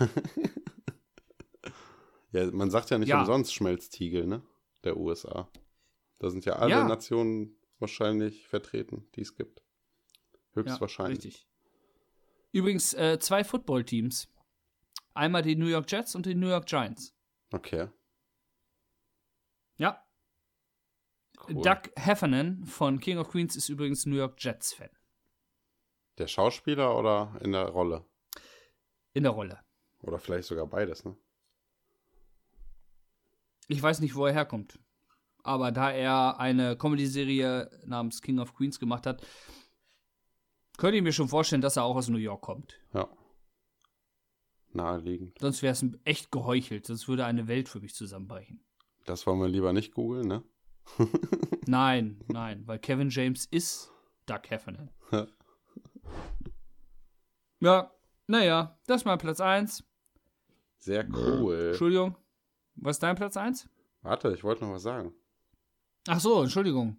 [2.34, 3.20] Ja, man sagt ja nicht Ja.
[3.20, 4.40] umsonst Schmelztiegel, ne?
[4.84, 5.50] Der USA.
[6.18, 6.88] Da sind ja alle Ja.
[6.88, 9.62] Nationen wahrscheinlich vertreten, die es gibt.
[10.54, 11.24] Höchstwahrscheinlich.
[11.26, 11.46] richtig.
[12.52, 14.32] Übrigens äh, zwei Footballteams.
[15.12, 17.14] Einmal die New York Jets und die New York Giants.
[17.52, 17.88] Okay.
[19.76, 20.02] Ja,
[21.48, 21.62] Cool.
[21.62, 24.90] Doug Heffernan von King of Queens ist übrigens New York Jets-Fan.
[26.18, 28.04] Der Schauspieler oder in der Rolle?
[29.12, 29.60] In der Rolle.
[30.02, 31.16] Oder vielleicht sogar beides, ne?
[33.68, 34.78] Ich weiß nicht, wo er herkommt.
[35.42, 39.26] Aber da er eine Comedy-Serie namens King of Queens gemacht hat,
[40.76, 42.78] könnte ich mir schon vorstellen, dass er auch aus New York kommt.
[42.92, 43.08] Ja.
[44.72, 45.38] Naheliegend.
[45.40, 48.64] Sonst wäre es echt geheuchelt, sonst würde eine Welt für mich zusammenbrechen.
[49.04, 50.42] Das wollen wir lieber nicht googeln, ne?
[51.66, 53.90] Nein, nein, weil Kevin James ist
[54.26, 54.90] Doug Heffernan.
[55.10, 55.26] Ja.
[57.60, 57.90] Ja,
[58.26, 59.84] naja, das ist mein Platz 1.
[60.78, 61.68] Sehr cool.
[61.68, 62.16] Entschuldigung.
[62.74, 63.68] Was ist dein Platz 1?
[64.02, 65.14] Warte, ich wollte noch was sagen.
[66.08, 66.96] Ach so, Entschuldigung.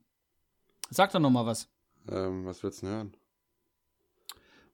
[0.90, 1.70] Sag doch noch mal was.
[2.08, 3.18] Ähm, was willst du denn hören?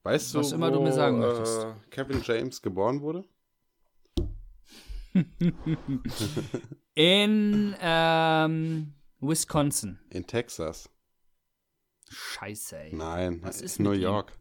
[0.02, 1.66] Weißt Was du, immer wo, du mir sagen äh, möchtest.
[1.90, 3.24] Kevin James geboren wurde?
[6.94, 10.00] In ähm, Wisconsin.
[10.10, 10.88] In Texas.
[12.08, 12.94] Scheiße, ey.
[12.94, 13.92] Nein, Was ist New?
[13.92, 14.32] York.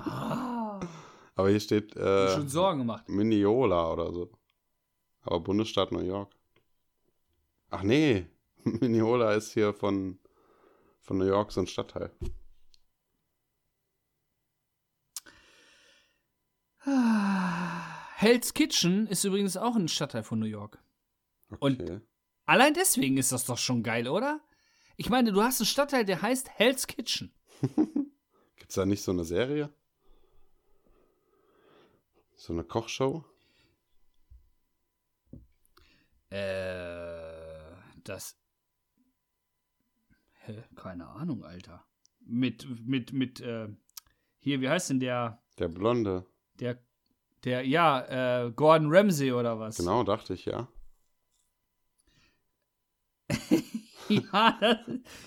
[0.00, 0.80] Ah,
[1.36, 3.08] Aber hier steht äh, schon Sorgen gemacht.
[3.08, 4.32] Mineola oder so.
[5.22, 6.34] Aber Bundesstaat New York.
[7.70, 8.26] Ach nee,
[8.64, 10.18] Mineola ist hier von,
[11.00, 12.10] von New York so ein Stadtteil.
[18.16, 20.78] Hell's Kitchen ist übrigens auch ein Stadtteil von New York.
[21.58, 22.00] Und- Okay.
[22.50, 24.40] Allein deswegen ist das doch schon geil, oder?
[24.96, 27.32] Ich meine, du hast einen Stadtteil, der heißt Hell's Kitchen.
[28.56, 29.72] Gibt's da nicht so eine Serie?
[32.34, 33.24] So eine Kochshow?
[36.30, 36.40] Äh,
[38.02, 38.36] das.
[40.40, 40.64] Hä?
[40.74, 41.86] Keine Ahnung, Alter.
[42.18, 43.68] Mit, mit, mit, äh,
[44.40, 46.26] hier, wie heißt denn der, Der Blonde.
[46.58, 46.82] der,
[47.44, 49.76] der, ja, äh, Gordon Ramsay oder was?
[49.76, 50.66] Genau, dachte ich, ja.
[54.32, 54.76] ja, das,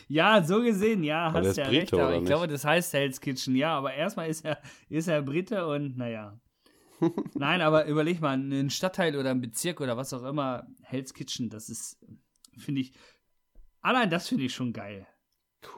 [0.07, 1.93] ja, so gesehen, ja, Aber hast ist ja Brite, recht.
[1.93, 2.27] Aber ich nicht?
[2.27, 6.39] glaube, das heißt Hell's Kitchen, ja, aber erstmal ist er, ist er Brite und naja.
[7.33, 11.49] Nein, aber überleg mal, ein Stadtteil oder ein Bezirk oder was auch immer, Hell's Kitchen,
[11.49, 11.97] das ist,
[12.57, 12.93] finde ich,
[13.81, 15.07] allein das finde ich schon geil.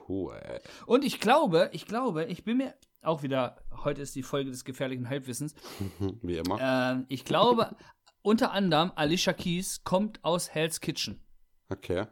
[0.08, 0.60] Cool.
[0.86, 4.64] Und ich glaube, ich glaube, ich bin mir auch wieder, heute ist die Folge des
[4.64, 5.54] gefährlichen Halbwissens.
[6.22, 6.58] Wie immer.
[6.60, 7.76] Ähm, ich glaube,
[8.22, 11.24] unter anderem Alicia Keys kommt aus Hell's Kitchen.
[11.68, 12.06] Okay.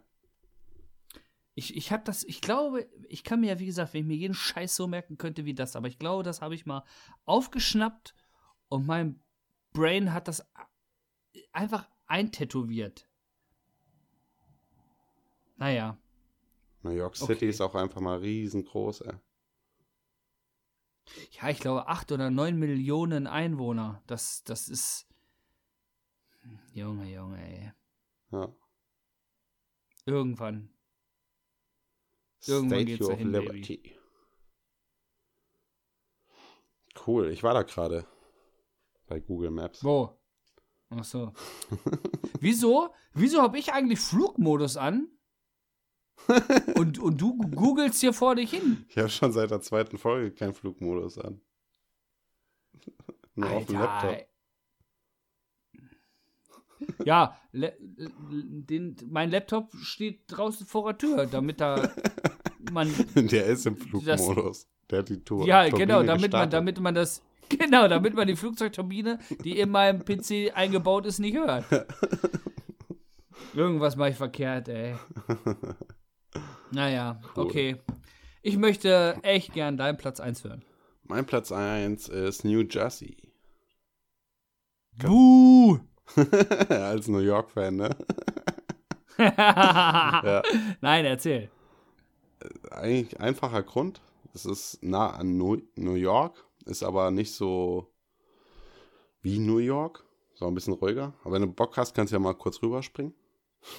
[1.57, 4.17] Ich, ich habe das, ich glaube, ich kann mir ja, wie gesagt, wenn ich mir
[4.17, 6.85] jeden Scheiß so merken könnte wie das, aber ich glaube, das habe ich mal
[7.25, 8.15] aufgeschnappt
[8.69, 9.21] und mein
[9.73, 10.45] Brain hat das
[11.53, 13.09] einfach eintätowiert.
[15.57, 15.97] Naja.
[16.83, 17.49] New York City Okay.
[17.49, 19.15] ist auch einfach mal riesengroß, ey.
[21.31, 24.03] Ja, ich glaube, acht oder neun Millionen Einwohner.
[24.07, 25.07] Das, das ist.
[26.73, 27.73] Junge, Junge, ey.
[28.33, 28.55] Ja.
[30.07, 30.71] Irgendwann.
[32.47, 33.47] Irgendwann geht's Statue of dahin, Baby.
[33.47, 33.97] Liberty.
[37.07, 38.07] Cool, ich war da gerade
[39.07, 39.85] bei Google Maps.
[39.85, 40.19] Wo?
[40.91, 41.33] Ach so.
[42.41, 42.95] Wieso?
[43.13, 45.09] Wieso habe ich eigentlich Flugmodus an?
[46.77, 48.85] und, und du googelst hier vor dich hin.
[48.89, 51.41] Ich habe schon seit der zweiten Folge keinen Flugmodus an.
[53.35, 54.11] Nur auf dem Alter.
[54.11, 54.29] Laptop.
[57.05, 61.77] Ja, le, den, mein Laptop steht draußen vor der Tür, damit da
[62.73, 64.67] man Der ist im Flugmodus.
[64.91, 65.47] Der hat die Tour.
[65.47, 69.71] Ja, Turbine genau, damit man, damit man das, genau, damit man die Flugzeugturbine, die in
[69.71, 71.65] meinem PC eingebaut ist, nicht hört.
[73.55, 74.95] Irgendwas mache ich verkehrt, ey.
[76.73, 77.45] Naja, Cool.
[77.45, 77.77] okay.
[78.43, 80.65] Ich möchte echt gern deinen Platz 1 hören.
[81.05, 83.17] Mein Platz 1 ist New Jersey.
[84.97, 85.79] Buh!
[86.69, 87.91] Als New York-Fan, ne?
[89.19, 90.43] ja.
[90.81, 91.51] Nein, erzähl.
[92.71, 94.01] Eigentlich einfacher Grund.
[94.35, 97.93] Es ist nah an New York, ist aber nicht so
[99.23, 100.05] wie New York.
[100.35, 101.15] So ein bisschen ruhiger.
[101.23, 103.15] Aber wenn du Bock hast, kannst du ja mal kurz rüberspringen.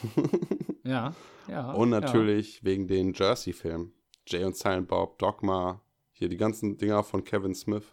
[0.83, 1.15] Ja,
[1.47, 1.71] ja.
[1.71, 3.91] Und natürlich wegen den Jersey-Filmen.
[4.27, 5.81] Jay und Silent Bob, Dogma,
[6.11, 7.85] hier die ganzen Dinger von Kevin Smith.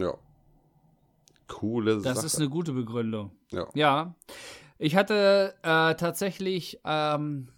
[0.00, 0.14] Ja.
[1.46, 2.26] Coole Ja, das Sache.
[2.26, 3.30] ist eine gute Begründung.
[3.52, 3.68] ja.
[3.74, 4.14] Ja,
[4.78, 7.52] ich hatte äh, tatsächlich, ähm,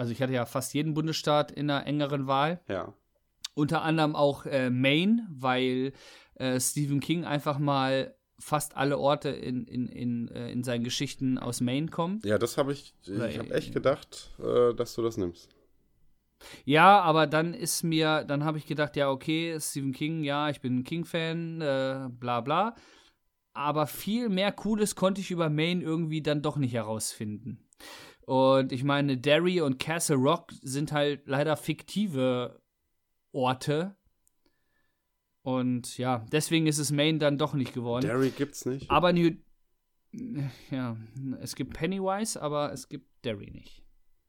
[0.00, 2.60] also ich hatte ja fast jeden Bundesstaat in einer engeren Wahl.
[2.68, 2.94] ja.
[3.54, 5.92] Unter anderem auch äh, Maine, weil
[6.36, 11.36] äh, Stephen King einfach mal fast alle Orte in, in, in, äh, in seinen Geschichten
[11.36, 12.24] aus Maine kommt.
[12.24, 15.50] Ja, das habe ich, ich habe echt gedacht, äh, dass du das nimmst.
[16.64, 20.60] Ja, aber dann ist mir, dann habe ich gedacht, ja, okay, Stephen King, ja, ich
[20.60, 22.76] bin ein King-Fan, äh, bla bla.
[23.52, 27.66] Aber viel mehr Cooles konnte ich über Maine irgendwie dann doch nicht herausfinden.
[28.30, 32.62] Und ich meine, Derry und Castle Rock sind halt leider fiktive
[33.32, 33.96] Orte.
[35.42, 38.06] Und ja, deswegen ist es Maine dann doch nicht geworden.
[38.06, 38.88] Derry gibt's nicht.
[38.88, 39.32] Aber New.
[40.70, 40.96] Ja,
[41.40, 43.82] es gibt Pennywise, aber es gibt Derry nicht.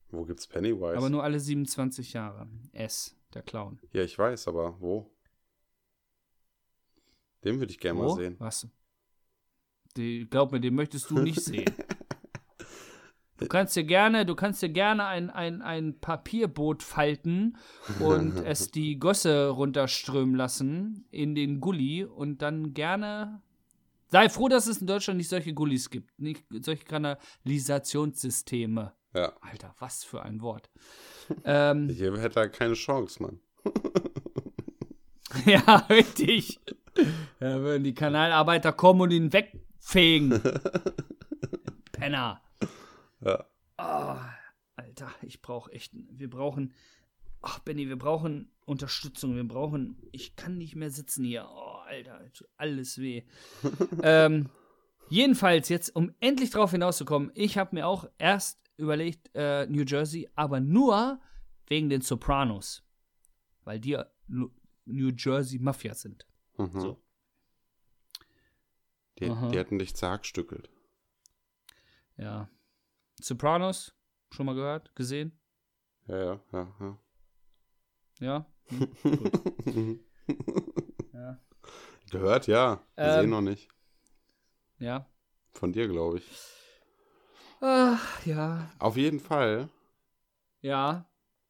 [0.10, 0.98] Wo gibt's Pennywise?
[0.98, 2.48] Aber nur alle 27 Jahre.
[2.72, 3.80] S, der Clown.
[3.94, 5.16] ja, ich weiß, aber wo?
[7.44, 8.36] Den würde ich gerne mal sehen.
[8.40, 8.68] Was?
[9.96, 11.72] Die, glaub mir, den möchtest du nicht sehen.
[13.42, 17.58] Du kannst dir gerne, du kannst dir gerne ein, ein, ein Papierboot falten
[18.00, 23.42] und es die Gosse runterströmen lassen in den Gully und dann gerne.
[24.10, 28.94] Sei froh, dass es in Deutschland nicht solche Gullis gibt, nicht solche Kanalisationssysteme.
[29.16, 29.34] Ja.
[29.42, 30.70] Alter, was für ein Wort.
[31.44, 33.40] ähm, Hier hätte er keine Chance, Mann.
[35.46, 36.60] ja, richtig.
[37.40, 40.40] Da würden die Kanalarbeiter kommen und ihn wegfegen.
[41.92, 42.40] Penner.
[43.22, 43.46] Ja.
[43.78, 44.30] Ah,
[44.76, 45.92] Alter, ich brauche echt.
[45.94, 46.74] Wir brauchen.
[47.42, 49.36] Ach, Benny, wir brauchen Unterstützung.
[49.36, 49.98] Wir brauchen.
[50.12, 51.48] Ich kann nicht mehr sitzen hier.
[51.50, 52.22] Oh, Alter,
[52.58, 53.24] alles weh.
[54.04, 54.50] ähm,
[55.10, 60.30] jedenfalls, jetzt, um endlich drauf hinauszukommen, ich habe mir auch erst überlegt, äh, New Jersey,
[60.36, 61.20] aber nur
[61.68, 62.84] wegen den Sopranos.
[63.64, 66.26] Weil die New Jersey Mafia sind.
[66.58, 66.80] Mhm.
[66.80, 67.02] So.
[69.20, 70.70] Die, die hätten dich zerhackstückelt.
[72.18, 72.50] Ja.
[73.22, 73.94] Sopranos,
[74.32, 75.40] schon mal gehört, gesehen?
[76.08, 76.98] Ja, ja, ja, ja.
[78.20, 78.46] Ja.
[79.64, 80.00] Hm,
[81.14, 81.40] ja.
[82.12, 82.76] Gehört, ja.
[82.96, 83.30] Gesehen Ähm.
[83.30, 83.70] noch nicht.
[84.80, 85.10] Ja.
[85.54, 86.32] Von dir, glaube ich.
[87.62, 88.72] Ach, ja.
[88.80, 89.70] Auf jeden Fall.
[90.62, 91.10] Ja.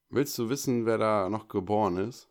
[0.10, 2.28] Willst du wissen, wer da noch geboren ist?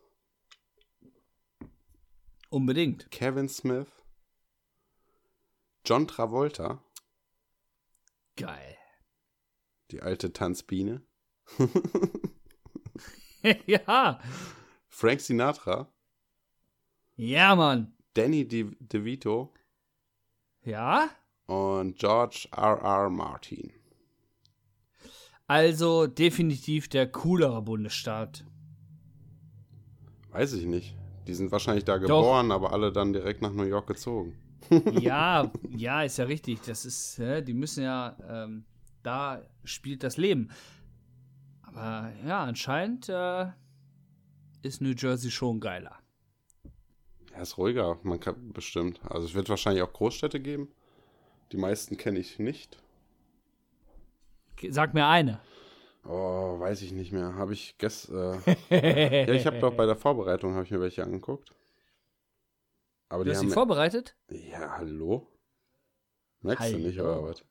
[2.49, 3.09] Unbedingt.
[3.11, 3.87] Kevin Smith,
[5.85, 6.83] John Travolta,
[8.35, 8.77] Geil.
[9.91, 11.01] Die alte Tanzbiene,
[13.65, 14.19] ja.
[14.87, 15.87] Frank Sinatra,
[17.15, 17.93] Ja, Mann.
[18.13, 19.53] Danny De DeVito
[20.63, 21.09] Ja.
[21.47, 22.79] und George R.
[22.81, 23.09] R.
[23.09, 23.71] Martin.
[25.47, 28.45] Also definitiv der coolere Bundesstaat.
[30.31, 30.95] Weiß ich nicht.
[31.27, 34.37] Die sind wahrscheinlich da geboren, aber alle dann direkt nach New York gezogen.
[34.99, 36.61] Ja, ja, ist ja richtig.
[36.61, 38.63] Das ist, die müssen ja, ähm,
[39.03, 40.51] da spielt das Leben.
[41.61, 43.47] Aber ja, anscheinend äh,
[44.61, 45.97] ist New Jersey schon geiler.
[47.31, 48.99] Ja, ist ruhiger, man kann bestimmt.
[49.09, 50.73] Also es wird wahrscheinlich auch Großstädte geben.
[51.51, 52.81] Die meisten kenne ich nicht.
[54.69, 55.39] Sag mir eine.
[56.03, 57.35] Oh, weiß ich nicht mehr.
[57.35, 58.37] Habe ich gest äh,
[59.25, 61.53] Ja, ich habe doch bei der Vorbereitung habe ich mir welche angeguckt.
[63.09, 64.15] Aber Du die hast haben sie vorbereitet?
[64.29, 65.27] Ja, hallo.
[66.41, 66.87] Merkst du Hallo.
[66.87, 67.43] nicht oder was?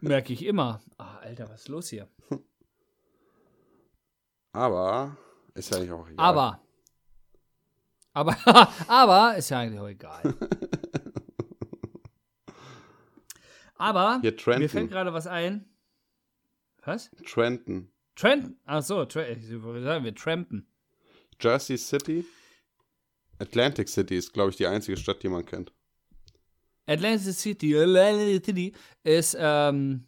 [0.00, 0.80] Merke ich immer.
[0.96, 2.08] Ah, Alter, was ist los hier?
[4.52, 5.16] Aber
[5.54, 6.24] ist ja eigentlich auch egal.
[6.24, 6.62] Aber.
[8.12, 8.36] Aber,
[8.88, 10.34] aber ist ja eigentlich auch egal.
[13.80, 14.58] Aber Trenton.
[14.58, 15.64] mir fällt gerade was ein.
[16.82, 17.10] Was?
[17.24, 18.56] Trenton, Trent?
[18.64, 20.66] Ach so, Tra sagen, wir trampen.
[21.40, 22.24] Jersey City,
[23.38, 25.72] Atlantic City ist, glaube ich, die einzige Stadt, die man kennt.
[26.88, 30.06] Atlantic City, Atlantic City ist ähm,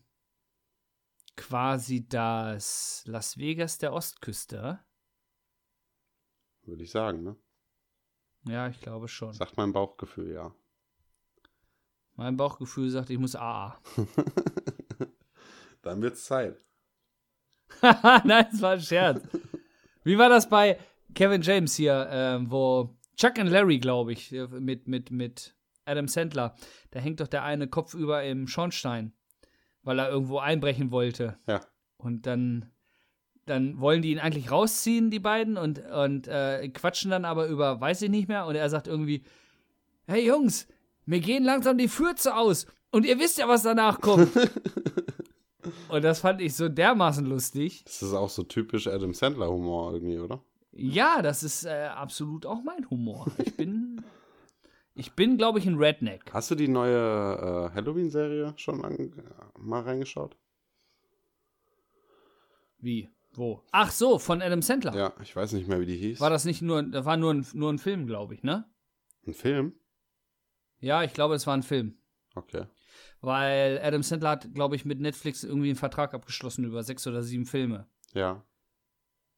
[1.36, 4.81] quasi das Las Vegas der Ostküste.
[6.62, 7.36] Würde ich sagen, ne?
[8.47, 9.35] Ja, ich glaube schon.
[9.35, 10.55] Sagt mein Bauchgefühl, ja.
[12.15, 13.78] Mein Bauchgefühl sagt, ich muss AA.
[15.82, 16.59] Dann wird's Zeit.
[17.82, 19.23] Nein, das war ein Scherz.
[20.02, 20.78] Wie war das bei
[21.15, 25.55] Kevin James hier, ähm, wo Chuck und Larry, glaube ich, äh, mit, mit, mit
[25.90, 26.54] Adam Sandler,
[26.90, 29.12] da hängt doch der eine Kopf über im Schornstein,
[29.82, 31.38] weil er irgendwo einbrechen wollte.
[31.46, 31.60] Ja.
[31.96, 32.70] Und dann,
[33.46, 37.80] dann wollen die ihn eigentlich rausziehen, die beiden, und, und äh, quatschen dann aber über,
[37.80, 39.24] weiß ich nicht mehr, und er sagt irgendwie,
[40.06, 40.66] hey Jungs,
[41.06, 42.66] mir gehen langsam die Fürze aus.
[42.90, 44.30] Und ihr wisst ja, was danach kommt.
[45.88, 47.84] und das fand ich so dermaßen lustig.
[47.84, 50.42] Das ist auch so typisch Adam Sandler-Humor irgendwie, oder?
[50.72, 53.26] Ja, das ist äh, absolut auch mein Humor.
[53.44, 54.02] Ich bin,
[54.94, 56.32] ich bin, glaube ich, ein Redneck.
[56.32, 59.12] Hast du die neue äh, Halloween-Serie schon an,
[59.58, 60.36] mal reingeschaut?
[62.78, 63.08] Wie?
[63.32, 63.62] Wo?
[63.70, 64.94] Ach so, von Adam Sandler.
[64.94, 66.20] Ja, ich weiß nicht mehr, wie die hieß.
[66.20, 68.64] War das nicht nur, da war nur ein, nur ein Film, glaube ich, ne?
[69.26, 69.74] ein Film?
[70.80, 71.98] Ja, ich glaube, es war ein Film.
[72.34, 72.66] Okay.
[73.20, 77.22] Weil Adam Sandler hat, glaube ich, mit Netflix irgendwie einen Vertrag abgeschlossen über sechs oder
[77.22, 77.86] sieben Filme.
[78.14, 78.44] Ja.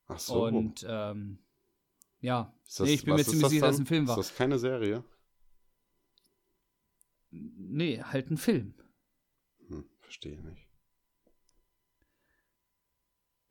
[0.06, 0.44] Ach so.
[0.44, 1.38] Und ähm,
[2.20, 4.18] ja, das, nee, ich bin mir ziemlich sicher, dass es ein Film war.
[4.18, 5.02] Ist das keine Serie?
[7.32, 8.74] Nee, halt ein Film.
[9.68, 10.68] Hm, verstehe nicht.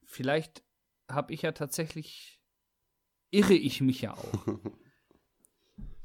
[0.06, 0.64] Vielleicht
[1.10, 2.42] habe ich ja tatsächlich,
[3.32, 4.48] irre ich mich ja auch.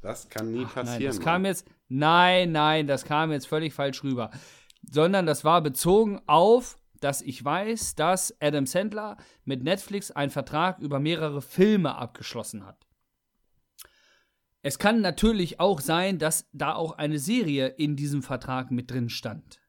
[0.02, 1.16] Das kann nie Ach, nein, passieren.
[1.16, 4.30] das kam jetzt, Nein, nein, das kam jetzt völlig falsch rüber.
[4.82, 10.78] Sondern das war bezogen auf, dass ich weiß, dass Adam Sandler mit Netflix einen Vertrag
[10.78, 12.85] über mehrere Filme abgeschlossen hat.
[14.66, 19.08] Es kann natürlich auch sein, dass da auch eine Serie in diesem Vertrag mit drin
[19.08, 19.60] stand.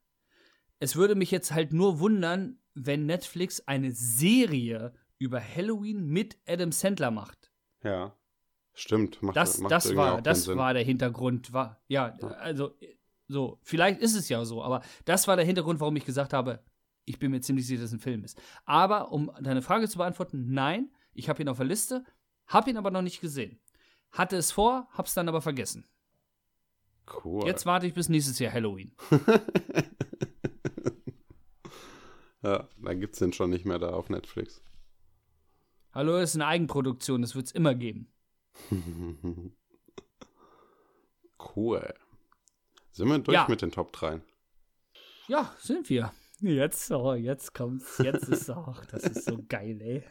[0.80, 6.72] Es würde mich jetzt halt nur wundern, wenn Netflix eine Serie über Halloween mit Adam
[6.72, 7.52] Sandler macht.
[7.84, 8.18] Ja.
[8.74, 9.22] Stimmt.
[9.22, 10.58] Macht, Das, macht das war, das Sinn.
[10.58, 11.54] war der Hintergrund.
[11.54, 12.76] War, ja, also
[13.28, 16.64] so, vielleicht ist es ja so, aber das war der Hintergrund, warum ich gesagt habe,
[17.06, 18.42] ich bin mir ziemlich sicher, dass es ein Film ist.
[18.66, 22.04] Aber um deine Frage zu beantworten, nein, ich habe ihn auf der Liste,
[22.48, 23.60] habe ihn aber noch nicht gesehen.
[24.18, 25.86] Hatte es vor, hab's dann aber vergessen.
[27.24, 27.46] Cool.
[27.46, 28.96] Jetzt warte ich bis nächstes Jahr Halloween.
[32.42, 34.62] ja, dann gibt's den schon nicht mehr da auf Netflix.
[35.94, 38.12] Hallo, das ist eine Eigenproduktion, das wird es immer geben.
[41.56, 41.94] Cool.
[42.92, 43.46] Sind wir durch Ja.
[43.48, 44.22] mit den Top 3?
[45.28, 46.12] Ja, sind wir.
[46.40, 48.00] Jetzt, oh, jetzt kommt's.
[48.00, 50.04] Jetzt ist auch, das ist so geil, ey.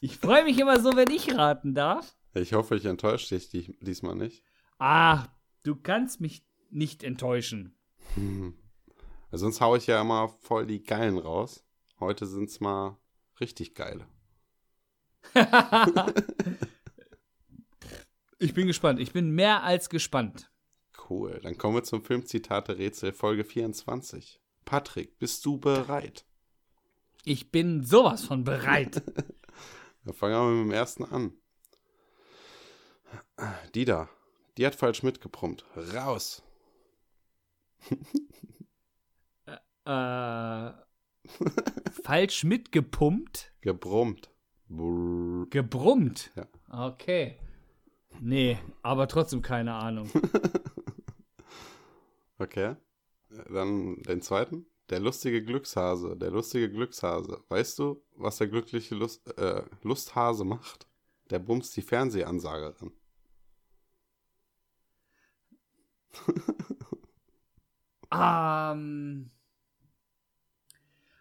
[0.00, 2.16] Ich freue mich immer so, wenn ich raten darf.
[2.34, 4.42] Ich hoffe, ich enttäusche dich die- diesmal nicht.
[4.78, 5.28] Ah,
[5.62, 7.74] du kannst mich nicht enttäuschen.
[8.16, 11.64] Weil Sonst haue ich ja immer voll die geilen raus.
[12.00, 12.98] Heute sind's mal
[13.40, 14.06] richtig geile.
[18.40, 19.00] Ich bin gespannt.
[19.00, 20.50] Ich bin mehr als gespannt.
[21.08, 21.40] Cool.
[21.42, 24.40] Dann kommen wir zum Filmzitate-Rätsel Folge 24.
[24.64, 26.26] Patrick, bist du bereit?
[27.24, 29.02] Ich bin sowas von bereit.
[30.04, 31.32] Dann fangen wir mit dem ersten an.
[33.74, 34.08] Die da.
[34.56, 35.64] Die hat falsch mitgebrummt.
[35.94, 36.42] Raus.
[39.84, 40.70] äh,
[42.02, 44.30] falsch mitgepumpt, Gebrummt.
[44.68, 45.46] Brrr.
[45.50, 46.30] gebrummt.
[46.36, 46.46] Ja.
[46.88, 47.38] Okay.
[48.20, 50.10] Nee, aber trotzdem keine Ahnung.
[52.38, 52.76] Okay.
[53.50, 54.66] Dann den zweiten.
[54.90, 56.16] Der lustige Glückshase.
[56.16, 57.42] Der lustige Glückshase.
[57.48, 60.86] Weißt du, was der glückliche Lust, äh, Lusthase macht?
[61.30, 62.92] Der bumst die Fernsehansagerin.
[68.14, 69.30] Ähm,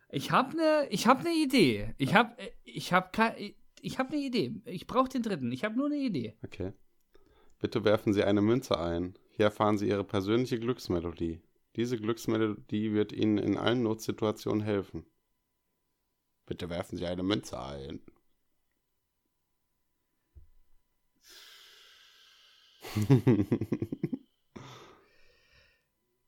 [0.10, 1.94] ich habe eine ich hab ne Idee.
[1.98, 3.18] Ich habe ich hab
[3.82, 4.62] ich habe eine Idee.
[4.66, 5.52] Ich brauche den dritten.
[5.52, 6.38] Ich habe nur eine Idee.
[6.44, 6.74] Okay.
[7.60, 9.18] Bitte werfen Sie eine Münze ein.
[9.32, 11.42] Hier erfahren Sie Ihre persönliche Glücksmelodie.
[11.76, 15.06] Diese Glücksmelodie wird Ihnen in allen Notsituationen helfen.
[16.46, 18.02] Bitte werfen Sie eine Münze ein.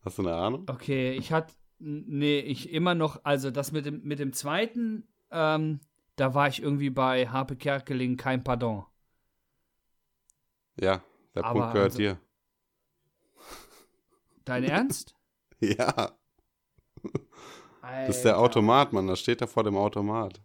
[0.06, 0.66] Hast du eine Ahnung?
[0.70, 5.82] Okay, ich hatte nee, ich immer noch also das mit dem mit dem zweiten ähm,
[6.16, 8.86] da war ich irgendwie bei Harpe Kerkeling kein Pardon.
[10.80, 11.04] Ja,
[11.34, 12.20] der Aber Punkt gehört also- dir.
[14.46, 15.16] Dein Ernst?
[15.62, 16.12] Ja,
[17.82, 18.44] das ist der Alter.
[18.44, 19.08] Automat, Mann.
[19.08, 20.42] Das steht da vor dem Automat.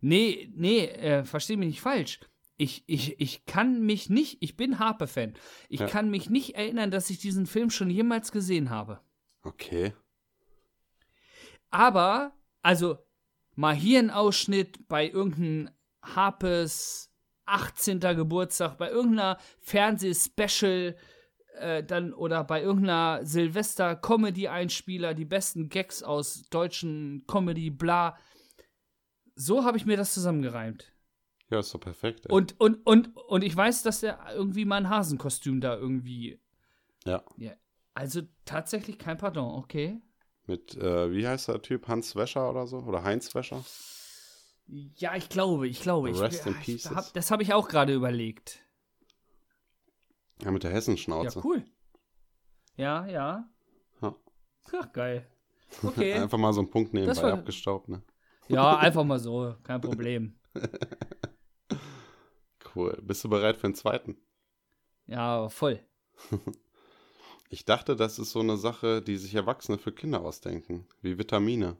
[0.00, 2.20] Nee, nee, äh, versteh mich nicht falsch.
[2.60, 5.32] Ich, ich, ich kann mich nicht, ich bin Harpe-Fan.
[5.70, 5.86] Ich Ja.
[5.86, 9.00] kann mich nicht erinnern, dass ich diesen Film schon jemals gesehen habe.
[9.42, 9.94] Okay.
[11.70, 12.98] Aber, also,
[13.54, 15.70] mal hier ein Ausschnitt bei irgendeinem
[16.02, 17.10] Harpes
[17.46, 18.00] 18.
[18.00, 20.96] Geburtstag, bei irgendeiner Fernsehspecial,
[21.56, 28.18] äh, dann oder bei irgendeiner Silvester-Comedy-Einspieler, die besten Gags aus deutschen Comedy, bla.
[29.34, 30.92] So habe ich mir das zusammengereimt.
[31.50, 32.26] Ja, ist doch perfekt.
[32.26, 32.32] ey.
[32.32, 36.38] Und, und, und, und ich weiß, dass der irgendwie mal ein Hasenkostüm da irgendwie.
[37.04, 37.22] Ja.
[37.36, 37.52] ja.
[37.94, 40.00] Also tatsächlich kein Pardon, okay.
[40.46, 41.88] Mit, äh, wie heißt der Typ?
[41.88, 42.78] Hans Wäscher oder so?
[42.78, 43.64] Oder Heinz Wäscher?
[44.96, 46.10] Ja, ich glaube, ich glaube.
[46.10, 46.94] Ich, Rest in ich pieces.
[46.94, 48.60] hab, das habe ich auch gerade überlegt.
[50.42, 51.40] Ja, mit der Ja, Hessenschnauze.
[51.44, 51.64] cool.
[52.76, 53.48] Ja, ja.
[54.00, 54.14] Ja.
[54.72, 55.26] Ach, geil.
[55.84, 56.14] Okay.
[56.14, 58.02] Einfach mal so einen Punkt nebenbei Das war- abgestaubt, ne?
[58.48, 59.54] ja, einfach mal so.
[59.62, 60.34] Kein Problem.
[62.74, 62.98] Cool.
[63.02, 64.16] Bist du bereit für den zweiten?
[65.06, 65.80] Ja, voll.
[67.52, 70.86] Ich dachte, das ist so eine Sache, die sich Erwachsene für Kinder ausdenken.
[71.02, 71.76] Wie Vitamine.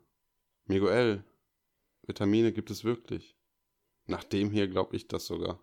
[0.66, 1.22] Miguel.
[2.02, 3.36] Vitamine gibt es wirklich.
[4.06, 5.60] Nach dem hier glaube ich das sogar.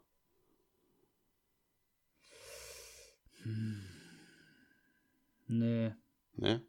[5.48, 5.94] Nee.
[6.36, 6.62] Ne?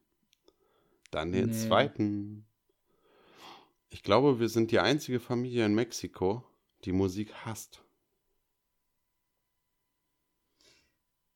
[1.11, 1.53] Dann den Nee.
[1.53, 2.47] zweiten.
[3.91, 6.45] Ich glaube, wir sind die einzige Familie in Mexiko,
[6.85, 7.83] die Musik hasst.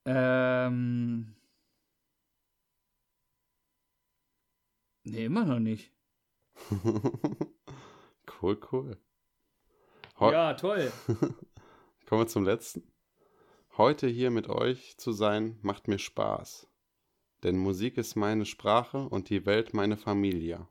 [0.04, 1.34] Ähm.
[5.04, 5.92] Nee, immer noch nicht.
[8.40, 8.96] cool, cool.
[10.20, 10.92] Heu- Ja, toll.
[12.06, 12.82] Kommen wir zum letzten.
[13.76, 16.68] Heute hier mit euch zu sein, macht mir Spaß.
[17.42, 20.68] Denn Musik ist meine Sprache und die Welt meine Familie.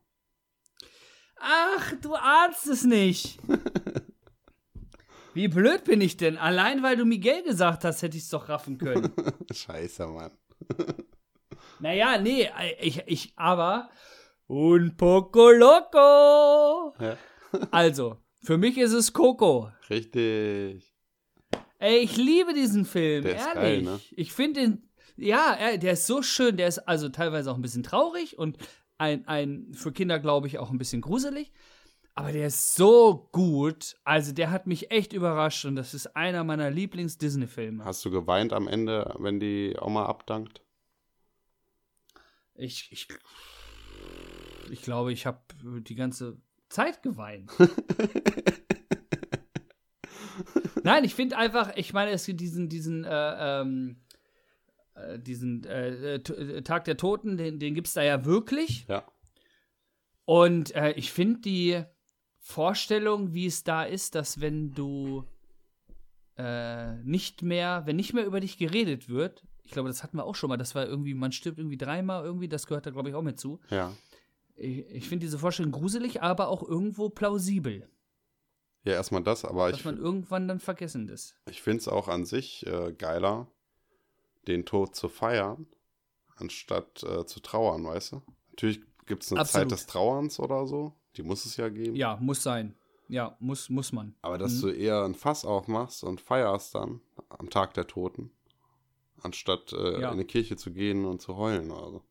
[1.38, 3.40] Ach, du ahnst es nicht.
[5.34, 6.38] Wie blöd bin ich denn?
[6.38, 9.12] Allein weil du Miguel gesagt hast, hätte ich es doch raffen können.
[9.54, 10.32] Scheiße, Mann.
[11.80, 12.50] naja, nee,
[12.80, 13.90] ich, ich, aber.
[14.48, 16.94] Un poco loco.
[17.00, 17.18] Ja.
[17.72, 19.70] Also, für mich ist es Coco.
[19.90, 20.94] Richtig.
[21.80, 23.54] Ey, ich liebe diesen Film, Der ehrlich.
[23.56, 24.00] geil, ne?
[24.12, 26.56] Ich finde den, ja, er- der ist so schön.
[26.56, 28.58] Der ist also teilweise auch ein bisschen traurig und
[28.98, 31.52] ein, ein für Kinder, glaube ich, auch ein bisschen gruselig.
[32.14, 33.96] Aber der ist so gut.
[34.04, 37.86] Also, der hat mich echt überrascht und das ist einer meiner Lieblings-Disney-Filme.
[37.86, 40.62] Hast du geweint am Ende, wenn die Oma abdankt?
[42.54, 43.08] Ich, ich,
[44.70, 47.50] ich glaube, ich habe die ganze Zeit geweint.
[50.84, 54.02] Nein, ich finde einfach, ich meine, es gibt diesen, diesen, äh, ähm,
[54.96, 58.86] äh, diesen äh, äh, äh, Tag der Toten, den, den gibt es da ja wirklich.
[58.88, 59.06] Ja.
[60.26, 61.84] Und äh, ich finde die
[62.44, 65.26] Vorstellung, wie es da ist, dass wenn du
[66.38, 70.26] äh, nicht mehr, wenn nicht mehr über dich geredet wird, ich glaube, das hatten wir
[70.26, 73.10] auch schon mal, das war irgendwie, man stirbt irgendwie dreimal irgendwie, das gehört da, glaube
[73.10, 73.60] ich, auch mit zu.
[73.70, 73.94] Ja.
[74.56, 77.88] Ich, ich finde diese Vorstellung gruselig, aber auch irgendwo plausibel,
[78.84, 81.36] Ja, erstmal das, aber dass ich, man irgendwann dann vergessen ist.
[81.50, 83.48] ich finde es auch an sich äh, geiler,
[84.48, 85.68] den Tod zu feiern,
[86.36, 88.24] anstatt äh, zu trauern, weißt du?
[88.50, 89.70] Natürlich gibt es eine Absolut.
[89.70, 91.96] Zeit des Trauerns oder so, die muss es ja geben.
[91.96, 92.76] Ja, muss sein.
[93.08, 94.16] Ja, muss, muss man.
[94.22, 94.62] Aber dass Mhm.
[94.62, 98.32] du eher ein Fass aufmachst und feierst dann am Tag der Toten,
[99.22, 100.08] anstatt äh, Ja.
[100.08, 102.04] in eine Kirche zu gehen und zu heulen oder so.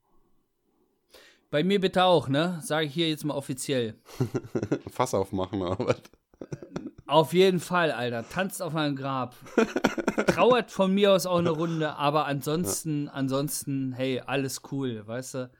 [1.51, 2.61] Bei mir bitte auch, ne?
[2.63, 3.97] Sage ich hier jetzt mal offiziell.
[4.71, 6.01] Ein Fass aufmachen was?
[7.07, 8.29] Auf jeden Fall, Alter.
[8.29, 9.35] Tanzt auf meinem Grab.
[10.29, 15.51] Trauert von mir aus auch eine Runde, aber ansonsten, ansonsten, hey, alles cool, weißt du?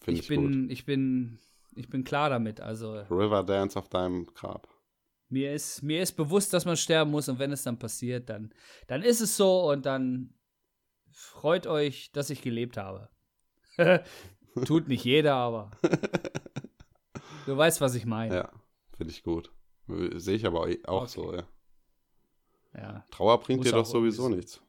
[0.00, 1.38] Finde Ich ich, bin, ich bin,
[1.76, 2.60] ich bin klar damit.
[2.60, 3.10] Also gut.
[3.10, 4.68] River Dance auf deinem Grab.
[5.28, 8.52] mir ist, mir ist bewusst, dass man sterben muss und wenn es dann passiert, dann,
[8.86, 10.34] dann ist es so und dann
[11.10, 13.08] freut euch, dass ich gelebt habe.
[14.64, 15.70] Tut nicht jeder, aber
[17.46, 18.34] du weißt, was ich meine.
[18.34, 18.52] Ja,
[18.96, 19.50] finde ich gut.
[19.86, 21.10] Sehe ich aber auch Okay.
[21.10, 21.42] so, ja.
[22.76, 23.04] Ja.
[23.10, 24.28] Trauer bringt dir doch sowieso so.
[24.28, 24.60] nichts.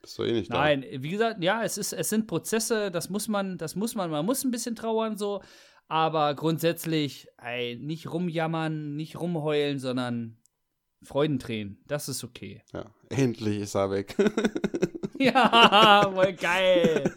[0.00, 3.28] Bist du eh nicht Nein, wie gesagt, ja, es ist, es sind Prozesse, das muss
[3.28, 5.42] man, das muss man, man muss ein bisschen trauern so,
[5.92, 10.38] aber grundsätzlich, ey, nicht rumjammern, nicht rumheulen, sondern
[11.02, 12.62] Freudentränen, das ist okay.
[12.72, 14.16] Ja, endlich ist er weg.
[15.18, 17.14] ja, voll geil.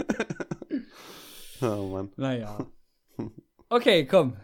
[1.62, 2.12] oh Mann.
[2.18, 2.68] Naja.
[3.70, 4.36] Okay, komm.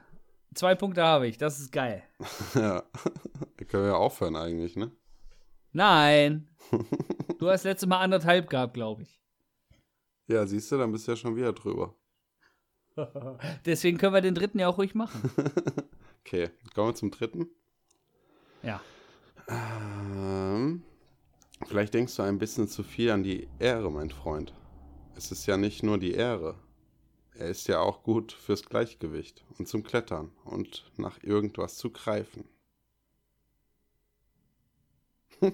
[0.55, 2.01] Zwei Punkte habe ich, das ist geil.
[2.55, 2.83] Ja.
[3.57, 4.93] Da können wir ja aufhören eigentlich, ne?
[5.73, 6.47] Nein.
[7.37, 9.21] Du hast letztes Mal anderthalb gehabt, glaube ich.
[10.27, 11.95] Ja, siehst du, dann bist du ja schon wieder drüber.
[13.65, 15.31] Deswegen können wir den dritten ja auch ruhig machen.
[16.23, 17.47] Okay, kommen wir zum dritten.
[18.61, 18.79] Ja.
[19.49, 20.83] Ähm,
[21.65, 24.53] vielleicht denkst du ein bisschen zu viel an die Ehre, mein Freund.
[25.15, 26.55] Es ist ja nicht nur die Ehre.
[27.33, 32.45] Er ist ja auch gut fürs Gleichgewicht und zum Klettern und nach irgendwas zu greifen.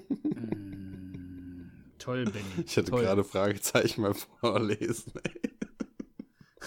[1.97, 2.45] Toll, Benny.
[2.65, 3.03] Ich hätte Toll.
[3.03, 5.13] gerade Fragezeichen beim Vorlesen.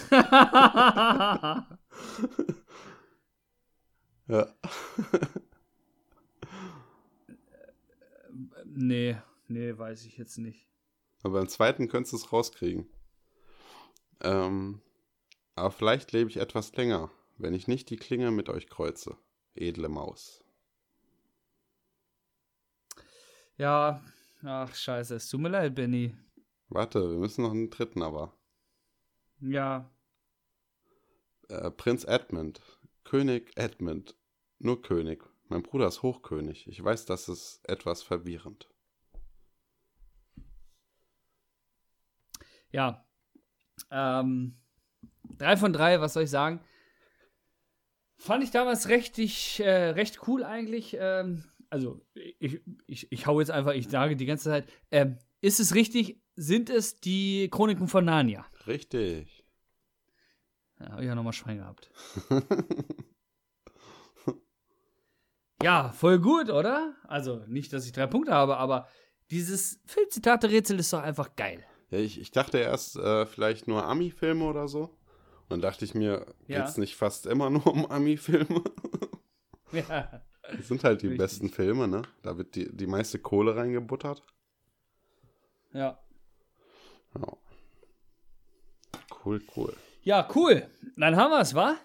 [0.09, 1.67] Ja.
[8.65, 9.17] nee,
[9.47, 10.67] nee, weiß ich jetzt nicht.
[11.23, 12.87] Aber beim zweiten könntest du es rauskriegen.
[14.21, 14.81] Ähm,
[15.55, 19.17] aber vielleicht lebe ich etwas länger, wenn ich nicht die Klinge mit euch kreuze,
[19.55, 20.43] edle Maus.
[23.57, 24.01] Ja,
[24.43, 26.15] ach scheiße, es tut mir leid, Benny.
[26.69, 28.33] Warte, wir müssen noch einen dritten aber.
[29.41, 29.89] Ja,
[31.49, 32.61] Äh, Prinz Edmund,
[33.03, 34.15] König Edmund,
[34.59, 35.23] nur König.
[35.49, 36.67] Mein Bruder ist Hochkönig.
[36.67, 38.69] Ich weiß, das ist etwas verwirrend.
[42.71, 43.05] ja.
[43.89, 44.57] Ähm,
[45.37, 46.61] drei von drei, was soll ich sagen?
[48.17, 50.95] Fand ich damals richtig, äh, recht cool eigentlich.
[50.99, 55.59] Ähm, also, ich, ich, ich hau jetzt einfach, ich sage die ganze Zeit, ähm, ist
[55.59, 58.45] es richtig, sind es die Chroniken von Narnia?
[58.65, 59.45] Richtig.
[60.79, 61.91] Ja, hab ich ja nochmal Schwein gehabt.
[65.61, 66.95] ja, voll gut, oder?
[67.07, 68.87] Also, nicht, dass ich drei Punkte habe, aber
[69.29, 71.63] dieses Filmzitate-Rätsel ist doch einfach geil.
[71.91, 74.97] Ja, ich, ich dachte erst äh, vielleicht nur Ami-Filme oder so.
[75.43, 76.61] Und dann dachte ich mir, Ja.
[76.61, 78.63] geht's nicht fast immer nur um Ami-Filme?
[79.73, 80.21] Ja.
[80.57, 81.17] Das sind halt die Richtig.
[81.19, 82.01] besten Filme, ne?
[82.23, 84.21] Da wird die, die meiste Kohle reingebuttert.
[85.71, 85.97] ja.
[87.15, 87.37] Ja.
[89.23, 89.75] Cool, cool.
[90.03, 90.67] Ja, cool.
[90.97, 91.75] Dann haben wir es, wa?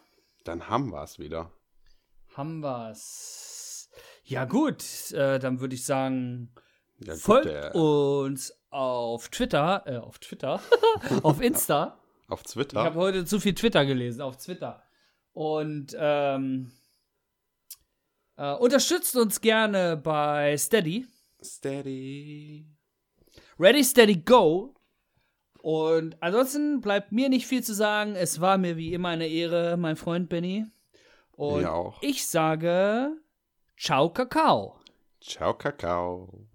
[0.44, 1.50] Dann haben wir es wieder.
[2.34, 3.90] Haben wir es.
[4.24, 4.82] Ja, gut.
[5.12, 6.54] Äh, dann würde ich sagen,
[6.98, 10.60] Ja, gut, folgt der- uns auf Twitter, äh, auf Twitter,
[11.22, 11.98] auf Insta.
[12.28, 12.82] auf Ich Twitter.
[12.82, 14.82] habe heute zu viel Twitter gelesen, auf Twitter.
[15.32, 16.72] Und ähm,
[18.36, 21.06] äh, unterstützt uns gerne bei Steady.
[21.42, 22.66] Steady.
[23.58, 24.74] Ready, Steady, Go.
[25.66, 28.14] Und ansonsten bleibt mir nicht viel zu sagen.
[28.14, 30.64] Es war mir wie immer eine Ehre, mein Freund Benny.
[31.32, 31.68] Und
[32.02, 33.16] ich sage
[33.76, 34.78] Ciao, Kakao.
[35.20, 36.45] Ciao, Kakao.